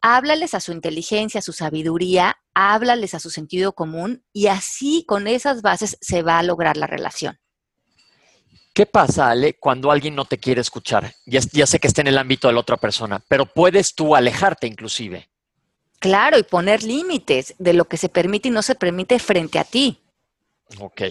Háblales 0.00 0.54
a 0.54 0.60
su 0.60 0.72
inteligencia, 0.72 1.38
a 1.38 1.42
su 1.42 1.52
sabiduría, 1.52 2.36
háblales 2.52 3.14
a 3.14 3.20
su 3.20 3.30
sentido 3.30 3.74
común 3.74 4.24
y 4.32 4.48
así 4.48 5.04
con 5.06 5.26
esas 5.26 5.62
bases 5.62 5.98
se 6.00 6.22
va 6.22 6.38
a 6.38 6.42
lograr 6.42 6.76
la 6.76 6.86
relación. 6.86 7.40
¿Qué 8.74 8.86
pasa, 8.86 9.30
Ale, 9.30 9.54
cuando 9.54 9.92
alguien 9.92 10.16
no 10.16 10.24
te 10.24 10.38
quiere 10.38 10.60
escuchar? 10.60 11.14
Ya, 11.26 11.40
ya 11.52 11.64
sé 11.64 11.78
que 11.78 11.86
está 11.86 12.00
en 12.00 12.08
el 12.08 12.18
ámbito 12.18 12.48
de 12.48 12.54
la 12.54 12.60
otra 12.60 12.76
persona, 12.76 13.22
pero 13.28 13.46
puedes 13.46 13.94
tú 13.94 14.16
alejarte 14.16 14.66
inclusive. 14.66 15.28
Claro, 16.00 16.36
y 16.38 16.42
poner 16.42 16.82
límites 16.82 17.54
de 17.58 17.72
lo 17.72 17.84
que 17.84 17.96
se 17.96 18.08
permite 18.08 18.48
y 18.48 18.50
no 18.50 18.62
se 18.62 18.74
permite 18.74 19.20
frente 19.20 19.60
a 19.60 19.64
ti. 19.64 20.00
Ok. 20.80 21.02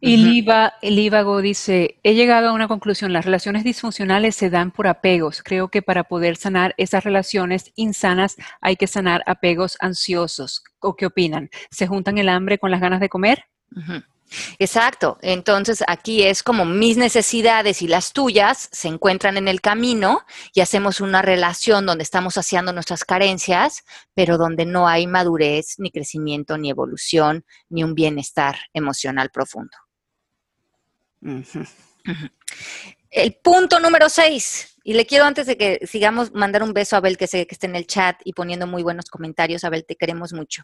Y. 0.00 0.16
Liva, 0.16 0.72
Lívago 0.80 1.42
dice, 1.42 1.98
he 2.02 2.14
llegado 2.14 2.48
a 2.48 2.52
una 2.54 2.68
conclusión, 2.68 3.12
las 3.12 3.26
relaciones 3.26 3.64
disfuncionales 3.64 4.34
se 4.34 4.48
dan 4.48 4.70
por 4.70 4.86
apegos. 4.86 5.42
Creo 5.42 5.68
que 5.68 5.82
para 5.82 6.04
poder 6.04 6.36
sanar 6.36 6.74
esas 6.78 7.04
relaciones 7.04 7.70
insanas 7.76 8.36
hay 8.62 8.76
que 8.76 8.86
sanar 8.86 9.22
apegos 9.26 9.76
ansiosos. 9.80 10.64
¿O 10.78 10.96
qué 10.96 11.04
opinan? 11.04 11.50
¿Se 11.70 11.86
juntan 11.86 12.16
el 12.16 12.30
hambre 12.30 12.58
con 12.58 12.70
las 12.70 12.80
ganas 12.80 13.00
de 13.00 13.10
comer? 13.10 13.44
Exacto. 14.58 15.18
Entonces 15.22 15.82
aquí 15.86 16.22
es 16.22 16.42
como 16.42 16.64
mis 16.64 16.96
necesidades 16.96 17.82
y 17.82 17.88
las 17.88 18.12
tuyas 18.12 18.68
se 18.72 18.88
encuentran 18.88 19.36
en 19.36 19.48
el 19.48 19.60
camino 19.60 20.24
y 20.54 20.60
hacemos 20.60 21.00
una 21.00 21.22
relación 21.22 21.86
donde 21.86 22.04
estamos 22.04 22.34
saciando 22.34 22.72
nuestras 22.72 23.04
carencias, 23.04 23.84
pero 24.14 24.38
donde 24.38 24.66
no 24.66 24.88
hay 24.88 25.06
madurez, 25.06 25.74
ni 25.78 25.90
crecimiento, 25.90 26.58
ni 26.58 26.70
evolución, 26.70 27.44
ni 27.68 27.82
un 27.84 27.94
bienestar 27.94 28.56
emocional 28.72 29.30
profundo. 29.30 29.76
El 33.10 33.34
punto 33.42 33.80
número 33.80 34.08
seis, 34.08 34.76
y 34.84 34.94
le 34.94 35.04
quiero 35.04 35.24
antes 35.24 35.46
de 35.46 35.56
que 35.56 35.86
sigamos 35.86 36.32
mandar 36.32 36.62
un 36.62 36.72
beso 36.72 36.96
a 36.96 36.98
Abel 36.98 37.18
que 37.18 37.26
sé 37.26 37.46
que 37.46 37.54
está 37.54 37.66
en 37.66 37.76
el 37.76 37.86
chat 37.86 38.20
y 38.24 38.32
poniendo 38.32 38.66
muy 38.66 38.82
buenos 38.82 39.06
comentarios. 39.10 39.64
Abel, 39.64 39.84
te 39.84 39.96
queremos 39.96 40.32
mucho. 40.32 40.62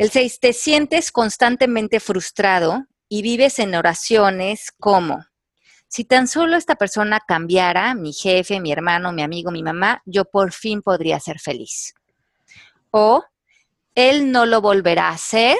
El 0.00 0.10
seis, 0.10 0.40
te 0.40 0.54
sientes 0.54 1.12
constantemente 1.12 2.00
frustrado 2.00 2.86
y 3.06 3.20
vives 3.20 3.58
en 3.58 3.74
oraciones 3.74 4.72
como, 4.78 5.26
si 5.88 6.06
tan 6.06 6.26
solo 6.26 6.56
esta 6.56 6.76
persona 6.76 7.20
cambiara, 7.20 7.94
mi 7.94 8.14
jefe, 8.14 8.60
mi 8.60 8.72
hermano, 8.72 9.12
mi 9.12 9.20
amigo, 9.20 9.50
mi 9.50 9.62
mamá, 9.62 10.00
yo 10.06 10.24
por 10.24 10.52
fin 10.54 10.80
podría 10.80 11.20
ser 11.20 11.38
feliz. 11.38 11.92
O, 12.90 13.22
él 13.94 14.32
no 14.32 14.46
lo 14.46 14.62
volverá 14.62 15.08
a 15.08 15.16
hacer 15.16 15.58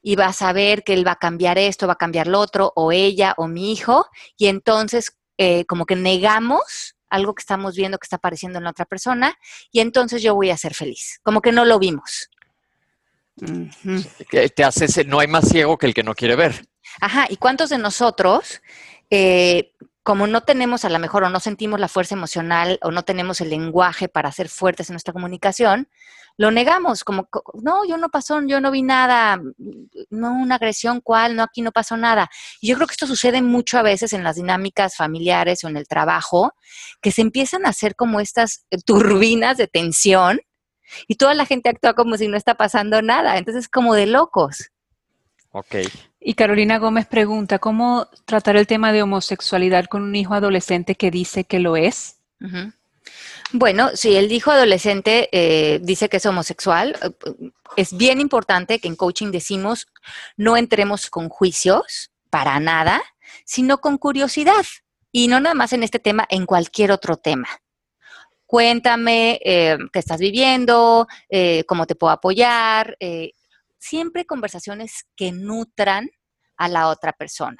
y 0.00 0.14
va 0.14 0.26
a 0.26 0.32
saber 0.32 0.84
que 0.84 0.94
él 0.94 1.04
va 1.04 1.12
a 1.12 1.16
cambiar 1.16 1.58
esto, 1.58 1.88
va 1.88 1.94
a 1.94 1.96
cambiar 1.96 2.28
lo 2.28 2.38
otro, 2.38 2.72
o 2.76 2.92
ella, 2.92 3.34
o 3.36 3.48
mi 3.48 3.72
hijo, 3.72 4.06
y 4.38 4.46
entonces 4.46 5.18
eh, 5.38 5.64
como 5.64 5.86
que 5.86 5.96
negamos 5.96 6.94
algo 7.10 7.34
que 7.34 7.40
estamos 7.42 7.74
viendo 7.74 7.98
que 7.98 8.06
está 8.06 8.14
apareciendo 8.14 8.58
en 8.58 8.64
la 8.64 8.70
otra 8.70 8.84
persona, 8.84 9.36
y 9.72 9.80
entonces 9.80 10.22
yo 10.22 10.36
voy 10.36 10.50
a 10.50 10.56
ser 10.56 10.72
feliz, 10.72 11.18
como 11.24 11.40
que 11.40 11.50
no 11.50 11.64
lo 11.64 11.80
vimos. 11.80 12.30
Te 14.30 14.64
hace, 14.64 15.04
no 15.04 15.20
hay 15.20 15.28
más 15.28 15.48
ciego 15.48 15.76
que 15.76 15.86
el 15.86 15.94
que 15.94 16.02
no 16.02 16.14
quiere 16.14 16.36
ver. 16.36 16.66
Ajá, 17.00 17.26
¿y 17.28 17.36
cuántos 17.36 17.70
de 17.70 17.78
nosotros, 17.78 18.62
eh, 19.10 19.72
como 20.02 20.26
no 20.26 20.42
tenemos 20.42 20.84
a 20.84 20.88
lo 20.88 20.98
mejor 20.98 21.24
o 21.24 21.30
no 21.30 21.40
sentimos 21.40 21.78
la 21.78 21.88
fuerza 21.88 22.14
emocional 22.14 22.78
o 22.82 22.90
no 22.90 23.02
tenemos 23.02 23.40
el 23.40 23.50
lenguaje 23.50 24.08
para 24.08 24.32
ser 24.32 24.48
fuertes 24.48 24.88
en 24.88 24.94
nuestra 24.94 25.12
comunicación, 25.12 25.88
lo 26.38 26.50
negamos, 26.50 27.02
como, 27.02 27.28
no, 27.62 27.86
yo 27.86 27.96
no 27.96 28.10
pasó, 28.10 28.42
yo 28.46 28.60
no 28.60 28.70
vi 28.70 28.82
nada, 28.82 29.40
no 30.10 30.32
una 30.32 30.56
agresión, 30.56 31.00
¿cuál? 31.00 31.34
No, 31.34 31.42
aquí 31.42 31.62
no 31.62 31.72
pasó 31.72 31.96
nada. 31.96 32.28
Y 32.60 32.68
yo 32.68 32.76
creo 32.76 32.86
que 32.86 32.92
esto 32.92 33.06
sucede 33.06 33.40
mucho 33.40 33.78
a 33.78 33.82
veces 33.82 34.12
en 34.12 34.22
las 34.22 34.36
dinámicas 34.36 34.96
familiares 34.96 35.64
o 35.64 35.68
en 35.68 35.78
el 35.78 35.88
trabajo, 35.88 36.52
que 37.00 37.10
se 37.10 37.22
empiezan 37.22 37.64
a 37.64 37.70
hacer 37.70 37.96
como 37.96 38.20
estas 38.20 38.66
turbinas 38.84 39.56
de 39.56 39.66
tensión 39.66 40.40
y 41.08 41.16
toda 41.16 41.34
la 41.34 41.46
gente 41.46 41.68
actúa 41.68 41.94
como 41.94 42.16
si 42.16 42.28
no 42.28 42.36
está 42.36 42.54
pasando 42.54 43.02
nada. 43.02 43.38
Entonces, 43.38 43.68
como 43.68 43.94
de 43.94 44.06
locos. 44.06 44.70
Ok. 45.52 45.76
Y 46.20 46.34
Carolina 46.34 46.78
Gómez 46.78 47.06
pregunta, 47.06 47.58
¿cómo 47.58 48.08
tratar 48.24 48.56
el 48.56 48.66
tema 48.66 48.92
de 48.92 49.02
homosexualidad 49.02 49.86
con 49.86 50.02
un 50.02 50.14
hijo 50.16 50.34
adolescente 50.34 50.96
que 50.96 51.10
dice 51.10 51.44
que 51.44 51.60
lo 51.60 51.76
es? 51.76 52.16
Bueno, 53.52 53.90
si 53.94 54.16
el 54.16 54.30
hijo 54.32 54.50
adolescente 54.50 55.28
eh, 55.32 55.78
dice 55.82 56.08
que 56.08 56.16
es 56.16 56.26
homosexual, 56.26 56.96
eh, 57.00 57.50
es 57.76 57.96
bien 57.96 58.20
importante 58.20 58.80
que 58.80 58.88
en 58.88 58.96
coaching 58.96 59.30
decimos 59.30 59.86
no 60.36 60.56
entremos 60.56 61.08
con 61.10 61.28
juicios 61.28 62.10
para 62.28 62.58
nada, 62.60 63.02
sino 63.44 63.78
con 63.78 63.98
curiosidad. 63.98 64.66
Y 65.12 65.28
no 65.28 65.40
nada 65.40 65.54
más 65.54 65.72
en 65.72 65.82
este 65.82 65.98
tema, 65.98 66.26
en 66.28 66.44
cualquier 66.44 66.92
otro 66.92 67.16
tema. 67.16 67.48
Cuéntame 68.46 69.40
eh, 69.44 69.76
qué 69.92 69.98
estás 69.98 70.20
viviendo, 70.20 71.06
cómo 71.66 71.86
te 71.86 71.94
puedo 71.94 72.12
apoyar. 72.12 72.96
siempre 73.78 74.24
conversaciones 74.24 75.06
que 75.16 75.32
nutran 75.32 76.08
a 76.56 76.68
la 76.68 76.88
otra 76.88 77.12
persona 77.12 77.58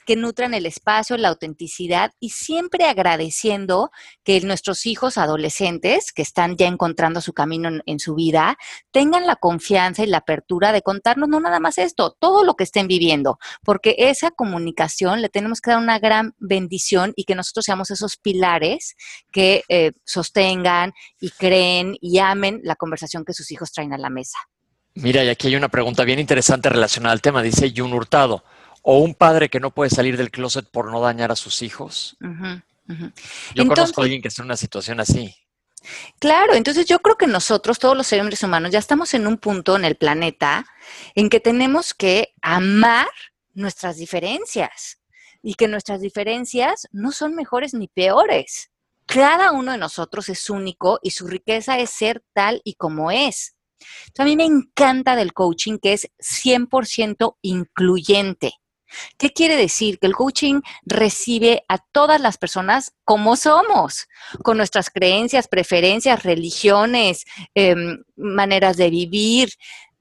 que 0.00 0.16
nutran 0.16 0.54
el 0.54 0.66
espacio, 0.66 1.16
la 1.16 1.28
autenticidad 1.28 2.12
y 2.20 2.30
siempre 2.30 2.84
agradeciendo 2.84 3.90
que 4.22 4.40
nuestros 4.40 4.86
hijos 4.86 5.18
adolescentes 5.18 6.12
que 6.12 6.22
están 6.22 6.56
ya 6.56 6.66
encontrando 6.66 7.20
su 7.20 7.32
camino 7.32 7.70
en, 7.84 7.98
su 7.98 8.14
vida 8.14 8.56
tengan 8.90 9.26
la 9.26 9.36
confianza 9.36 10.02
y 10.02 10.06
la 10.06 10.18
apertura 10.18 10.72
de 10.72 10.82
contarnos 10.82 11.28
no 11.28 11.40
nada 11.40 11.60
más 11.60 11.78
esto, 11.78 12.16
todo 12.18 12.44
lo 12.44 12.54
que 12.54 12.64
estén 12.64 12.88
viviendo, 12.88 13.38
porque 13.62 13.94
esa 13.98 14.30
comunicación 14.30 15.22
le 15.22 15.28
tenemos 15.28 15.60
que 15.60 15.70
dar 15.70 15.80
una 15.80 15.98
gran 15.98 16.34
bendición 16.38 17.12
y 17.16 17.24
que 17.24 17.34
nosotros 17.34 17.64
seamos 17.64 17.90
esos 17.90 18.16
pilares 18.16 18.96
que 19.32 19.62
eh, 19.68 19.92
sostengan 20.04 20.92
y 21.20 21.30
creen 21.30 21.96
y 22.00 22.18
amen 22.18 22.60
la 22.62 22.76
conversación 22.76 23.24
que 23.24 23.32
sus 23.32 23.50
hijos 23.50 23.72
traen 23.72 23.92
a 23.92 23.98
la 23.98 24.10
mesa. 24.10 24.38
Mira, 24.96 25.24
y 25.24 25.28
aquí 25.28 25.48
hay 25.48 25.56
una 25.56 25.68
pregunta 25.68 26.04
bien 26.04 26.20
interesante 26.20 26.68
relacionada 26.68 27.12
al 27.12 27.20
tema. 27.20 27.42
Dice 27.42 27.72
Jun 27.74 27.92
Hurtado, 27.92 28.44
o 28.86 28.98
un 28.98 29.14
padre 29.14 29.48
que 29.48 29.60
no 29.60 29.70
puede 29.72 29.90
salir 29.90 30.16
del 30.16 30.30
closet 30.30 30.70
por 30.70 30.92
no 30.92 31.00
dañar 31.00 31.32
a 31.32 31.36
sus 31.36 31.62
hijos. 31.62 32.16
Yo 33.54 33.66
conozco 33.66 34.02
a 34.02 34.04
alguien 34.04 34.20
que 34.20 34.28
está 34.28 34.42
en 34.42 34.46
una 34.46 34.58
situación 34.58 35.00
así. 35.00 35.34
Claro, 36.18 36.54
entonces 36.54 36.86
yo 36.86 37.00
creo 37.00 37.16
que 37.16 37.26
nosotros, 37.26 37.78
todos 37.78 37.96
los 37.96 38.06
seres 38.06 38.42
humanos, 38.42 38.70
ya 38.70 38.78
estamos 38.78 39.14
en 39.14 39.26
un 39.26 39.38
punto 39.38 39.74
en 39.76 39.86
el 39.86 39.96
planeta 39.96 40.66
en 41.14 41.30
que 41.30 41.40
tenemos 41.40 41.94
que 41.94 42.34
amar 42.42 43.08
nuestras 43.54 43.96
diferencias 43.96 45.00
y 45.42 45.54
que 45.54 45.66
nuestras 45.66 46.02
diferencias 46.02 46.86
no 46.92 47.10
son 47.10 47.34
mejores 47.34 47.72
ni 47.72 47.88
peores. 47.88 48.70
Cada 49.06 49.52
uno 49.52 49.72
de 49.72 49.78
nosotros 49.78 50.28
es 50.28 50.50
único 50.50 50.98
y 51.02 51.10
su 51.10 51.26
riqueza 51.26 51.78
es 51.78 51.88
ser 51.88 52.22
tal 52.34 52.60
y 52.64 52.74
como 52.74 53.10
es. 53.10 53.56
a 54.18 54.24
mí 54.24 54.36
me 54.36 54.44
encanta 54.44 55.16
del 55.16 55.32
coaching 55.32 55.78
que 55.78 55.94
es 55.94 56.10
100% 56.18 57.36
incluyente. 57.40 58.52
¿Qué 59.18 59.30
quiere 59.30 59.56
decir? 59.56 59.98
Que 59.98 60.06
el 60.06 60.14
coaching 60.14 60.60
recibe 60.84 61.64
a 61.68 61.78
todas 61.78 62.20
las 62.20 62.38
personas 62.38 62.92
como 63.04 63.36
somos, 63.36 64.06
con 64.42 64.56
nuestras 64.56 64.90
creencias, 64.90 65.48
preferencias, 65.48 66.22
religiones, 66.22 67.24
em, 67.54 68.02
maneras 68.16 68.76
de 68.76 68.90
vivir, 68.90 69.50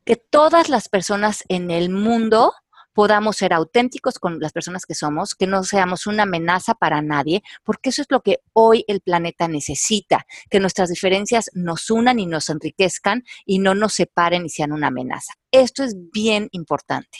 que 0.05 0.15
todas 0.15 0.69
las 0.69 0.89
personas 0.89 1.43
en 1.47 1.71
el 1.71 1.89
mundo 1.89 2.53
podamos 2.93 3.37
ser 3.37 3.53
auténticos 3.53 4.19
con 4.19 4.39
las 4.39 4.51
personas 4.51 4.85
que 4.85 4.93
somos, 4.93 5.35
que 5.35 5.47
no 5.47 5.63
seamos 5.63 6.07
una 6.07 6.23
amenaza 6.23 6.75
para 6.75 7.01
nadie, 7.01 7.41
porque 7.63 7.89
eso 7.89 8.03
es 8.03 8.07
lo 8.09 8.21
que 8.21 8.39
hoy 8.53 8.85
el 8.87 9.01
planeta 9.01 9.47
necesita, 9.47 10.25
que 10.49 10.59
nuestras 10.59 10.89
diferencias 10.89 11.49
nos 11.53 11.89
unan 11.89 12.19
y 12.19 12.27
nos 12.27 12.49
enriquezcan 12.49 13.23
y 13.45 13.59
no 13.59 13.75
nos 13.75 13.95
separen 13.95 14.45
y 14.45 14.49
sean 14.49 14.71
una 14.71 14.87
amenaza. 14.87 15.33
Esto 15.51 15.83
es 15.83 15.95
bien 16.11 16.49
importante. 16.51 17.19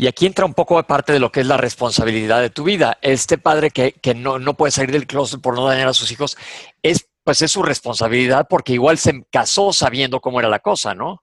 Y 0.00 0.06
aquí 0.06 0.24
entra 0.24 0.46
un 0.46 0.54
poco 0.54 0.78
de 0.78 0.84
parte 0.84 1.12
de 1.12 1.18
lo 1.18 1.30
que 1.30 1.40
es 1.40 1.46
la 1.46 1.58
responsabilidad 1.58 2.40
de 2.40 2.48
tu 2.48 2.64
vida. 2.64 2.96
Este 3.02 3.36
padre 3.36 3.70
que, 3.70 4.14
no, 4.14 4.38
no, 4.38 4.56
puede 4.56 4.72
salir 4.72 4.92
del 4.92 5.06
closet 5.06 5.42
por 5.42 5.54
no 5.54 5.66
dañar 5.66 5.88
a 5.88 5.92
sus 5.92 6.10
hijos, 6.10 6.38
es, 6.82 7.06
pues 7.22 7.42
es 7.42 7.50
su 7.50 7.62
responsabilidad 7.62 8.46
porque 8.48 8.72
igual 8.72 8.96
se 8.96 9.22
casó 9.30 9.74
sabiendo 9.74 10.22
cómo 10.22 10.40
era 10.40 10.48
la 10.48 10.60
cosa, 10.60 10.94
¿no? 10.94 11.22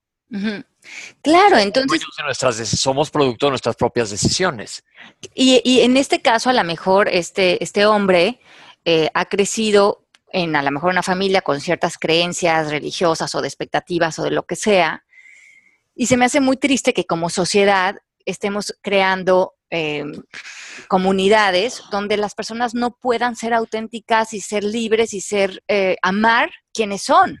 Claro, 1.22 1.58
entonces... 1.58 2.00
nuestras, 2.22 2.68
somos 2.68 3.10
producto 3.10 3.46
de 3.46 3.50
nuestras 3.50 3.74
propias 3.74 4.10
decisiones. 4.10 4.84
Y, 5.34 5.80
en 5.80 5.96
este 5.96 6.22
caso, 6.22 6.48
a 6.48 6.52
lo 6.52 6.62
mejor 6.62 7.08
este, 7.08 7.60
este 7.64 7.84
hombre 7.84 8.38
eh, 8.84 9.08
ha 9.12 9.24
crecido 9.24 10.06
en 10.32 10.54
a 10.54 10.62
lo 10.62 10.70
mejor 10.70 10.90
una 10.90 11.02
familia 11.02 11.42
con 11.42 11.60
ciertas 11.60 11.98
creencias 11.98 12.70
religiosas 12.70 13.34
o 13.34 13.40
de 13.40 13.48
expectativas 13.48 14.20
o 14.20 14.22
de 14.22 14.30
lo 14.30 14.44
que 14.44 14.54
sea. 14.54 15.04
Y 15.96 16.06
se 16.06 16.16
me 16.16 16.26
hace 16.26 16.38
muy 16.38 16.56
triste 16.56 16.94
que 16.94 17.06
como 17.06 17.28
sociedad 17.28 17.96
estemos 18.28 18.74
creando 18.82 19.54
eh, 19.70 20.04
comunidades 20.88 21.82
donde 21.90 22.16
las 22.16 22.34
personas 22.34 22.74
no 22.74 22.96
puedan 22.96 23.36
ser 23.36 23.54
auténticas 23.54 24.32
y 24.34 24.40
ser 24.40 24.64
libres 24.64 25.12
y 25.14 25.20
ser 25.20 25.62
eh, 25.68 25.96
amar 26.02 26.50
quienes 26.72 27.02
son. 27.02 27.40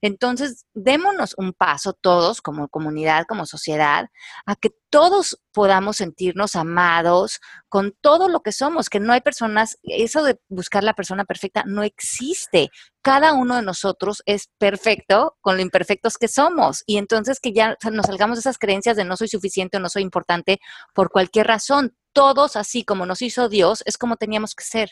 Entonces, 0.00 0.66
démonos 0.74 1.34
un 1.36 1.52
paso 1.52 1.92
todos 1.92 2.40
como 2.40 2.68
comunidad, 2.68 3.26
como 3.26 3.46
sociedad, 3.46 4.08
a 4.44 4.56
que 4.56 4.70
todos 4.90 5.38
podamos 5.52 5.96
sentirnos 5.96 6.56
amados 6.56 7.40
con 7.68 7.94
todo 8.00 8.28
lo 8.28 8.40
que 8.40 8.52
somos, 8.52 8.88
que 8.88 9.00
no 9.00 9.12
hay 9.12 9.20
personas, 9.20 9.78
eso 9.82 10.22
de 10.22 10.38
buscar 10.48 10.84
la 10.84 10.94
persona 10.94 11.24
perfecta 11.24 11.64
no 11.66 11.82
existe. 11.82 12.70
Cada 13.02 13.32
uno 13.32 13.56
de 13.56 13.62
nosotros 13.62 14.22
es 14.26 14.48
perfecto 14.58 15.36
con 15.40 15.56
lo 15.56 15.62
imperfectos 15.62 16.18
que 16.18 16.28
somos. 16.28 16.82
Y 16.86 16.98
entonces 16.98 17.40
que 17.40 17.52
ya 17.52 17.76
nos 17.92 18.06
salgamos 18.06 18.36
de 18.36 18.40
esas 18.40 18.58
creencias 18.58 18.96
de 18.96 19.04
no 19.04 19.16
soy 19.16 19.28
suficiente 19.28 19.76
o 19.76 19.80
no 19.80 19.88
soy 19.88 20.02
importante 20.02 20.60
por 20.94 21.10
cualquier 21.10 21.46
razón. 21.46 21.96
Todos 22.12 22.56
así 22.56 22.84
como 22.84 23.06
nos 23.06 23.22
hizo 23.22 23.48
Dios, 23.48 23.82
es 23.86 23.98
como 23.98 24.16
teníamos 24.16 24.54
que 24.54 24.64
ser. 24.64 24.90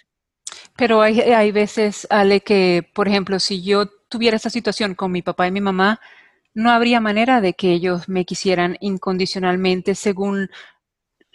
Pero 0.77 1.01
hay, 1.01 1.21
hay 1.21 1.53
veces, 1.53 2.07
Ale, 2.11 2.41
que, 2.41 2.89
por 2.95 3.09
ejemplo, 3.09 3.39
si 3.41 3.63
yo 3.63 3.87
tuviera 4.15 4.37
esa 4.37 4.49
situación 4.49 4.95
con 4.95 5.11
mi 5.11 5.23
papá 5.23 5.49
y 5.49 5.51
mi 5.51 5.61
mamá, 5.61 6.01
no 6.55 6.71
habría 6.71 7.01
manera 7.01 7.41
de 7.41 7.55
que 7.55 7.73
ellos 7.73 8.09
me 8.09 8.25
quisieran 8.25 8.77
incondicionalmente 8.79 9.97
según 9.97 10.51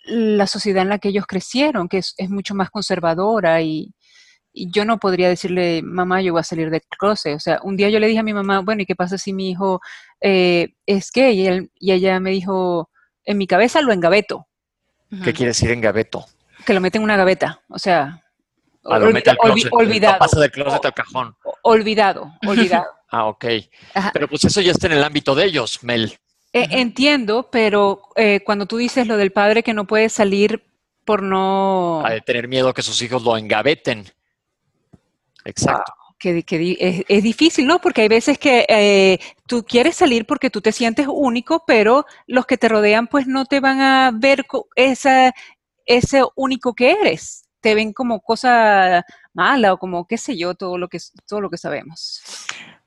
la 0.06 0.48
sociedad 0.48 0.84
en 0.84 0.88
la 0.88 0.98
que 0.98 1.10
ellos 1.10 1.26
crecieron, 1.28 1.90
que 1.90 1.98
es, 1.98 2.16
mucho 2.30 2.56
más 2.56 2.70
conservadora 2.70 3.62
y, 3.62 3.94
yo 4.54 4.84
no 4.84 4.98
podría 4.98 5.28
decirle, 5.28 5.82
mamá, 5.84 6.22
yo 6.22 6.32
voy 6.32 6.40
a 6.40 6.44
salir 6.44 6.70
del 6.70 6.82
closet. 6.98 7.36
O 7.36 7.40
sea, 7.40 7.60
un 7.64 7.78
día 7.78 7.90
yo 7.90 8.00
le 8.00 8.08
dije 8.08 8.20
a 8.20 8.24
mi 8.24 8.34
mamá, 8.34 8.62
bueno, 8.62 8.82
¿y 8.82 8.86
qué 8.86 8.96
pasa 8.96 9.18
si 9.18 9.32
mi 9.32 9.52
hijo 9.52 9.80
eh, 10.22 10.70
es 10.86 11.12
gay? 11.14 11.48
Y, 11.48 11.70
y, 11.80 11.92
ella 11.92 12.20
me 12.20 12.32
dijo, 12.32 12.90
en 13.26 13.38
mi 13.38 13.46
cabeza 13.46 13.82
lo 13.82 13.94
engaveto. 13.94 14.48
¿Qué 15.24 15.34
quiere 15.34 15.52
decir 15.52 15.70
engaveto? 15.70 16.26
Que 16.66 16.74
lo 16.74 16.82
mete 16.82 16.98
en 16.98 17.04
una 17.04 17.16
gaveta. 17.16 17.62
O 17.70 17.78
sea, 17.78 18.24
olvidado. 18.84 20.20
pasa 20.20 20.40
del 20.40 20.52
closet 20.52 20.86
al 20.86 20.94
cajón. 20.94 21.36
Olvidado, 21.64 22.34
olvidado. 22.46 22.86
ah, 23.10 23.26
ok. 23.26 23.46
Pero 24.14 24.28
pues 24.28 24.46
eso 24.46 24.62
ya 24.62 24.72
está 24.72 24.88
en 24.88 24.94
el 24.94 25.04
ámbito 25.04 25.36
de 25.36 25.46
ellos, 25.46 25.84
Mel. 25.84 26.18
Eh, 26.54 26.68
entiendo, 26.72 27.50
pero 27.52 28.02
eh, 28.16 28.42
cuando 28.44 28.66
tú 28.66 28.78
dices 28.78 29.06
lo 29.06 29.18
del 29.18 29.32
padre 29.32 29.62
que 29.62 29.74
no 29.74 29.86
puede 29.86 30.10
salir 30.10 30.64
por 31.06 31.22
no... 31.22 32.04
A 32.06 32.20
tener 32.22 32.48
miedo 32.48 32.74
que 32.74 32.82
sus 32.82 33.02
hijos 33.02 33.24
lo 33.24 33.38
engaveten. 33.38 34.06
Exacto. 35.46 35.94
que, 36.18 36.44
es, 37.08 37.24
difícil, 37.24 37.68
¿no? 37.68 37.80
Porque 37.80 38.02
hay 38.02 38.08
veces 38.08 38.38
que 38.40 38.66
eh, 38.68 39.20
tú 39.48 39.64
quieres 39.64 39.96
salir 39.96 40.26
porque 40.26 40.50
tú 40.50 40.62
te 40.62 40.72
sientes 40.72 41.08
único, 41.08 41.64
pero 41.66 42.06
los 42.28 42.46
que 42.46 42.58
te 42.58 42.68
rodean 42.68 43.08
pues 43.08 43.28
no 43.28 43.46
te 43.46 43.60
van 43.60 43.80
a 43.80 44.12
ver 44.14 44.46
esa, 44.76 45.34
ese 45.86 46.24
único 46.36 46.74
que 46.74 46.92
eres 46.92 47.49
te 47.62 47.76
ven 47.76 47.94
como 47.94 48.22
cosa 48.22 49.06
mala 49.34 49.74
o 49.74 49.78
como 49.78 50.08
qué 50.08 50.18
sé 50.18 50.38
yo, 50.38 50.56
todo 50.56 50.78
lo 50.78 50.88
que, 50.88 51.00
todo 51.28 51.42
lo 51.42 51.50
que 51.50 51.58
sabemos. 51.58 52.22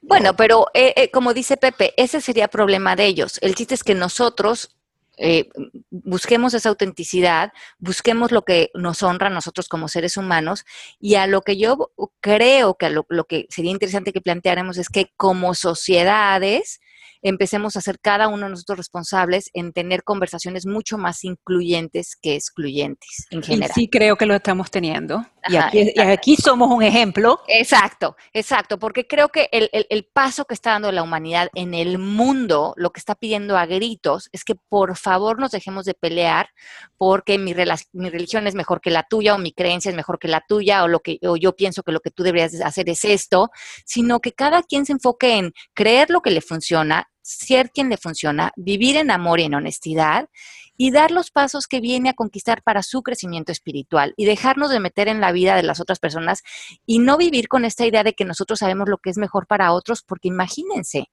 Bueno, 0.01 0.35
pero 0.37 0.66
eh, 0.75 0.95
eh, 0.97 1.11
como 1.11 1.33
dice 1.35 1.57
Pepe, 1.57 1.95
ese 1.97 2.20
sería 2.20 2.49
problema 2.49 2.97
de 2.97 3.07
ellos. 3.07 3.39
El 3.41 3.55
chiste 3.55 3.75
es 3.75 3.85
que 3.85 3.95
nosotros 3.95 4.77
eh, 5.18 5.49
busquemos 5.91 6.55
esa 6.55 6.70
autenticidad, 6.70 7.53
busquemos 7.79 8.33
lo 8.33 8.43
que 8.43 8.70
nos 8.75 9.03
honra 9.03 9.29
a 9.29 9.31
nosotros 9.31 9.68
como 9.68 9.89
seres 9.89 10.16
humanos 10.16 10.64
y 10.99 11.14
a 11.14 11.27
lo 11.27 11.43
que 11.43 11.57
yo 11.57 11.93
creo 12.20 12.75
que 12.75 12.91
lo, 12.91 13.07
lo 13.09 13.25
que 13.25 13.47
sería 13.51 13.70
interesante 13.70 14.12
que 14.12 14.20
planteáramos 14.20 14.79
es 14.79 14.89
que 14.89 15.12
como 15.16 15.55
sociedades 15.55 16.81
empecemos 17.23 17.77
a 17.77 17.81
ser 17.81 17.99
cada 18.01 18.29
uno 18.29 18.45
de 18.45 18.51
nosotros 18.51 18.79
responsables 18.79 19.51
en 19.55 19.73
tener 19.73 20.03
conversaciones 20.03 20.66
mucho 20.66 20.99
más 20.99 21.25
incluyentes 21.25 22.16
que 22.20 22.35
excluyentes 22.35 23.27
en 23.31 23.43
general. 23.43 23.70
Y 23.70 23.81
sí 23.81 23.89
creo 23.89 24.16
que 24.16 24.27
lo 24.27 24.35
estamos 24.35 24.70
teniendo. 24.70 25.25
y, 25.49 25.57
aquí, 26.01 26.37
somos 26.37 26.70
un 26.70 26.83
ejemplo. 26.83 27.41
Exacto, 27.49 28.16
exacto, 28.33 28.79
porque 28.79 29.07
creo 29.07 29.29
que 29.29 29.49
el, 29.53 29.68
el, 29.73 30.05
paso 30.05 30.45
que 30.45 30.55
está 30.55 30.73
dando 30.73 30.93
la 30.93 31.03
humanidad 31.03 31.49
en 31.55 31.75
el 31.75 31.99
mundo, 31.99 32.75
lo 32.77 32.91
que 32.91 33.01
está 33.01 33.14
pidiendo 33.14 33.57
a 33.57 33.66
gritos, 33.66 34.29
es 34.33 34.45
que 34.45 34.55
por 34.55 34.97
favor 34.97 35.41
nos 35.41 35.51
dejemos 35.51 35.85
de 35.85 35.95
pelear 35.95 36.51
porque 36.97 37.39
mi, 37.39 37.55
mi 37.93 38.11
religión 38.11 38.47
es 38.47 38.55
mejor 38.55 38.81
que 38.81 38.91
la 38.91 39.05
tuya 39.05 39.35
o 39.35 39.39
mi 39.39 39.53
creencia 39.53 39.91
es 39.91 39.97
mejor 39.97 40.18
que 40.18 40.29
la 40.29 40.45
tuya 40.47 40.85
o, 40.85 40.89
lo 40.89 41.01
que, 41.01 41.18
o 41.23 41.37
yo 41.37 41.55
pienso 41.57 41.83
que 41.83 41.93
lo 41.93 42.01
que 42.01 42.11
tú 42.11 42.23
deberías 42.23 42.61
hacer 42.61 42.89
es 42.89 43.05
esto, 43.05 43.51
sino 43.85 44.20
que 44.20 44.33
cada 44.33 44.62
quien 44.62 44.87
se 44.87 44.93
enfoque 44.93 45.39
en 45.39 45.53
creer 45.75 46.11
lo 46.11 46.20
que 46.20 46.31
le 46.31 46.41
funciona, 46.41 47.09
ser 47.23 47.70
quien 47.70 47.89
le 47.89 47.97
funciona, 47.97 48.53
vivir 48.57 48.97
en 48.97 49.11
amor 49.11 49.41
y 49.41 49.45
en 49.45 49.55
honestidad 49.55 50.29
y 50.77 50.91
dar 50.91 51.11
los 51.11 51.31
pasos 51.31 51.66
que 51.66 51.81
viene 51.81 52.11
a 52.11 52.14
conquistar 52.14 52.62
para 52.62 52.83
su 52.83 53.03
crecimiento 53.03 53.53
espiritual 53.53 54.14
y 54.16 54.25
dejarnos 54.25 54.70
de 54.70 54.81
meter 54.81 55.09
en 55.09 55.20
la 55.20 55.33
vida 55.33 55.55
de 55.55 55.62
las 55.62 55.81
otras 55.81 55.99
personas 55.99 56.43
y 56.87 56.99
no 56.99 57.16
vivir 57.16 57.49
con 57.49 57.64
esta 57.64 57.87
idea 57.87 58.03
de 58.03 58.14
que 58.14 58.25
nosotros 58.25 58.59
sabemos 58.59 58.89
lo 58.89 58.99
que 58.99 59.11
es 59.11 59.18
mejor 59.18 59.47
para 59.47 59.73
otros, 59.73 60.03
porque 60.03 60.29
imagínense. 60.29 61.07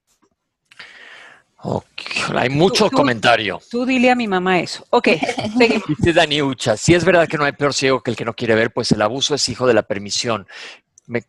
hay 2.35 2.49
mucho 2.49 2.89
comentario. 2.89 3.59
Tú 3.69 3.85
dile 3.85 4.09
a 4.09 4.15
mi 4.15 4.27
mamá 4.27 4.59
eso. 4.59 4.85
Ok, 4.89 5.09
Dice 5.87 6.13
Dani 6.13 6.41
Ucha, 6.41 6.75
si 6.75 6.95
es 6.95 7.05
verdad 7.05 7.27
que 7.27 7.37
no 7.37 7.43
hay 7.43 7.51
peor 7.51 7.73
ciego 7.73 8.01
que 8.01 8.11
el 8.11 8.17
que 8.17 8.25
no 8.25 8.33
quiere 8.33 8.55
ver, 8.55 8.71
pues 8.71 8.91
el 8.91 9.01
abuso 9.01 9.35
es 9.35 9.49
hijo 9.49 9.67
de 9.67 9.73
la 9.73 9.83
permisión. 9.83 10.47
Me 11.05 11.23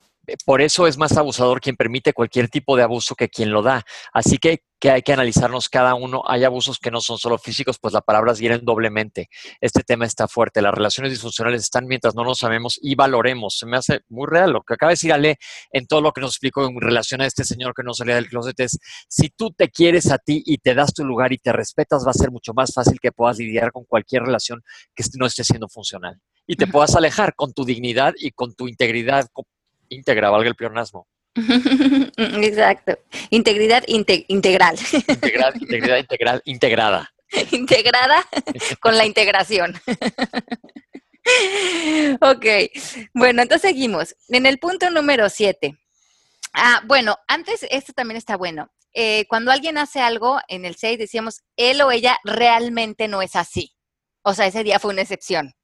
por 0.45 0.61
eso 0.61 0.87
es 0.87 0.97
más 0.97 1.17
abusador 1.17 1.61
quien 1.61 1.77
permite 1.77 2.13
cualquier 2.13 2.49
tipo 2.49 2.77
de 2.77 2.83
abuso 2.83 3.15
que 3.15 3.29
quien 3.29 3.51
lo 3.51 3.63
da. 3.63 3.85
Así 4.13 4.39
que, 4.39 4.63
que, 4.81 4.91
hay 4.91 5.03
que 5.03 5.13
analizarnos 5.13 5.69
cada 5.69 5.95
uno. 5.95 6.23
Hay 6.27 6.45
abusos 6.45 6.79
que 6.79 6.91
no 6.91 7.01
son 7.01 7.19
solo 7.19 7.39
físicos, 7.39 7.79
pues 7.79 7.95
las 7.95 8.03
palabras 8.03 8.39
hieren 8.39 8.65
doblemente. 8.65 9.29
Este 9.61 9.83
tema 9.83 10.07
está 10.07 10.27
fuerte. 10.27 10.63
Las 10.63 10.75
relaciones 10.75 11.13
disfuncionales 11.13 11.63
están 11.63 11.87
mientras 11.87 12.15
no 12.15 12.25
lo 12.25 12.35
sabemos 12.35 12.79
y 12.83 12.95
valoremos. 12.95 13.59
Se 13.59 13.67
me 13.67 13.77
hace 13.77 14.01
muy 14.09 14.27
real 14.27 14.53
lo 14.53 14.63
que 14.63 14.75
acaba 14.75 14.91
de 14.91 14.95
decir 14.95 15.13
Ale 15.13 15.39
en 15.71 15.87
todo 15.87 16.01
lo 16.01 16.13
que 16.13 16.21
nos 16.21 16.33
explicó 16.33 16.67
en 16.67 16.81
relación 16.81 17.21
a 17.21 17.27
este 17.27 17.45
señor 17.45 17.75
que 17.75 17.83
no 17.83 17.95
salía 17.95 18.15
del 18.15 18.29
closet. 18.29 18.59
Es, 18.61 18.79
si 19.09 19.29
tú 19.29 19.53
te 19.53 19.69
quieres 19.69 20.11
a 20.11 20.19
ti 20.19 20.43
y 20.45 20.59
te 20.59 20.75
das 20.75 20.95
tu 20.95 21.05
lugar 21.05 21.33
y 21.33 21.39
te 21.39 21.53
respetas, 21.53 22.07
va 22.07 22.11
a 22.11 22.15
ser 22.15 22.31
mucho 22.31 22.55
más 22.55 22.73
fácil 22.73 22.99
que 23.01 23.13
puedas 23.13 23.39
lidiar 23.39 23.73
con 23.73 23.85
cualquier 23.85 24.23
relación 24.23 24.63
que 24.95 25.05
no 25.19 25.27
esté 25.27 25.45
siendo 25.45 25.69
funcional. 25.69 26.21
Y 26.47 26.57
te 26.57 26.67
puedas 26.67 26.97
alejar 26.97 27.35
con 27.35 27.53
tu 27.53 27.65
dignidad 27.65 28.15
y 28.19 28.31
con 28.33 28.55
tu 28.55 28.67
integridad 28.67 29.29
íntegra, 29.91 30.31
valga 30.31 30.49
el 30.49 30.55
pleonasmo. 30.55 31.07
Exacto. 32.17 32.99
Integridad 33.31 33.85
integral. 33.87 34.25
Integral, 34.29 34.77
integridad 35.61 35.99
integral, 35.99 36.43
integrada. 36.45 37.11
Integrada 37.53 38.27
con 38.81 38.99
la 38.99 39.07
integración. 39.07 39.81
ok, 42.21 42.47
bueno, 43.15 43.43
entonces 43.43 43.71
seguimos. 43.71 44.17
En 44.29 44.47
el 44.47 44.59
punto 44.59 44.91
número 44.91 45.29
siete. 45.29 45.79
Ah, 46.53 46.83
bueno, 46.87 47.17
antes, 47.29 47.65
esto 47.71 47.93
también 47.93 48.17
está 48.17 48.37
bueno. 48.37 48.73
Eh, 48.93 49.27
cuando 49.29 49.53
alguien 49.53 49.79
hace 49.79 50.01
algo, 50.01 50.41
en 50.49 50.65
el 50.65 50.75
6 50.75 50.99
decíamos, 50.99 51.43
él 51.57 51.81
o 51.83 51.93
ella 51.93 52.19
realmente 52.25 53.07
no 53.07 53.23
es 53.23 53.37
así. 53.37 53.73
O 54.23 54.35
sea, 54.35 54.47
ese 54.47 54.65
día 54.65 54.81
fue 54.81 54.93
una 54.93 55.03
excepción. 55.03 55.55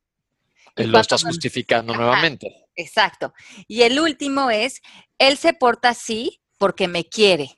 Lo 0.77 1.01
estás 1.01 1.24
justificando 1.24 1.95
nuevamente. 1.95 2.66
Exacto. 2.74 3.33
Y 3.66 3.83
el 3.83 3.99
último 3.99 4.51
es, 4.51 4.83
él 5.18 5.39
se 5.39 5.55
porta 5.55 5.89
así 5.89 6.41
porque 6.59 6.89
me 6.89 7.05
quiere. 7.05 7.55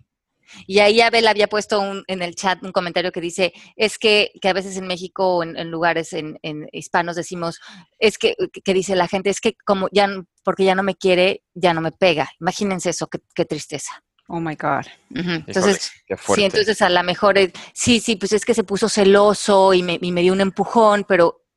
Y 0.66 0.78
ahí 0.78 1.00
Abel 1.00 1.26
había 1.26 1.48
puesto 1.48 2.02
en 2.06 2.22
el 2.22 2.34
chat 2.34 2.62
un 2.62 2.72
comentario 2.72 3.12
que 3.12 3.20
dice, 3.20 3.52
es 3.76 3.98
que, 3.98 4.32
que 4.40 4.48
a 4.48 4.52
veces 4.52 4.76
en 4.76 4.86
México 4.86 5.36
o 5.36 5.42
en, 5.42 5.70
lugares 5.70 6.12
en, 6.12 6.38
hispanos 6.72 7.16
decimos, 7.16 7.60
es 7.98 8.18
que, 8.18 8.34
que 8.64 8.74
dice 8.74 8.96
la 8.96 9.08
gente, 9.08 9.30
es 9.30 9.40
que 9.40 9.54
como 9.66 9.88
ya, 9.92 10.08
porque 10.44 10.64
ya 10.64 10.74
no 10.74 10.82
me 10.82 10.94
quiere, 10.94 11.42
ya 11.54 11.74
no 11.74 11.80
me 11.80 11.92
pega. 11.92 12.30
Imagínense 12.40 12.90
eso, 12.90 13.08
qué, 13.08 13.44
tristeza. 13.44 14.02
Oh 14.28 14.40
my 14.40 14.56
God. 14.56 14.86
Entonces, 15.10 15.90
sí, 16.34 16.44
entonces 16.44 16.82
a 16.82 16.90
lo 16.90 17.02
mejor, 17.02 17.36
sí, 17.72 18.00
sí, 18.00 18.16
pues 18.16 18.32
es 18.32 18.44
que 18.44 18.54
se 18.54 18.64
puso 18.64 18.88
celoso 18.88 19.72
y 19.72 19.82
me, 19.82 19.98
y 20.00 20.12
me 20.12 20.22
dio 20.22 20.32
un 20.32 20.40
empujón, 20.40 21.04
pero 21.08 21.47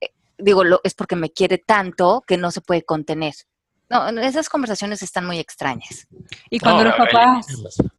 digo, 0.42 0.64
lo, 0.64 0.82
es 0.84 0.94
porque 0.94 1.16
me 1.16 1.32
quiere 1.32 1.58
tanto 1.58 2.24
que 2.26 2.38
no 2.38 2.52
se 2.52 2.62
puede 2.62 2.84
contener. 2.84 3.34
No, 3.92 4.08
esas 4.22 4.48
conversaciones 4.48 5.04
están 5.04 5.26
muy 5.26 5.38
extrañas. 5.38 6.08
Y 6.50 6.60
cuando 6.60 6.86
los 6.86 6.96
papás, 6.96 7.46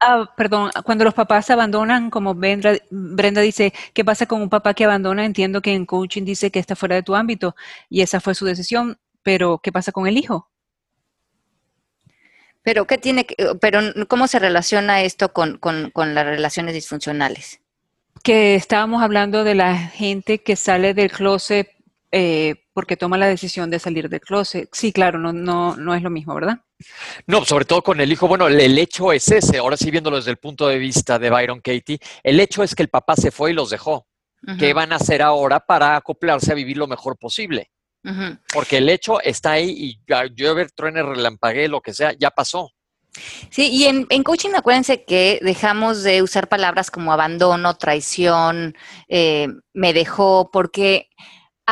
ah, 0.00 0.24
perdón, 0.34 0.70
cuando 0.84 1.04
los 1.04 1.12
papás 1.12 1.50
abandonan, 1.50 2.08
como 2.08 2.34
Brenda, 2.34 2.78
Brenda, 2.90 3.42
dice, 3.42 3.74
¿qué 3.92 4.02
pasa 4.02 4.24
con 4.24 4.40
un 4.40 4.48
papá 4.48 4.72
que 4.72 4.84
abandona? 4.84 5.26
Entiendo 5.26 5.60
que 5.60 5.74
en 5.74 5.84
coaching 5.84 6.24
dice 6.24 6.50
que 6.50 6.60
está 6.60 6.76
fuera 6.76 6.94
de 6.94 7.02
tu 7.02 7.14
ámbito 7.14 7.54
y 7.90 8.00
esa 8.00 8.20
fue 8.20 8.34
su 8.34 8.46
decisión, 8.46 8.98
pero 9.22 9.60
¿qué 9.62 9.70
pasa 9.70 9.92
con 9.92 10.06
el 10.06 10.16
hijo? 10.16 10.50
Pero 12.62 12.86
qué 12.86 12.96
tiene, 12.96 13.26
pero 13.60 13.80
cómo 14.08 14.28
se 14.28 14.38
relaciona 14.38 15.02
esto 15.02 15.34
con, 15.34 15.58
con, 15.58 15.90
con 15.90 16.14
las 16.14 16.24
relaciones 16.24 16.72
disfuncionales? 16.72 17.60
Que 18.22 18.54
estábamos 18.54 19.02
hablando 19.02 19.44
de 19.44 19.56
la 19.56 19.76
gente 19.76 20.42
que 20.42 20.56
sale 20.56 20.94
del 20.94 21.10
closet 21.10 21.68
eh, 22.14 22.66
porque 22.74 22.98
toma 22.98 23.16
la 23.16 23.26
decisión 23.26 23.70
de 23.70 23.78
salir 23.78 24.10
del 24.10 24.20
closet. 24.20 24.68
Sí, 24.70 24.92
claro, 24.92 25.18
no, 25.18 25.32
no, 25.32 25.76
no 25.76 25.94
es 25.94 26.02
lo 26.02 26.10
mismo, 26.10 26.34
¿verdad? 26.34 26.58
No, 27.26 27.44
sobre 27.46 27.64
todo 27.64 27.82
con 27.82 28.00
el 28.02 28.12
hijo. 28.12 28.28
Bueno, 28.28 28.48
el 28.48 28.78
hecho 28.78 29.12
es 29.12 29.30
ese. 29.30 29.56
Ahora 29.56 29.78
sí, 29.78 29.90
viéndolo 29.90 30.16
desde 30.18 30.30
el 30.30 30.36
punto 30.36 30.68
de 30.68 30.78
vista 30.78 31.18
de 31.18 31.30
Byron 31.30 31.60
Katie, 31.60 31.98
el 32.22 32.38
hecho 32.38 32.62
es 32.62 32.74
que 32.74 32.82
el 32.82 32.90
papá 32.90 33.16
se 33.16 33.30
fue 33.30 33.52
y 33.52 33.54
los 33.54 33.70
dejó. 33.70 34.06
¿Qué 34.58 34.72
van 34.72 34.92
a 34.92 34.96
hacer 34.96 35.22
ahora 35.22 35.60
para 35.60 35.94
acoplarse 35.94 36.50
a 36.50 36.56
vivir 36.56 36.76
lo 36.76 36.88
mejor 36.88 37.16
posible? 37.16 37.70
Porque 38.52 38.78
el 38.78 38.88
hecho 38.88 39.20
está 39.20 39.52
ahí 39.52 39.70
y 39.70 40.00
llueve, 40.34 40.66
truene, 40.74 41.02
relampaguee, 41.02 41.68
lo 41.68 41.80
que 41.80 41.94
sea, 41.94 42.12
ya 42.18 42.30
pasó. 42.30 42.72
Sí, 43.50 43.68
y 43.70 43.84
en, 43.84 44.06
en, 44.10 44.22
coaching 44.22 44.50
acuérdense 44.56 45.04
que 45.04 45.38
dejamos 45.42 46.02
de 46.02 46.22
usar 46.22 46.48
palabras 46.48 46.90
como 46.90 47.12
abandono, 47.12 47.76
traición, 47.76 48.74
eh, 49.06 49.48
me 49.74 49.92
dejó, 49.92 50.50
porque 50.50 51.10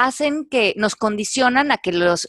hacen 0.04 0.46
que 0.50 0.74
nos 0.76 0.96
condicionan 0.96 1.72
a 1.72 1.78
que 1.78 1.92
los 1.92 2.28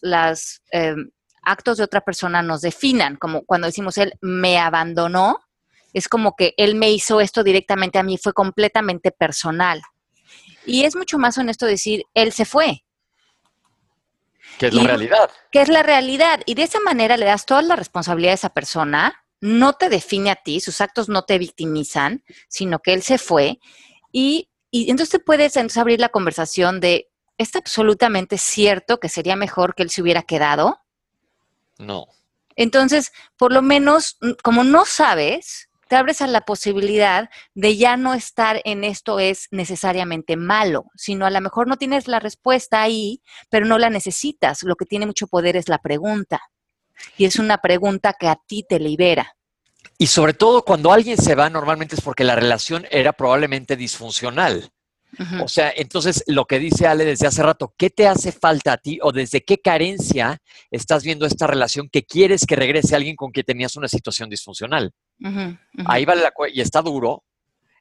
eh, 0.72 0.96
actos 1.42 1.78
de 1.78 1.84
otra 1.84 2.02
persona 2.02 2.42
nos 2.42 2.62
definan, 2.62 3.16
como 3.16 3.44
cuando 3.46 3.68
decimos 3.68 3.98
él 3.98 4.14
me 4.22 4.58
abandonó, 4.58 5.40
es 5.94 6.08
como 6.08 6.36
que 6.36 6.54
él 6.58 6.76
me 6.76 6.92
hizo 6.92 7.22
esto 7.22 7.44
directamente 7.44 7.98
a 7.98 8.04
mí, 8.04 8.18
fue 8.18 8.34
completamente 8.34 9.12
personal. 9.12 9.82
Y 10.66 10.84
es 10.84 10.96
mucho 10.96 11.18
más 11.18 11.38
honesto 11.38 11.66
decir, 11.66 12.04
él 12.14 12.32
se 12.32 12.46
fue. 12.46 12.84
Que 14.60 14.68
es 14.68 14.74
la 14.74 14.84
realidad. 14.84 15.32
Que 15.52 15.62
es 15.62 15.70
la 15.70 15.84
realidad. 15.84 16.42
Y 16.46 16.54
de 16.56 16.64
esa 16.64 16.80
manera 16.82 17.18
le 17.18 17.26
das 17.26 17.46
toda 17.46 17.62
la 17.62 17.76
responsabilidad 17.76 18.34
a 18.34 18.36
esa 18.36 18.50
persona, 18.50 19.24
no 19.40 19.74
te 19.74 19.90
define 19.90 20.30
a 20.30 20.36
ti, 20.36 20.60
sus 20.60 20.82
actos 20.82 21.10
no 21.10 21.24
te 21.24 21.38
victimizan, 21.38 22.24
sino 22.48 22.80
que 22.80 22.94
él 22.94 23.02
se 23.02 23.18
fue. 23.18 23.60
Y, 24.12 24.50
y 24.70 24.92
entonces 24.92 25.22
puedes 25.26 25.56
entonces 25.56 25.78
abrir 25.78 26.00
la 26.00 26.10
conversación 26.10 26.80
de, 26.80 27.11
¿es 27.38 27.56
absolutamente 27.56 28.38
cierto 28.38 29.00
que 29.00 29.10
sería 29.10 29.36
mejor 29.36 29.76
que 29.76 29.84
él 29.84 29.90
se 29.90 30.02
hubiera 30.02 30.24
quedado? 30.24 30.80
No. 31.78 32.08
Entonces, 32.56 33.12
por 33.38 33.54
lo 33.54 33.62
menos, 33.62 34.18
como 34.44 34.64
no 34.64 34.86
sabes, 34.86 35.70
te 35.92 35.98
abres 35.98 36.22
a 36.22 36.28
la 36.28 36.42
posibilidad 36.42 37.30
de 37.54 37.76
ya 37.76 37.98
no 37.98 38.14
estar 38.14 38.62
en 38.64 38.86
esto 38.86 39.20
es 39.20 39.48
necesariamente 39.52 40.38
malo, 40.38 40.86
sino 40.96 41.26
a 41.26 41.30
lo 41.30 41.42
mejor 41.42 41.68
no 41.68 41.76
tienes 41.76 42.08
la 42.08 42.20
respuesta 42.20 42.82
ahí, 42.82 43.22
pero 43.50 43.66
no 43.66 43.78
la 43.78 43.90
necesitas. 43.90 44.64
Lo 44.64 44.76
que 44.76 44.86
tiene 44.86 45.06
mucho 45.06 45.28
poder 45.28 45.58
es 45.58 45.68
la 45.68 45.80
pregunta. 45.80 46.40
Y 47.18 47.26
es 47.26 47.40
una 47.40 47.58
pregunta 47.58 48.14
que 48.18 48.30
a 48.30 48.38
ti 48.48 48.64
te 48.68 48.80
libera. 48.80 49.36
Y 49.98 50.08
sobre 50.08 50.34
todo 50.34 50.64
cuando 50.64 50.94
alguien 50.94 51.18
se 51.18 51.36
va, 51.36 51.50
normalmente 51.50 51.96
es 51.96 52.02
porque 52.02 52.24
la 52.24 52.36
relación 52.36 52.88
era 52.90 53.12
probablemente 53.12 53.76
disfuncional. 53.76 54.72
O 55.44 55.48
sea, 55.48 55.72
entonces 55.76 56.24
lo 56.28 56.46
que 56.46 56.60
dice 56.60 56.88
Ale 56.88 57.06
desde 57.06 57.28
hace 57.28 57.44
rato, 57.44 57.74
¿qué 57.78 57.90
te 57.90 58.08
hace 58.08 58.32
falta 58.32 58.74
a 58.74 58.78
ti 58.78 59.00
o 59.02 59.12
desde 59.12 59.44
qué 59.44 59.60
carencia 59.60 60.42
estás 60.70 61.04
viendo 61.04 61.26
esta 61.26 61.48
relación 61.48 61.90
que 61.90 62.04
quieres 62.04 62.46
que 62.46 62.56
regrese 62.56 62.96
alguien 62.96 63.16
con 63.16 63.32
quien 63.32 63.46
tenías 63.46 63.76
una 63.76 63.88
situación 63.88 64.30
disfuncional? 64.30 64.92
Ahí 65.86 66.06
vale 66.06 66.22
la 66.22 66.32
y 66.52 66.62
está 66.62 66.82
duro, 66.82 67.24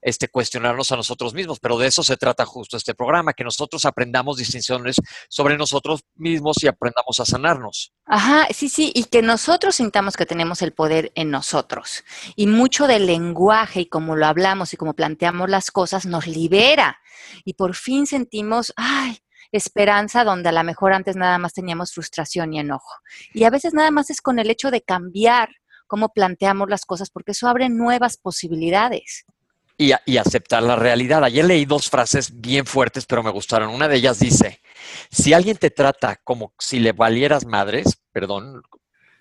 este, 0.02 0.28
cuestionarnos 0.28 0.92
a 0.92 0.96
nosotros 0.96 1.34
mismos, 1.34 1.60
pero 1.60 1.78
de 1.78 1.86
eso 1.86 2.02
se 2.02 2.16
trata 2.16 2.46
justo 2.46 2.76
este 2.76 2.94
programa, 2.94 3.32
que 3.32 3.44
nosotros 3.44 3.84
aprendamos 3.84 4.38
distinciones 4.38 4.96
sobre 5.28 5.56
nosotros 5.56 6.04
mismos 6.14 6.62
y 6.62 6.68
aprendamos 6.68 7.20
a 7.20 7.24
sanarnos. 7.24 7.92
Ajá, 8.06 8.48
sí, 8.52 8.68
sí, 8.68 8.92
y 8.94 9.04
que 9.04 9.22
nosotros 9.22 9.76
sintamos 9.76 10.16
que 10.16 10.26
tenemos 10.26 10.62
el 10.62 10.72
poder 10.72 11.12
en 11.14 11.30
nosotros. 11.30 12.04
Y 12.36 12.46
mucho 12.46 12.86
del 12.86 13.06
lenguaje 13.06 13.82
y 13.82 13.86
como 13.86 14.16
lo 14.16 14.26
hablamos 14.26 14.72
y 14.72 14.76
como 14.76 14.94
planteamos 14.94 15.48
las 15.48 15.70
cosas 15.70 16.06
nos 16.06 16.26
libera. 16.26 16.98
Y 17.44 17.54
por 17.54 17.74
fin 17.74 18.06
sentimos, 18.06 18.72
ay, 18.76 19.18
esperanza 19.52 20.24
donde 20.24 20.48
a 20.48 20.52
lo 20.52 20.64
mejor 20.64 20.92
antes 20.92 21.16
nada 21.16 21.38
más 21.38 21.52
teníamos 21.52 21.92
frustración 21.92 22.54
y 22.54 22.60
enojo. 22.60 22.94
Y 23.34 23.44
a 23.44 23.50
veces 23.50 23.74
nada 23.74 23.90
más 23.90 24.10
es 24.10 24.20
con 24.20 24.38
el 24.38 24.50
hecho 24.50 24.70
de 24.70 24.82
cambiar 24.82 25.50
cómo 25.86 26.10
planteamos 26.10 26.70
las 26.70 26.84
cosas, 26.84 27.10
porque 27.10 27.32
eso 27.32 27.48
abre 27.48 27.68
nuevas 27.68 28.16
posibilidades. 28.16 29.24
Y, 29.80 29.92
y, 30.04 30.18
aceptar 30.18 30.62
la 30.62 30.76
realidad. 30.76 31.24
Ayer 31.24 31.44
leí 31.44 31.64
dos 31.64 31.88
frases 31.88 32.40
bien 32.40 32.66
fuertes, 32.66 33.06
pero 33.06 33.22
me 33.22 33.30
gustaron. 33.30 33.70
Una 33.70 33.88
de 33.88 33.96
ellas 33.96 34.18
dice, 34.18 34.60
si 35.10 35.32
alguien 35.32 35.56
te 35.56 35.70
trata 35.70 36.16
como 36.22 36.52
si 36.58 36.80
le 36.80 36.92
valieras 36.92 37.46
madres, 37.46 37.98
perdón, 38.12 38.62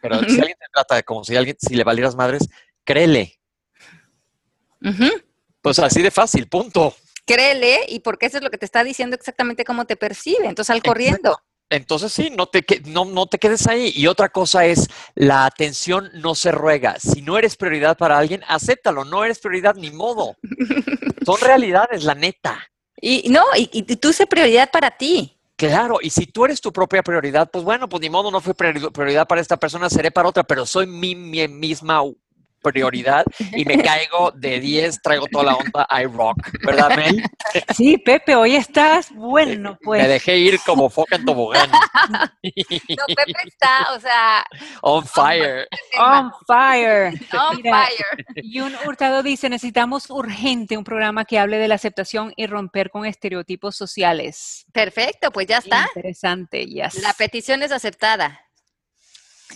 pero 0.02 0.20
si 0.20 0.38
alguien 0.40 0.58
te 0.60 0.66
trata 0.74 1.02
como 1.04 1.24
si 1.24 1.38
alguien 1.38 1.56
si 1.60 1.76
le 1.76 1.86
valieras 1.86 2.16
madres, 2.16 2.50
créele. 2.84 3.40
Pues 5.62 5.80
así 5.80 6.02
de 6.02 6.12
fácil, 6.12 6.50
punto. 6.50 6.94
Créele, 7.26 7.86
y 7.88 8.00
porque 8.00 8.26
eso 8.26 8.38
es 8.38 8.44
lo 8.44 8.50
que 8.50 8.58
te 8.58 8.66
está 8.66 8.84
diciendo 8.84 9.16
exactamente 9.16 9.64
cómo 9.64 9.86
te 9.86 9.96
percibe. 9.96 10.48
Entonces, 10.48 10.72
al 10.72 10.84
corriendo. 10.84 11.40
Entonces 11.70 12.12
sí, 12.12 12.32
no 12.36 12.48
te, 12.48 12.66
no, 12.86 13.06
no 13.06 13.28
te 13.28 13.38
quedes 13.38 13.68
ahí. 13.68 13.92
Y 13.96 14.08
otra 14.08 14.30
cosa 14.30 14.66
es, 14.66 14.90
la 15.16 15.46
atención 15.46 16.10
no 16.16 16.36
se 16.36 16.52
ruega. 16.52 17.00
Si 17.00 17.22
no 17.22 17.38
eres 17.38 17.56
prioridad 17.56 17.98
para 17.98 18.18
alguien, 18.18 18.44
acéptalo. 18.48 19.06
No 19.06 19.24
eres 19.24 19.40
prioridad 19.40 19.76
ni 19.76 19.92
modo. 19.92 20.36
Son 21.26 21.40
realidades, 21.42 22.04
la 22.04 22.16
neta. 22.16 22.60
Y 23.02 23.30
no, 23.30 23.44
y, 23.56 23.70
y 23.72 23.96
tú 23.96 24.12
sé 24.12 24.28
prioridad 24.28 24.70
para 24.72 24.92
ti. 24.92 25.40
Claro, 25.60 25.98
y 26.02 26.10
si 26.10 26.26
tú 26.26 26.46
eres 26.46 26.62
tu 26.62 26.72
propia 26.72 27.04
prioridad, 27.04 27.50
pues 27.52 27.66
bueno, 27.66 27.90
pues 27.90 28.00
ni 28.00 28.10
modo, 28.10 28.32
no 28.32 28.40
fue 28.40 28.54
prioridad 28.54 29.28
para 29.28 29.42
esta 29.42 29.58
persona, 29.58 29.90
seré 29.90 30.10
para 30.10 30.30
otra, 30.30 30.44
pero 30.44 30.66
soy 30.66 30.88
mi, 30.88 31.16
mi 31.16 31.46
misma 31.50 32.02
prioridad 32.62 33.26
y 33.54 33.66
me 33.66 33.82
caigo 33.82 34.32
de 34.32 34.60
10, 34.60 35.02
traigo 35.02 35.28
toda 35.28 35.46
la 35.46 35.56
onda 35.56 35.88
I 35.90 36.06
rock, 36.06 36.38
¿verdad, 36.66 36.96
Mel? 36.96 37.24
Sí, 37.76 37.98
Pepe, 37.98 38.36
hoy 38.36 38.56
estás 38.56 39.12
bueno, 39.14 39.78
pues. 39.82 40.02
Me 40.02 40.08
dejé 40.08 40.38
ir 40.38 40.60
como 40.66 40.90
foca 40.90 41.16
en 41.16 41.26
tobogán. 41.26 41.70
No, 42.90 43.06
Pepe 43.08 43.34
está, 43.46 43.94
o 43.96 44.00
sea... 44.00 44.46
On 44.82 45.06
fire. 45.06 45.68
On 46.00 46.32
fire. 46.48 47.14
On 47.34 47.58
fire. 47.62 48.26
Y 48.36 48.60
un 48.60 48.74
hurtado 48.86 49.24
dice, 49.24 49.50
necesitamos 49.50 50.10
urgente 50.10 50.78
un 50.78 50.84
programa 50.84 51.26
que 51.26 51.40
hable 51.40 51.58
de 51.58 51.68
la 51.68 51.76
aceptación 51.76 52.34
y 52.36 52.48
romper 52.48 52.90
con 52.90 53.06
estereotipos 53.06 53.76
sociales. 53.76 54.66
Perfecto, 54.72 55.32
pues 55.32 55.48
ya 55.48 55.58
está. 55.58 55.88
Interesante, 55.96 56.68
ya. 56.68 56.90
La 57.02 57.14
petición 57.14 57.64
es 57.64 57.72
aceptada. 57.72 58.49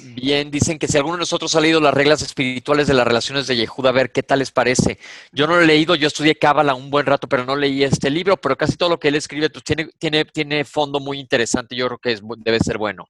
Bien, 0.01 0.49
dicen 0.49 0.79
que 0.79 0.87
si 0.87 0.97
alguno 0.97 1.15
de 1.15 1.19
nosotros 1.19 1.55
ha 1.55 1.61
leído 1.61 1.79
las 1.79 1.93
reglas 1.93 2.21
espirituales 2.21 2.87
de 2.87 2.95
las 2.95 3.05
relaciones 3.05 3.45
de 3.45 3.55
Yehuda, 3.55 3.89
a 3.89 3.93
ver 3.93 4.11
qué 4.11 4.23
tal 4.23 4.39
les 4.39 4.51
parece. 4.51 4.97
Yo 5.31 5.45
no 5.45 5.55
lo 5.55 5.61
he 5.61 5.67
leído, 5.67 5.95
yo 5.95 6.07
estudié 6.07 6.35
Cábala 6.35 6.73
un 6.73 6.89
buen 6.89 7.05
rato, 7.05 7.27
pero 7.27 7.45
no 7.45 7.55
leí 7.55 7.83
este 7.83 8.09
libro, 8.09 8.37
pero 8.37 8.57
casi 8.57 8.75
todo 8.75 8.89
lo 8.89 8.99
que 8.99 9.09
él 9.09 9.15
escribe 9.15 9.49
pues, 9.49 9.63
tiene, 9.63 9.89
tiene, 9.99 10.25
tiene 10.25 10.65
fondo 10.65 10.99
muy 10.99 11.19
interesante, 11.19 11.75
yo 11.75 11.87
creo 11.87 11.99
que 11.99 12.11
es, 12.13 12.21
debe 12.37 12.59
ser 12.59 12.77
bueno. 12.77 13.07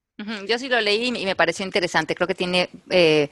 Yo 0.48 0.60
sí 0.60 0.68
lo 0.68 0.80
leí 0.82 1.08
y 1.08 1.26
me 1.26 1.36
pareció 1.36 1.66
interesante, 1.66 2.16
creo 2.16 2.28
que 2.28 2.36
tiene 2.36 2.70
eh, 2.90 3.30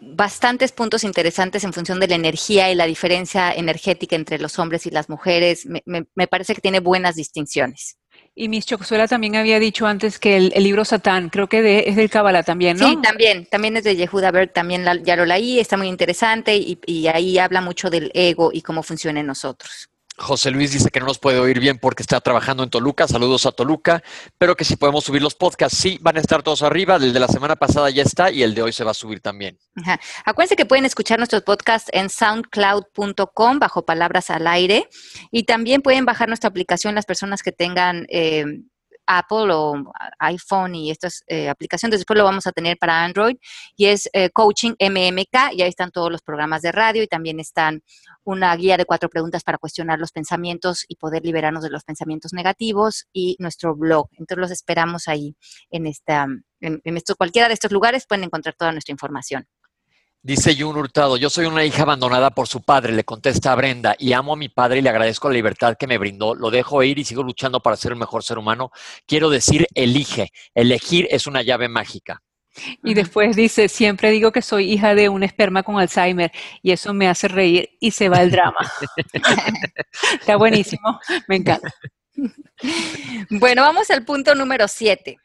bastantes 0.00 0.72
puntos 0.72 1.04
interesantes 1.04 1.64
en 1.64 1.72
función 1.72 2.00
de 2.00 2.08
la 2.08 2.14
energía 2.14 2.70
y 2.70 2.74
la 2.74 2.86
diferencia 2.86 3.52
energética 3.52 4.16
entre 4.16 4.38
los 4.38 4.58
hombres 4.58 4.86
y 4.86 4.90
las 4.90 5.08
mujeres, 5.08 5.66
me, 5.66 5.82
me 5.84 6.26
parece 6.26 6.54
que 6.54 6.60
tiene 6.60 6.80
buenas 6.80 7.16
distinciones. 7.16 7.98
Y 8.34 8.48
Miss 8.48 8.64
Chocosuela 8.64 9.06
también 9.06 9.36
había 9.36 9.58
dicho 9.58 9.86
antes 9.86 10.18
que 10.18 10.36
el, 10.36 10.64
libro 10.64 10.84
Satán, 10.84 11.28
creo 11.28 11.48
que 11.48 11.84
es 11.86 11.96
del 11.96 12.08
Kabbalah 12.08 12.42
también, 12.42 12.78
¿no? 12.78 12.88
Sí, 12.88 12.96
también, 13.02 13.46
también 13.46 13.76
es 13.76 13.84
de 13.84 13.94
Yehuda 13.94 14.30
Berg, 14.30 14.52
también 14.54 14.86
ya 15.04 15.16
lo 15.16 15.26
leí, 15.26 15.60
está 15.60 15.76
muy 15.76 15.88
interesante 15.88 16.56
y 16.56 17.06
ahí 17.08 17.38
habla 17.38 17.60
mucho 17.60 17.90
del 17.90 18.10
ego 18.14 18.50
y 18.52 18.62
cómo 18.62 18.82
funciona 18.82 19.20
en 19.20 19.26
nosotros. 19.26 19.91
José 20.22 20.52
Luis 20.52 20.72
dice 20.72 20.90
que 20.90 21.00
no 21.00 21.06
nos 21.06 21.18
puede 21.18 21.40
oír 21.40 21.58
bien 21.58 21.78
porque 21.78 22.02
está 22.02 22.20
trabajando 22.20 22.62
en 22.62 22.70
Toluca. 22.70 23.08
Saludos 23.08 23.44
a 23.44 23.52
Toluca. 23.52 24.02
Pero 24.38 24.56
que 24.56 24.64
si 24.64 24.76
podemos 24.76 25.04
subir 25.04 25.20
los 25.20 25.34
podcasts, 25.34 25.76
sí, 25.76 25.98
van 26.00 26.16
a 26.16 26.20
estar 26.20 26.42
todos 26.42 26.62
arriba. 26.62 26.96
El 26.96 27.12
de 27.12 27.20
la 27.20 27.28
semana 27.28 27.56
pasada 27.56 27.90
ya 27.90 28.02
está 28.02 28.30
y 28.30 28.42
el 28.42 28.54
de 28.54 28.62
hoy 28.62 28.72
se 28.72 28.84
va 28.84 28.92
a 28.92 28.94
subir 28.94 29.20
también. 29.20 29.58
Ajá. 29.76 30.00
Acuérdense 30.24 30.56
que 30.56 30.64
pueden 30.64 30.84
escuchar 30.84 31.18
nuestros 31.18 31.42
podcasts 31.42 31.90
en 31.92 32.08
soundcloud.com 32.08 33.58
bajo 33.58 33.84
palabras 33.84 34.30
al 34.30 34.46
aire. 34.46 34.88
Y 35.30 35.42
también 35.42 35.82
pueden 35.82 36.04
bajar 36.04 36.28
nuestra 36.28 36.48
aplicación 36.48 36.94
las 36.94 37.06
personas 37.06 37.42
que 37.42 37.52
tengan 37.52 38.06
eh, 38.08 38.44
Apple 39.06 39.48
o 39.50 39.92
iPhone 40.18 40.74
y 40.74 40.90
estas 40.90 41.22
eh, 41.26 41.48
aplicaciones. 41.48 42.00
Después 42.00 42.16
lo 42.16 42.24
vamos 42.24 42.46
a 42.46 42.52
tener 42.52 42.78
para 42.78 43.04
Android 43.04 43.36
y 43.76 43.86
es 43.86 44.08
eh, 44.12 44.30
Coaching 44.30 44.72
MMK 44.78 45.52
y 45.52 45.62
ahí 45.62 45.68
están 45.68 45.90
todos 45.90 46.10
los 46.10 46.22
programas 46.22 46.62
de 46.62 46.72
radio 46.72 47.02
y 47.02 47.06
también 47.06 47.40
están 47.40 47.82
una 48.24 48.54
guía 48.56 48.76
de 48.76 48.84
cuatro 48.84 49.08
preguntas 49.08 49.42
para 49.42 49.58
cuestionar 49.58 49.98
los 49.98 50.12
pensamientos 50.12 50.84
y 50.88 50.96
poder 50.96 51.24
liberarnos 51.24 51.62
de 51.62 51.70
los 51.70 51.84
pensamientos 51.84 52.32
negativos 52.32 53.06
y 53.12 53.36
nuestro 53.38 53.74
blog. 53.74 54.08
Entonces 54.12 54.38
los 54.38 54.50
esperamos 54.50 55.08
ahí 55.08 55.36
en 55.70 55.86
esta, 55.86 56.26
en, 56.60 56.80
en 56.84 57.02
cualquiera 57.16 57.48
de 57.48 57.54
estos 57.54 57.72
lugares 57.72 58.06
pueden 58.06 58.24
encontrar 58.24 58.54
toda 58.54 58.72
nuestra 58.72 58.92
información. 58.92 59.46
Dice 60.24 60.54
Jun 60.56 60.76
Hurtado, 60.76 61.16
yo 61.16 61.28
soy 61.28 61.46
una 61.46 61.64
hija 61.64 61.82
abandonada 61.82 62.30
por 62.30 62.46
su 62.46 62.62
padre, 62.62 62.92
le 62.92 63.02
contesta 63.02 63.50
a 63.50 63.56
Brenda, 63.56 63.96
y 63.98 64.12
amo 64.12 64.34
a 64.34 64.36
mi 64.36 64.48
padre 64.48 64.78
y 64.78 64.82
le 64.82 64.88
agradezco 64.88 65.28
la 65.28 65.34
libertad 65.34 65.76
que 65.76 65.88
me 65.88 65.98
brindó. 65.98 66.36
Lo 66.36 66.52
dejo 66.52 66.80
ir 66.84 67.00
y 67.00 67.04
sigo 67.04 67.24
luchando 67.24 67.58
para 67.58 67.76
ser 67.76 67.92
un 67.92 67.98
mejor 67.98 68.22
ser 68.22 68.38
humano. 68.38 68.70
Quiero 69.04 69.30
decir, 69.30 69.66
elige. 69.74 70.30
Elegir 70.54 71.08
es 71.10 71.26
una 71.26 71.42
llave 71.42 71.68
mágica. 71.68 72.22
Y 72.84 72.94
después 72.94 73.34
dice, 73.34 73.68
siempre 73.68 74.12
digo 74.12 74.30
que 74.30 74.42
soy 74.42 74.70
hija 74.70 74.94
de 74.94 75.08
un 75.08 75.24
esperma 75.24 75.64
con 75.64 75.80
Alzheimer 75.80 76.30
y 76.62 76.70
eso 76.70 76.94
me 76.94 77.08
hace 77.08 77.26
reír 77.26 77.70
y 77.80 77.90
se 77.90 78.08
va 78.08 78.22
el 78.22 78.30
drama. 78.30 78.70
Está 80.20 80.36
buenísimo, 80.36 81.00
me 81.26 81.36
encanta. 81.36 81.68
Bueno, 83.30 83.62
vamos 83.62 83.90
al 83.90 84.04
punto 84.04 84.36
número 84.36 84.68
siete. 84.68 85.18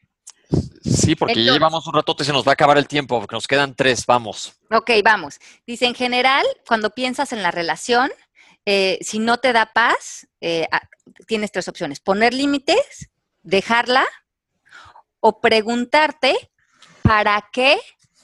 Sí, 0.50 1.16
porque 1.16 1.34
Entonces, 1.34 1.46
ya 1.46 1.54
llevamos 1.54 1.86
un 1.88 1.94
rato 1.94 2.16
y 2.20 2.24
se 2.24 2.34
nos 2.34 2.46
va 2.46 2.52
a 2.52 2.54
acabar 2.54 2.78
el 2.78 2.88
tiempo, 2.88 3.20
porque 3.20 3.36
nos 3.36 3.48
quedan 3.48 3.76
tres, 3.76 4.06
vamos. 4.06 4.54
Ok, 4.72 4.92
vamos. 5.04 5.40
Dice, 5.66 5.86
en 5.86 5.96
general, 5.96 6.46
cuando 6.68 6.92
piensas 6.92 7.34
en 7.34 7.44
la 7.44 7.52
relación, 7.52 8.10
eh, 8.66 9.00
si 9.02 9.20
no 9.20 9.38
te 9.38 9.54
da 9.54 9.72
paz, 9.74 10.28
eh, 10.42 10.68
tienes 11.26 11.52
tres 11.52 11.68
opciones. 11.68 12.00
Poner 12.00 12.34
límites, 12.34 13.10
dejarla 13.44 14.06
o 15.20 15.40
preguntarte, 15.40 16.52
¿para 17.02 17.50
qué 17.52 17.80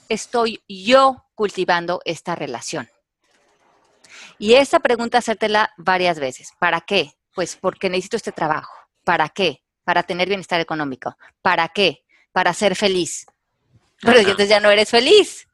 estoy 0.08 0.62
yo 0.68 1.24
cultivando 1.34 2.00
esta 2.04 2.34
relación? 2.34 2.88
Y 4.38 4.54
esa 4.54 4.80
pregunta 4.80 5.18
hacértela 5.18 5.72
varias 5.76 6.18
veces. 6.18 6.52
¿Para 6.58 6.80
qué? 6.80 7.12
Pues 7.34 7.56
porque 7.56 7.88
necesito 7.88 8.16
este 8.16 8.32
trabajo. 8.32 8.74
¿Para 9.04 9.28
qué? 9.28 9.62
Para 9.84 10.02
tener 10.02 10.28
bienestar 10.28 10.60
económico. 10.60 11.16
¿Para 11.42 11.68
qué? 11.68 12.03
Para 12.34 12.52
ser 12.52 12.74
feliz. 12.74 13.26
Pero 14.00 14.18
entonces 14.18 14.48
ya 14.48 14.58
no 14.58 14.68
eres 14.68 14.90
feliz. 14.90 15.46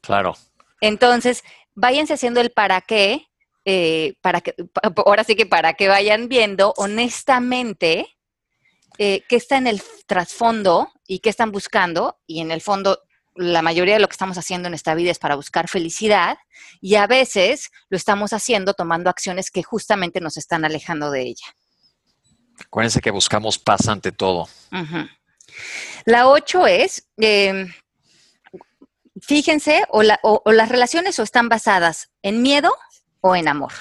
Claro. 0.00 0.34
Entonces, 0.80 1.44
váyanse 1.74 2.14
haciendo 2.14 2.40
el 2.40 2.50
para 2.50 2.80
qué, 2.80 3.28
eh, 3.66 4.14
para 4.22 4.40
que, 4.40 4.54
ahora 5.04 5.24
sí 5.24 5.36
que 5.36 5.44
para 5.44 5.74
que 5.74 5.88
vayan 5.88 6.28
viendo 6.28 6.72
honestamente 6.78 8.16
eh, 8.96 9.24
qué 9.28 9.36
está 9.36 9.58
en 9.58 9.66
el 9.66 9.82
trasfondo 10.06 10.90
y 11.06 11.18
qué 11.18 11.28
están 11.28 11.52
buscando. 11.52 12.18
Y 12.26 12.40
en 12.40 12.50
el 12.50 12.62
fondo, 12.62 13.02
la 13.34 13.60
mayoría 13.60 13.94
de 13.94 14.00
lo 14.00 14.08
que 14.08 14.14
estamos 14.14 14.38
haciendo 14.38 14.68
en 14.68 14.74
esta 14.74 14.94
vida 14.94 15.10
es 15.10 15.18
para 15.18 15.36
buscar 15.36 15.68
felicidad 15.68 16.38
y 16.80 16.94
a 16.94 17.06
veces 17.06 17.70
lo 17.90 17.98
estamos 17.98 18.32
haciendo 18.32 18.72
tomando 18.72 19.10
acciones 19.10 19.50
que 19.50 19.62
justamente 19.62 20.22
nos 20.22 20.38
están 20.38 20.64
alejando 20.64 21.10
de 21.10 21.24
ella. 21.24 21.46
Acuérdense 22.58 23.02
que 23.02 23.10
buscamos 23.10 23.58
paz 23.58 23.86
ante 23.86 24.12
todo. 24.12 24.48
Uh 24.72 25.04
la 26.04 26.28
ocho 26.28 26.66
es, 26.66 27.08
eh, 27.18 27.66
fíjense, 29.20 29.84
o, 29.88 30.02
la, 30.02 30.20
o, 30.22 30.42
o, 30.44 30.52
las 30.52 30.68
relaciones 30.68 31.18
o 31.18 31.22
están 31.22 31.48
basadas 31.48 32.10
en 32.22 32.42
miedo 32.42 32.74
o 33.20 33.36
en 33.36 33.48
amor. 33.48 33.72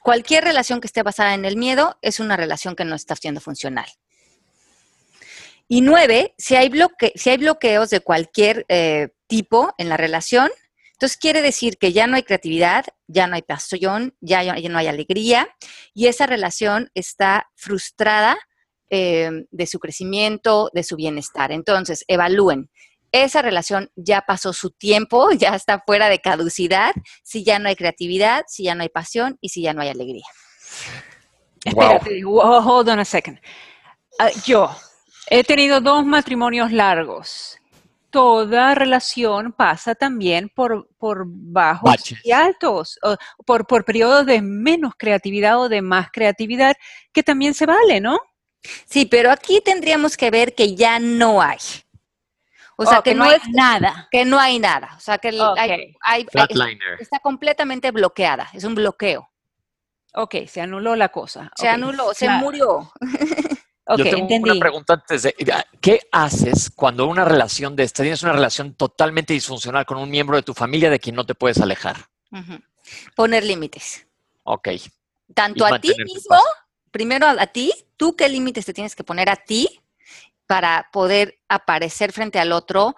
Cualquier 0.00 0.44
relación 0.44 0.80
que 0.80 0.86
esté 0.86 1.02
basada 1.02 1.34
en 1.34 1.44
el 1.44 1.56
miedo 1.56 1.98
es 2.02 2.18
una 2.18 2.36
relación 2.36 2.74
que 2.74 2.84
no 2.84 2.94
está 2.94 3.14
siendo 3.14 3.40
funcional. 3.40 3.86
Y 5.68 5.80
nueve, 5.80 6.34
si 6.36 6.54
hay, 6.56 6.68
bloqueos 6.68 7.90
de 7.90 8.00
cualquier 8.00 8.66
eh, 8.68 9.08
tipo 9.26 9.74
en 9.78 9.88
la 9.88 9.96
relación, 9.96 10.50
entonces 10.92 11.16
quiere 11.16 11.40
decir 11.40 11.78
que 11.78 11.92
ya 11.92 12.06
no 12.06 12.16
hay 12.16 12.22
creatividad, 12.24 12.84
ya 13.06 13.26
no 13.26 13.36
hay 13.36 13.42
pasión, 13.42 14.14
ya 14.20 14.42
no 14.44 14.78
hay 14.78 14.86
alegría 14.86 15.48
y 15.94 16.08
esa 16.08 16.26
relación 16.26 16.90
está 16.94 17.50
frustrada 17.54 18.38
eh, 18.94 19.46
de 19.50 19.66
su 19.66 19.78
crecimiento, 19.78 20.68
de 20.74 20.82
su 20.82 20.96
bienestar. 20.96 21.50
Entonces, 21.50 22.04
evalúen. 22.08 22.68
Esa 23.10 23.40
relación 23.40 23.90
ya 23.96 24.20
pasó 24.20 24.52
su 24.52 24.68
tiempo, 24.70 25.32
ya 25.38 25.54
está 25.54 25.82
fuera 25.86 26.10
de 26.10 26.18
caducidad, 26.18 26.92
si 27.22 27.42
ya 27.42 27.58
no 27.58 27.70
hay 27.70 27.74
creatividad, 27.74 28.44
si 28.48 28.64
ya 28.64 28.74
no 28.74 28.82
hay 28.82 28.90
pasión 28.90 29.38
y 29.40 29.48
si 29.48 29.62
ya 29.62 29.72
no 29.72 29.80
hay 29.80 29.88
alegría. 29.88 30.26
Wow. 31.72 31.82
Espérate, 31.84 32.22
hold 32.22 32.88
on 32.90 32.98
a 32.98 33.04
second. 33.06 33.38
Uh, 34.20 34.38
yo 34.44 34.70
he 35.30 35.42
tenido 35.42 35.80
dos 35.80 36.04
matrimonios 36.04 36.70
largos. 36.70 37.56
Toda 38.10 38.74
relación 38.74 39.54
pasa 39.54 39.94
también 39.94 40.50
por, 40.54 40.90
por 40.98 41.24
bajos 41.26 41.90
Baches. 41.90 42.20
y 42.24 42.32
altos, 42.32 42.98
o 43.02 43.16
por, 43.46 43.66
por 43.66 43.86
periodos 43.86 44.26
de 44.26 44.42
menos 44.42 44.92
creatividad 44.98 45.58
o 45.58 45.70
de 45.70 45.80
más 45.80 46.10
creatividad, 46.12 46.76
que 47.10 47.22
también 47.22 47.54
se 47.54 47.64
vale, 47.64 48.02
¿no? 48.02 48.18
Sí, 48.86 49.06
pero 49.06 49.30
aquí 49.30 49.60
tendríamos 49.60 50.16
que 50.16 50.30
ver 50.30 50.54
que 50.54 50.74
ya 50.74 50.98
no 50.98 51.42
hay. 51.42 51.58
O 52.76 52.86
sea, 52.86 53.00
Oh, 53.00 53.02
que, 53.02 53.14
no, 53.14 53.24
hay 53.24 53.36
es 53.36 53.48
nada. 53.50 54.08
que 54.10 54.24
no 54.24 54.38
hay 54.40 54.58
nada. 54.58 54.94
O 54.96 55.00
sea, 55.00 55.18
que 55.18 55.28
hay- 55.56 55.94
hay- 56.00 56.26
está 56.98 57.18
completamente 57.20 57.90
bloqueada. 57.90 58.48
Es 58.52 58.64
un 58.64 58.74
bloqueo. 58.74 59.28
Ok, 60.14 60.36
se 60.46 60.60
anuló 60.60 60.94
la 60.96 61.08
cosa. 61.10 61.50
Se 61.56 61.68
anuló, 61.68 62.12
se 62.14 62.26
claro. 62.26 62.40
murió. 62.44 62.92
Ok, 63.84 63.98
Yo 63.98 64.04
tengo 64.04 64.18
entendí. 64.18 64.50
una 64.50 64.60
pregunta 64.60 64.92
antes 64.94 65.24
de. 65.24 65.34
¿Qué 65.80 66.00
haces 66.12 66.70
cuando 66.70 67.04
una 67.06 67.24
relación 67.24 67.74
de 67.74 67.82
esta 67.82 68.04
tienes 68.04 68.22
una 68.22 68.32
relación 68.32 68.74
totalmente 68.74 69.32
disfuncional 69.34 69.84
con 69.84 69.98
un 69.98 70.08
miembro 70.08 70.36
de 70.36 70.44
tu 70.44 70.54
familia 70.54 70.88
de 70.88 71.00
quien 71.00 71.16
no 71.16 71.26
te 71.26 71.34
puedes 71.34 71.60
alejar? 71.60 71.96
Poner 73.16 73.42
límites. 73.42 74.06
Ok. 74.44 74.68
Tanto 75.34 75.68
Y 75.68 75.72
a 75.74 75.80
ti 75.80 75.92
mismo, 76.04 76.28
paz. 76.28 76.42
Primero 76.92 77.26
a, 77.26 77.46
ti, 77.48 77.72
tú 77.96 78.14
qué 78.14 78.28
límites 78.28 78.66
te 78.66 78.72
tienes 78.72 78.94
que 78.94 79.02
poner 79.02 79.28
a 79.28 79.36
ti 79.36 79.80
para 80.46 80.88
poder 80.92 81.38
aparecer 81.48 82.12
frente 82.12 82.38
al 82.38 82.52
otro 82.52 82.94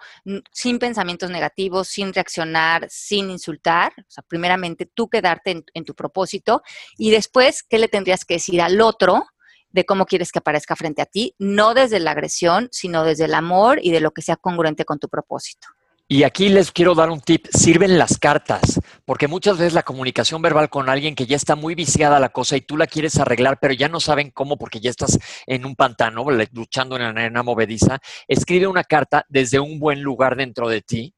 sin 0.51 0.77
pensamientos 0.77 1.31
negativos, 1.31 1.87
sin 1.87 2.13
reaccionar, 2.13 2.85
sin 2.89 3.31
insultar. 3.31 3.93
O 3.97 4.11
sea, 4.11 4.23
primeramente 4.27 4.85
tú 4.85 5.07
quedarte 5.07 5.63
en 5.73 5.85
tu 5.85 5.95
propósito 5.95 6.61
y 6.97 7.11
después, 7.11 7.63
¿qué 7.63 7.79
le 7.79 7.87
tendrías 7.87 8.25
que 8.25 8.35
decir 8.35 8.61
al 8.61 8.81
otro 8.81 9.25
de 9.69 9.85
cómo 9.85 10.05
quieres 10.05 10.31
que 10.31 10.39
aparezca 10.39 10.75
frente 10.75 11.01
a 11.01 11.05
ti? 11.05 11.33
No 11.39 11.73
desde 11.73 11.99
la 11.99 12.11
agresión, 12.11 12.67
sino 12.71 13.03
desde 13.03 13.25
el 13.25 13.33
amor 13.33 13.79
y 13.81 13.91
de 13.91 14.01
lo 14.01 14.11
que 14.11 14.21
sea 14.21 14.35
congruente 14.35 14.83
con 14.83 14.99
tu 14.99 15.07
propósito. 15.07 15.69
Y 16.07 16.21
aquí 16.21 16.49
les 16.49 16.71
quiero 16.71 16.93
dar 16.93 17.09
un 17.09 17.19
tip, 17.19 17.47
sirven 17.51 17.97
las 17.97 18.19
cartas, 18.19 18.79
porque 19.05 19.27
muchas 19.27 19.57
veces 19.57 19.73
la 19.73 19.81
comunicación 19.81 20.39
verbal 20.39 20.69
con 20.69 20.87
alguien 20.87 21.15
que 21.15 21.25
ya 21.25 21.35
está 21.35 21.55
muy 21.55 21.73
viciada 21.73 22.17
a 22.17 22.19
la 22.19 22.29
cosa 22.29 22.55
y 22.55 22.61
tú 22.61 22.77
la 22.77 22.85
quieres 22.85 23.17
arreglar, 23.17 23.57
pero 23.59 23.73
ya 23.73 23.89
no 23.89 23.99
saben 23.99 24.29
cómo 24.29 24.55
porque 24.55 24.79
ya 24.79 24.91
estás 24.91 25.17
en 25.47 25.65
un 25.65 25.75
pantano, 25.75 26.23
luchando 26.51 26.95
en 26.95 27.01
la 27.01 27.09
arena 27.09 27.41
movediza, 27.41 27.97
escribe 28.27 28.67
una 28.67 28.83
carta 28.83 29.25
desde 29.29 29.59
un 29.59 29.79
buen 29.79 30.03
lugar 30.03 30.35
dentro 30.35 30.69
de 30.69 30.83
ti 30.83 31.15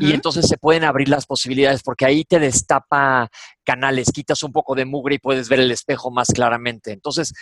y 0.00 0.12
entonces 0.12 0.48
se 0.48 0.56
pueden 0.56 0.82
abrir 0.82 1.08
las 1.08 1.26
posibilidades 1.26 1.82
porque 1.82 2.04
ahí 2.04 2.24
te 2.24 2.40
destapa 2.40 3.28
canales, 3.62 4.10
quitas 4.12 4.42
un 4.42 4.52
poco 4.52 4.74
de 4.74 4.84
mugre 4.84 5.16
y 5.16 5.18
puedes 5.18 5.48
ver 5.48 5.60
el 5.60 5.70
espejo 5.70 6.10
más 6.10 6.28
claramente. 6.28 6.90
Entonces, 6.90 7.32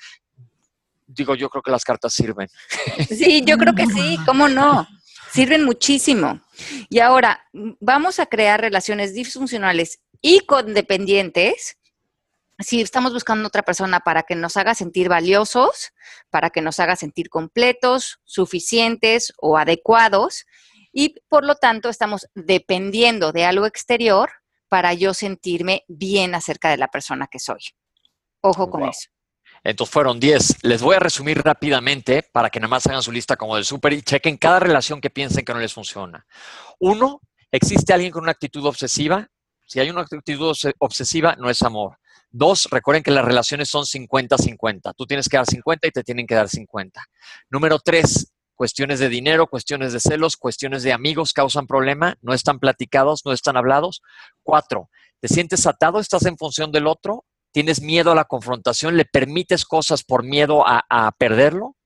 digo, 1.06 1.34
yo 1.34 1.48
creo 1.48 1.62
que 1.62 1.70
las 1.70 1.84
cartas 1.84 2.12
sirven. 2.12 2.48
Sí, 3.08 3.42
yo 3.46 3.56
creo 3.56 3.74
que 3.74 3.86
sí, 3.86 4.18
¿cómo 4.26 4.48
no? 4.48 4.86
Sirven 5.32 5.64
muchísimo. 5.64 6.40
Y 6.90 6.98
ahora, 7.00 7.44
vamos 7.52 8.20
a 8.20 8.26
crear 8.26 8.60
relaciones 8.60 9.14
disfuncionales 9.14 10.00
y 10.20 10.40
codependientes 10.40 11.78
si 12.58 12.80
estamos 12.80 13.12
buscando 13.12 13.48
otra 13.48 13.62
persona 13.62 14.00
para 14.00 14.22
que 14.22 14.36
nos 14.36 14.56
haga 14.56 14.74
sentir 14.74 15.08
valiosos, 15.08 15.92
para 16.30 16.50
que 16.50 16.60
nos 16.60 16.78
haga 16.80 16.96
sentir 16.96 17.28
completos, 17.28 18.20
suficientes 18.24 19.32
o 19.38 19.56
adecuados, 19.56 20.44
y 20.92 21.16
por 21.28 21.44
lo 21.44 21.54
tanto 21.56 21.88
estamos 21.88 22.28
dependiendo 22.34 23.32
de 23.32 23.46
algo 23.46 23.66
exterior 23.66 24.30
para 24.68 24.92
yo 24.92 25.14
sentirme 25.14 25.84
bien 25.88 26.34
acerca 26.34 26.70
de 26.70 26.76
la 26.76 26.88
persona 26.88 27.26
que 27.26 27.38
soy. 27.38 27.60
Ojo 28.42 28.68
con 28.70 28.82
Wow. 28.82 28.90
eso. 28.90 29.08
Entonces 29.64 29.92
fueron 29.92 30.18
10. 30.18 30.64
Les 30.64 30.82
voy 30.82 30.96
a 30.96 30.98
resumir 30.98 31.40
rápidamente 31.42 32.22
para 32.32 32.50
que 32.50 32.58
nada 32.60 32.68
más 32.68 32.86
hagan 32.86 33.02
su 33.02 33.12
lista 33.12 33.36
como 33.36 33.54
del 33.56 33.64
súper 33.64 33.92
y 33.92 34.02
chequen 34.02 34.36
cada 34.36 34.58
relación 34.60 35.00
que 35.00 35.10
piensen 35.10 35.44
que 35.44 35.54
no 35.54 35.60
les 35.60 35.72
funciona. 35.72 36.26
Uno, 36.80 37.20
existe 37.50 37.92
alguien 37.92 38.10
con 38.12 38.22
una 38.24 38.32
actitud 38.32 38.64
obsesiva. 38.66 39.28
Si 39.66 39.78
hay 39.80 39.90
una 39.90 40.02
actitud 40.02 40.50
obse- 40.50 40.74
obsesiva, 40.78 41.36
no 41.38 41.48
es 41.48 41.62
amor. 41.62 41.98
Dos, 42.30 42.66
recuerden 42.70 43.02
que 43.02 43.10
las 43.10 43.24
relaciones 43.24 43.68
son 43.68 43.84
50-50. 43.84 44.94
Tú 44.96 45.06
tienes 45.06 45.28
que 45.28 45.36
dar 45.36 45.46
50 45.46 45.86
y 45.86 45.90
te 45.90 46.02
tienen 46.02 46.26
que 46.26 46.34
dar 46.34 46.48
50. 46.48 47.04
Número 47.50 47.78
tres, 47.78 48.32
cuestiones 48.54 49.00
de 49.00 49.08
dinero, 49.08 49.46
cuestiones 49.46 49.92
de 49.92 50.00
celos, 50.00 50.36
cuestiones 50.36 50.82
de 50.82 50.92
amigos 50.92 51.32
causan 51.32 51.66
problema, 51.66 52.16
no 52.22 52.32
están 52.34 52.58
platicados, 52.58 53.22
no 53.24 53.32
están 53.32 53.56
hablados. 53.56 54.02
Cuatro, 54.42 54.88
te 55.20 55.28
sientes 55.28 55.66
atado, 55.66 56.00
estás 56.00 56.24
en 56.26 56.36
función 56.36 56.72
del 56.72 56.86
otro, 56.86 57.24
tienes 57.52 57.80
miedo 57.82 58.10
a 58.12 58.14
la 58.14 58.24
confrontación, 58.24 58.96
le 58.96 59.04
permites 59.04 59.64
cosas 59.64 60.02
por 60.02 60.24
miedo 60.24 60.64
a, 60.66 61.12
perderlo. 61.18 61.76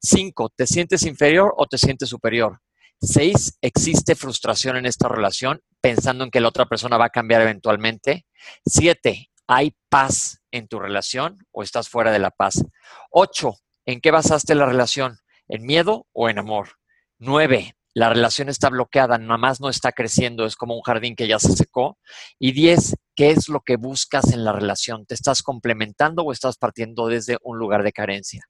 Cinco, 0.00 0.48
te 0.48 0.66
sientes 0.66 1.02
inferior 1.02 1.52
o 1.56 1.66
te 1.66 1.76
sientes 1.76 2.08
superior. 2.08 2.60
Seis, 3.00 3.58
existe 3.60 4.14
frustración 4.14 4.76
en 4.76 4.86
esta 4.86 5.08
relación 5.08 5.60
pensando 5.80 6.24
en 6.24 6.30
que 6.30 6.40
la 6.40 6.48
otra 6.48 6.66
persona 6.66 6.96
va 6.96 7.06
a 7.06 7.10
cambiar 7.10 7.42
eventualmente. 7.42 8.26
Siete, 8.64 9.30
hay 9.46 9.74
paz 9.88 10.40
en 10.50 10.68
tu 10.68 10.78
relación 10.78 11.38
o 11.52 11.62
estás 11.62 11.88
fuera 11.88 12.12
de 12.12 12.18
la 12.18 12.30
paz. 12.30 12.64
Ocho, 13.10 13.54
¿en 13.86 14.00
qué 14.00 14.10
basaste 14.10 14.54
la 14.54 14.66
relación? 14.66 15.18
¿En 15.48 15.64
miedo 15.64 16.06
o 16.12 16.28
en 16.28 16.38
amor? 16.38 16.70
Nueve, 17.18 17.76
la 17.94 18.08
relación 18.08 18.48
está 18.48 18.68
bloqueada, 18.68 19.18
nada 19.18 19.38
más 19.38 19.60
no 19.60 19.68
está 19.68 19.92
creciendo, 19.92 20.44
es 20.44 20.54
como 20.54 20.76
un 20.76 20.82
jardín 20.82 21.16
que 21.16 21.26
ya 21.26 21.38
se 21.38 21.52
secó. 21.52 21.98
Y 22.38 22.52
diez, 22.52 22.94
¿qué 23.18 23.30
es 23.32 23.48
lo 23.48 23.62
que 23.62 23.74
buscas 23.74 24.32
en 24.32 24.44
la 24.44 24.52
relación? 24.52 25.04
¿Te 25.04 25.14
estás 25.14 25.42
complementando 25.42 26.22
o 26.22 26.30
estás 26.30 26.56
partiendo 26.56 27.08
desde 27.08 27.36
un 27.42 27.58
lugar 27.58 27.82
de 27.82 27.90
carencia? 27.90 28.48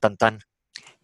Tan 0.00 0.16
tan. 0.16 0.38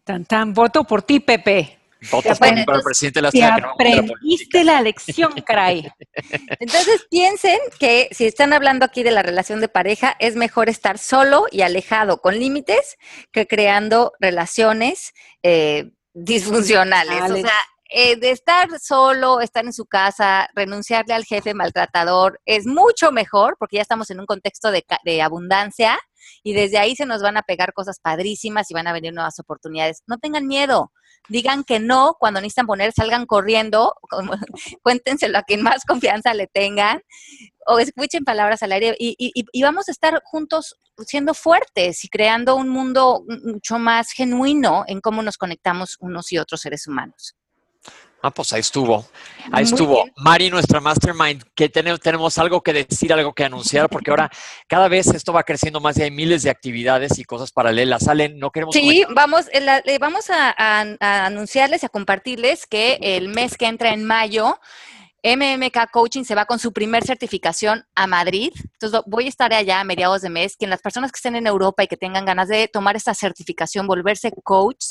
Tan, 0.04 0.24
tan, 0.24 0.54
voto 0.54 0.82
por 0.84 1.02
ti, 1.02 1.20
Pepe. 1.20 1.78
Votos 2.10 2.38
Bueno, 2.38 2.38
por- 2.38 2.38
para 2.38 2.50
el 2.54 2.58
entonces, 2.60 2.84
presidente 2.84 3.18
de 3.18 3.22
la 3.22 3.30
Te 3.30 3.38
la 3.40 3.54
aprendiste 3.56 4.64
la 4.64 4.80
lección, 4.80 5.32
caray. 5.46 5.86
Entonces 6.60 7.06
piensen 7.10 7.58
que 7.78 8.08
si 8.10 8.24
están 8.24 8.54
hablando 8.54 8.86
aquí 8.86 9.02
de 9.02 9.10
la 9.10 9.22
relación 9.22 9.60
de 9.60 9.68
pareja, 9.68 10.16
es 10.18 10.34
mejor 10.34 10.70
estar 10.70 10.96
solo 10.96 11.44
y 11.50 11.60
alejado 11.60 12.22
con 12.22 12.38
límites 12.40 12.96
que 13.32 13.46
creando 13.46 14.14
relaciones 14.18 15.12
eh, 15.42 15.92
disfuncionales. 16.14 17.30
O 17.30 17.36
sea, 17.36 17.52
eh, 17.94 18.16
de 18.16 18.30
estar 18.30 18.68
solo, 18.80 19.40
estar 19.40 19.64
en 19.64 19.72
su 19.72 19.86
casa, 19.86 20.48
renunciarle 20.54 21.14
al 21.14 21.24
jefe 21.24 21.54
maltratador, 21.54 22.40
es 22.46 22.66
mucho 22.66 23.12
mejor 23.12 23.56
porque 23.58 23.76
ya 23.76 23.82
estamos 23.82 24.10
en 24.10 24.20
un 24.20 24.26
contexto 24.26 24.70
de, 24.70 24.84
de 25.04 25.22
abundancia 25.22 25.98
y 26.42 26.54
desde 26.54 26.78
ahí 26.78 26.96
se 26.96 27.06
nos 27.06 27.22
van 27.22 27.36
a 27.36 27.42
pegar 27.42 27.72
cosas 27.72 28.00
padrísimas 28.00 28.70
y 28.70 28.74
van 28.74 28.86
a 28.86 28.92
venir 28.92 29.12
nuevas 29.12 29.38
oportunidades. 29.38 30.02
No 30.06 30.18
tengan 30.18 30.46
miedo. 30.46 30.92
Digan 31.28 31.64
que 31.64 31.78
no 31.78 32.16
cuando 32.18 32.40
necesitan 32.40 32.66
poner, 32.66 32.92
salgan 32.92 33.26
corriendo, 33.26 33.94
cuéntenselo 34.82 35.38
a 35.38 35.42
quien 35.42 35.62
más 35.62 35.84
confianza 35.84 36.34
le 36.34 36.48
tengan 36.48 37.00
o 37.66 37.78
escuchen 37.78 38.24
palabras 38.24 38.62
al 38.62 38.72
aire 38.72 38.96
y 38.98 39.62
vamos 39.62 39.88
a 39.88 39.92
estar 39.92 40.20
juntos 40.24 40.76
siendo 41.06 41.34
fuertes 41.34 42.04
y 42.04 42.08
creando 42.08 42.56
un 42.56 42.68
mundo 42.68 43.24
mucho 43.44 43.78
más 43.78 44.10
genuino 44.12 44.84
en 44.86 45.00
cómo 45.00 45.22
nos 45.22 45.36
conectamos 45.36 45.96
unos 46.00 46.32
y 46.32 46.38
otros 46.38 46.60
seres 46.60 46.86
humanos. 46.86 47.36
Ah, 48.24 48.30
pues 48.30 48.52
ahí 48.52 48.60
estuvo. 48.60 49.04
Ahí 49.46 49.64
Muy 49.64 49.72
estuvo. 49.72 50.04
bien. 50.04 50.14
Mari, 50.16 50.48
nuestra 50.48 50.80
mastermind, 50.80 51.42
que 51.56 51.68
tenemos, 51.68 51.98
tenemos 52.00 52.38
algo 52.38 52.60
que 52.62 52.72
decir, 52.72 53.12
algo 53.12 53.32
que 53.32 53.44
anunciar, 53.44 53.88
porque 53.88 54.10
ahora 54.10 54.30
cada 54.68 54.86
vez 54.86 55.08
esto 55.08 55.32
va 55.32 55.42
creciendo 55.42 55.80
más 55.80 55.98
y 55.98 56.02
hay 56.02 56.12
miles 56.12 56.44
de 56.44 56.50
actividades 56.50 57.18
y 57.18 57.24
cosas 57.24 57.50
paralelas. 57.50 58.04
Salen, 58.04 58.38
no 58.38 58.50
queremos 58.52 58.74
Sí, 58.76 59.02
comentar- 59.02 59.14
vamos, 59.16 59.46
eh, 59.52 59.60
la- 59.60 59.82
vamos 59.98 60.30
a, 60.30 60.54
a- 60.56 60.86
a 61.00 61.26
anunciarles 61.26 61.82
y 61.82 61.86
a 61.86 61.88
compartirles 61.88 62.66
que 62.68 62.98
el 63.02 63.26
mes 63.28 63.56
que 63.56 63.66
entra 63.66 63.92
en 63.92 64.04
mayo, 64.04 64.60
MMK 65.22 65.90
Coaching 65.92 66.24
se 66.24 66.34
va 66.34 66.46
con 66.46 66.58
su 66.58 66.72
primer 66.72 67.04
certificación 67.04 67.84
a 67.94 68.06
Madrid. 68.06 68.52
Entonces 68.72 68.98
vo- 69.00 69.04
voy 69.06 69.26
a 69.26 69.28
estar 69.28 69.52
allá 69.52 69.80
a 69.80 69.84
mediados 69.84 70.22
de 70.22 70.30
mes. 70.30 70.56
Que 70.56 70.66
las 70.66 70.80
personas 70.82 71.12
que 71.12 71.16
estén 71.16 71.36
en 71.36 71.46
Europa 71.46 71.84
y 71.84 71.86
que 71.86 71.96
tengan 71.96 72.24
ganas 72.24 72.48
de 72.48 72.68
tomar 72.68 72.96
esta 72.96 73.14
certificación, 73.14 73.86
volverse 73.86 74.32
coach, 74.42 74.84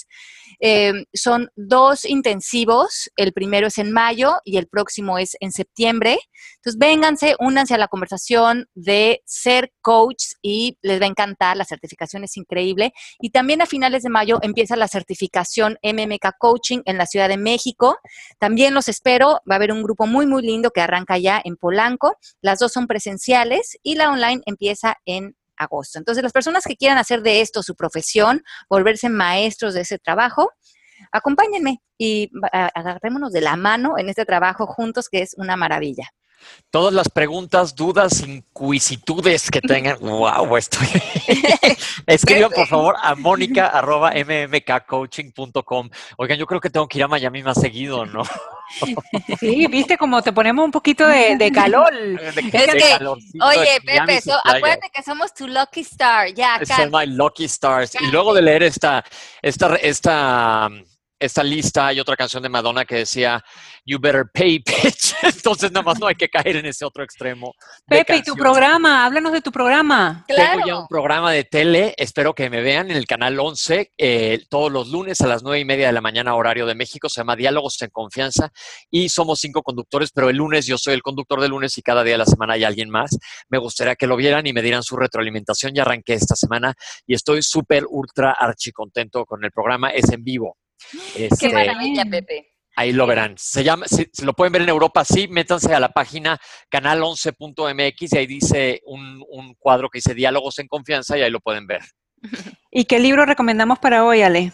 eh, 0.60 1.06
son 1.14 1.50
dos 1.56 2.06
intensivos. 2.06 3.10
El 3.16 3.34
primero 3.34 3.68
es 3.68 3.78
en 3.78 3.92
mayo 3.92 4.36
y 4.46 4.58
el 4.58 4.68
próximo 4.68 5.18
es 5.18 5.36
en 5.40 5.52
septiembre. 5.52 6.18
Entonces, 6.58 6.80
vénganse, 6.80 7.36
únanse 7.40 7.74
a 7.74 7.78
la 7.78 7.88
conversación 7.88 8.68
de 8.74 9.22
ser 9.26 9.72
coach 9.82 10.24
y 10.42 10.78
les 10.82 11.02
va 11.02 11.06
a 11.06 11.10
encantar. 11.10 11.58
La 11.58 11.66
certificación 11.66 12.24
es 12.24 12.38
increíble. 12.38 12.94
Y 13.20 13.32
también 13.32 13.62
a 13.62 13.66
finales 13.66 14.04
de 14.04 14.10
mayo 14.10 14.40
empieza 14.42 14.76
la 14.76 14.88
certificación 14.88 15.78
MMK 15.84 16.38
Coaching 16.40 16.80
en 16.86 16.98
la 16.98 17.06
Ciudad 17.06 17.28
de 17.30 17.38
México. 17.38 17.98
También 18.40 18.74
los 18.74 18.88
espero. 18.88 19.42
Va 19.50 19.56
a 19.56 19.56
haber 19.56 19.72
un 19.72 19.84
grupo 19.84 20.06
muy, 20.08 20.21
muy 20.26 20.44
lindo 20.44 20.72
que 20.72 20.82
arranca 20.82 21.18
ya 21.18 21.42
en 21.44 21.58
Polanco. 21.58 22.18
Las 22.42 22.60
dos 22.60 22.72
son 22.72 22.88
presenciales 22.88 23.78
y 23.84 23.96
la 23.96 24.12
online 24.12 24.42
empieza 24.46 24.96
en 25.06 25.36
agosto. 25.58 26.00
Entonces, 26.00 26.24
las 26.24 26.34
personas 26.34 26.64
que 26.66 26.76
quieran 26.76 26.98
hacer 26.98 27.22
de 27.22 27.42
esto 27.42 27.64
su 27.64 27.76
profesión, 27.76 28.44
volverse 28.70 29.10
maestros 29.10 29.74
de 29.74 29.82
ese 29.82 30.00
trabajo, 30.00 30.52
acompáñenme 31.12 31.82
y 31.98 32.30
agarrémonos 32.52 33.32
de 33.32 33.42
la 33.42 33.56
mano 33.56 33.98
en 33.98 34.10
este 34.10 34.26
trabajo 34.26 34.66
juntos, 34.68 35.10
que 35.10 35.22
es 35.22 35.34
una 35.38 35.56
maravilla. 35.56 36.10
Todas 36.70 36.94
las 36.94 37.10
preguntas, 37.10 37.76
dudas, 37.76 38.22
inquisitudes 38.22 39.50
que 39.52 39.62
tengan. 39.62 39.98
wow, 40.02 40.56
estoy. 40.58 40.88
Escriban 42.08 42.52
por 42.52 42.68
favor 42.68 42.96
a 43.02 43.16
mónica 43.16 43.68
arroba 43.74 44.12
mmkcoaching.com. 44.12 45.89
Oigan, 46.18 46.38
yo 46.38 46.46
creo 46.46 46.62
que 46.62 46.70
tengo 46.70 46.88
que 46.88 46.98
ir 47.00 47.04
a 47.04 47.08
Miami 47.08 47.44
más 47.44 47.60
seguido, 47.60 48.06
¿no? 48.06 48.24
Sí, 49.39 49.68
viste 49.68 49.98
como 49.98 50.22
te 50.22 50.32
ponemos 50.32 50.64
un 50.64 50.72
poquito 50.72 51.06
de, 51.08 51.36
de 51.36 51.52
calor. 51.52 51.94
De- 51.94 52.50
que, 52.50 52.98
Oye, 53.42 53.82
Pepe, 53.86 54.22
so- 54.22 54.39
acuérdate 54.44 54.89
que 54.94 55.04
somos 55.04 55.34
tu 55.34 55.48
lucky 55.48 55.82
star. 55.82 56.34
Ya, 56.34 56.60
Son 56.66 56.89
my 56.92 57.06
lucky 57.06 57.46
stars. 57.46 57.96
Y 58.00 58.08
luego 58.08 58.34
de 58.34 58.42
leer 58.42 58.64
esta, 58.64 59.04
esta, 59.42 59.76
esta, 59.76 60.70
esta 61.22 61.44
lista 61.44 61.88
hay 61.88 62.00
otra 62.00 62.18
canción 62.18 62.42
de 62.42 62.50
Madonna 62.50 62.84
que 62.84 62.96
decía 62.96 63.44
You 63.86 64.00
better 64.00 64.26
pay, 64.34 64.60
bitch. 64.66 65.16
Entonces 65.22 65.72
nada 65.72 65.84
más 65.84 66.00
no 66.00 66.08
hay 66.08 66.16
que 66.16 66.30
caer 66.30 66.58
en 66.58 66.66
ese 66.66 66.84
otro 66.84 67.04
extremo. 67.04 67.54
Pepe, 67.88 68.18
y 68.18 68.24
tu 68.24 68.36
programa, 68.36 69.06
háblanos 69.06 69.32
de 69.32 69.42
tu 69.42 69.52
programa. 69.52 70.26
Tengo 70.28 70.66
ya 70.66 70.80
un 70.80 70.88
programa 70.88 71.32
de 71.32 71.44
tele, 71.44 71.94
espero 71.98 72.34
que 72.34 72.50
me 72.50 72.62
vean 72.62 72.90
en 72.92 72.98
el 72.98 73.06
canal 73.06 73.40
11, 73.40 73.94
eh, 73.98 74.44
todos 74.50 74.72
los 74.72 74.90
lunes 74.90 75.22
a 75.22 75.28
las 75.28 75.44
nueve 75.44 75.60
y 75.60 75.66
media 75.66 75.88
de 75.88 75.94
la 75.94 76.02
mañana, 76.02 76.36
horario 76.36 76.66
de 76.66 76.76
México, 76.76 77.08
se 77.08 77.22
llama 77.22 77.36
Diálogos 77.36 77.82
en 77.82 77.90
Confianza 77.90 78.52
y 78.90 79.10
somos 79.10 79.40
cinco 79.40 79.62
conductores, 79.62 80.12
pero 80.12 80.30
el 80.30 80.38
lunes 80.38 80.66
yo 80.66 80.78
soy 80.78 80.96
el 80.96 81.04
conductor 81.04 81.40
del 81.40 81.52
lunes 81.52 81.78
y 81.78 81.82
cada 81.82 82.04
día 82.04 82.16
de 82.16 82.20
la 82.20 82.26
semana 82.26 82.54
hay 82.54 82.64
alguien 82.64 82.90
más. 82.90 83.18
Me 83.50 83.60
gustaría 83.60 83.96
que 83.96 84.08
lo 84.08 84.16
vieran 84.16 84.48
y 84.48 84.54
me 84.54 84.62
dieran 84.62 84.84
su 84.84 84.96
retroalimentación. 84.96 85.74
Ya 85.74 85.84
arranqué 85.84 86.14
esta 86.14 86.36
semana 86.36 86.74
y 87.06 87.14
estoy 87.14 87.44
súper, 87.44 87.86
ultra, 87.88 88.32
archi 88.32 88.72
contento 88.72 89.26
con 89.26 89.44
el 89.44 89.52
programa, 89.52 89.90
es 89.90 90.12
en 90.12 90.24
vivo. 90.24 90.58
Qué 91.16 91.26
Este, 91.26 91.50
maravilla, 91.54 92.06
Pepe. 92.06 92.48
Ahí 92.76 92.94
lo 92.94 93.06
verán. 93.06 93.36
Se 93.38 93.64
llama, 93.64 93.86
si, 93.88 94.08
si 94.12 94.24
lo 94.26 94.34
pueden 94.34 94.54
ver 94.54 94.62
en 94.62 94.70
Europa, 94.70 95.04
sí, 95.04 95.28
métanse 95.28 95.74
a 95.74 95.80
la 95.80 95.90
página 95.90 96.40
canal11.mx 96.72 98.14
y 98.14 98.18
ahí 98.18 98.28
dice 98.28 98.82
un, 98.86 99.24
un 99.30 99.56
cuadro 99.56 99.90
que 99.90 99.98
dice 99.98 100.14
Diálogos 100.14 100.60
en 100.60 100.68
Confianza 100.68 101.18
y 101.18 101.22
ahí 101.22 101.32
lo 101.32 101.42
pueden 101.42 101.68
ver. 101.68 101.82
¿Y 102.72 102.86
qué 102.86 103.00
libro 103.00 103.26
recomendamos 103.26 103.80
para 103.80 104.06
hoy, 104.06 104.22
Ale? 104.22 104.54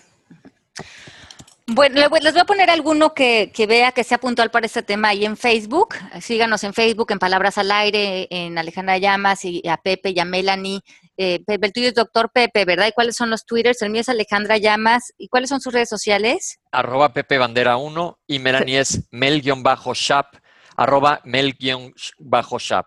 Bueno, 1.69 1.95
les 2.21 2.33
voy 2.33 2.41
a 2.41 2.45
poner 2.45 2.69
alguno 2.69 3.13
que, 3.13 3.51
que 3.53 3.67
vea 3.67 3.91
que 3.91 4.05
sea 4.05 4.19
puntual 4.19 4.49
para 4.51 4.65
este 4.65 4.83
tema 4.83 5.09
ahí 5.09 5.25
en 5.25 5.35
Facebook. 5.35 5.95
Síganos 6.21 6.63
en 6.63 6.73
Facebook, 6.73 7.11
en 7.11 7.19
Palabras 7.19 7.57
al 7.57 7.71
Aire, 7.71 8.27
en 8.31 8.57
Alejandra 8.57 8.97
Llamas 8.97 9.43
y 9.43 9.61
a 9.67 9.75
Pepe 9.75 10.11
y 10.11 10.19
a 10.19 10.25
Melanie. 10.25 10.79
Eh, 11.17 11.43
Pepe, 11.45 11.67
el 11.67 11.73
tuyo 11.73 11.87
es 11.87 11.95
Doctor 11.95 12.31
Pepe, 12.31 12.63
¿verdad? 12.63 12.87
¿Y 12.87 12.91
cuáles 12.91 13.15
son 13.15 13.31
los 13.31 13.45
Twitters? 13.45 13.81
El 13.81 13.89
mío 13.89 14.01
es 14.01 14.09
Alejandra 14.09 14.57
Llamas. 14.57 15.13
¿Y 15.17 15.27
cuáles 15.29 15.49
son 15.49 15.59
sus 15.59 15.73
redes 15.73 15.89
sociales? 15.89 16.59
Arroba 16.71 17.11
Pepe 17.11 17.39
Bandera 17.39 17.77
1 17.77 18.19
y 18.27 18.39
Melanie 18.39 18.79
es 18.79 19.07
mel-shap, 19.11 20.35
arroba 20.75 21.21
mel-shap. 21.23 22.85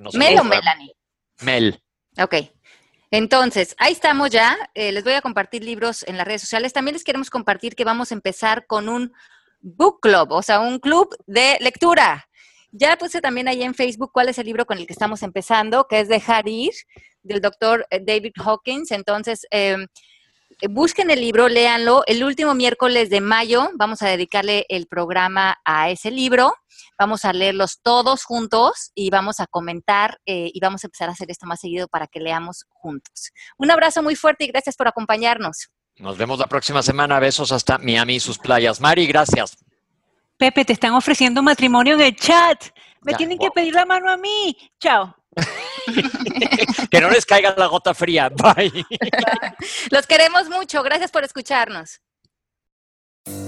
no 0.00 0.10
Mel 0.14 0.34
me 0.34 0.40
o. 0.40 0.44
Melanie. 0.44 0.92
Mel. 1.42 1.80
Ok. 2.20 2.34
Entonces, 3.12 3.74
ahí 3.78 3.92
estamos 3.92 4.30
ya. 4.30 4.56
Eh, 4.74 4.92
les 4.92 5.04
voy 5.04 5.14
a 5.14 5.22
compartir 5.22 5.64
libros 5.64 6.04
en 6.06 6.16
las 6.16 6.26
redes 6.26 6.42
sociales. 6.42 6.72
También 6.72 6.94
les 6.94 7.04
queremos 7.04 7.30
compartir 7.30 7.74
que 7.74 7.84
vamos 7.84 8.10
a 8.10 8.14
empezar 8.14 8.66
con 8.66 8.88
un 8.88 9.12
book 9.60 10.00
club, 10.00 10.32
o 10.32 10.42
sea, 10.42 10.60
un 10.60 10.78
club 10.78 11.14
de 11.26 11.56
lectura. 11.60 12.28
Ya 12.72 12.96
puse 12.96 13.20
también 13.20 13.48
ahí 13.48 13.62
en 13.62 13.74
Facebook 13.74 14.12
cuál 14.12 14.28
es 14.28 14.38
el 14.38 14.46
libro 14.46 14.64
con 14.64 14.78
el 14.78 14.86
que 14.86 14.92
estamos 14.92 15.22
empezando, 15.24 15.86
que 15.88 16.00
es 16.00 16.08
Dejar 16.08 16.48
ir, 16.48 16.72
del 17.22 17.40
doctor 17.40 17.86
eh, 17.90 18.00
David 18.02 18.32
Hawkins. 18.36 18.90
Entonces, 18.90 19.46
eh, 19.50 19.76
busquen 20.68 21.10
el 21.10 21.20
libro, 21.20 21.48
léanlo. 21.48 22.02
El 22.06 22.24
último 22.24 22.54
miércoles 22.54 23.10
de 23.10 23.20
mayo 23.20 23.70
vamos 23.74 24.02
a 24.02 24.08
dedicarle 24.08 24.66
el 24.68 24.86
programa 24.86 25.58
a 25.64 25.90
ese 25.90 26.10
libro. 26.10 26.54
Vamos 26.98 27.24
a 27.24 27.32
leerlos 27.32 27.80
todos 27.82 28.24
juntos 28.24 28.90
y 28.94 29.10
vamos 29.10 29.40
a 29.40 29.46
comentar 29.46 30.18
eh, 30.26 30.50
y 30.52 30.60
vamos 30.60 30.84
a 30.84 30.86
empezar 30.88 31.08
a 31.08 31.12
hacer 31.12 31.30
esto 31.30 31.46
más 31.46 31.60
seguido 31.60 31.88
para 31.88 32.06
que 32.06 32.20
leamos 32.20 32.66
juntos. 32.68 33.30
Un 33.56 33.70
abrazo 33.70 34.02
muy 34.02 34.16
fuerte 34.16 34.44
y 34.44 34.48
gracias 34.48 34.76
por 34.76 34.86
acompañarnos. 34.86 35.68
Nos 35.96 36.18
vemos 36.18 36.38
la 36.38 36.46
próxima 36.46 36.82
semana. 36.82 37.18
Besos 37.18 37.52
hasta 37.52 37.78
Miami 37.78 38.16
y 38.16 38.20
sus 38.20 38.38
playas. 38.38 38.80
Mari, 38.80 39.06
gracias. 39.06 39.56
Pepe, 40.36 40.64
te 40.64 40.72
están 40.72 40.94
ofreciendo 40.94 41.42
matrimonio 41.42 41.94
en 41.94 42.00
el 42.00 42.16
chat. 42.16 42.64
Me 43.02 43.12
Ya, 43.12 43.18
tienen 43.18 43.38
wow. 43.38 43.46
que 43.46 43.50
pedir 43.52 43.74
la 43.74 43.84
mano 43.86 44.10
a 44.10 44.16
mí. 44.16 44.56
Chao. 44.78 45.14
Que 46.90 47.00
no 47.00 47.10
les 47.10 47.24
caiga 47.24 47.54
la 47.56 47.66
gota 47.66 47.94
fría. 47.94 48.28
Bye. 48.30 48.84
Los 49.90 50.06
queremos 50.06 50.48
mucho. 50.48 50.82
Gracias 50.82 51.10
por 51.10 51.24
escucharnos. 51.24 52.00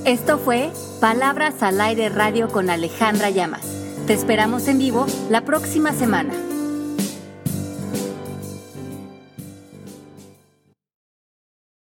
Esto 0.04 0.38
fue 0.38 0.70
Palabras 1.00 1.62
al 1.62 1.80
Aire 1.80 2.08
Radio 2.08 2.48
con 2.48 2.70
Alejandra 2.70 3.30
Llamas. 3.30 3.66
Te 4.06 4.12
esperamos 4.12 4.68
en 4.68 4.78
vivo 4.78 5.06
la 5.30 5.42
próxima 5.42 5.92
semana. 5.92 6.32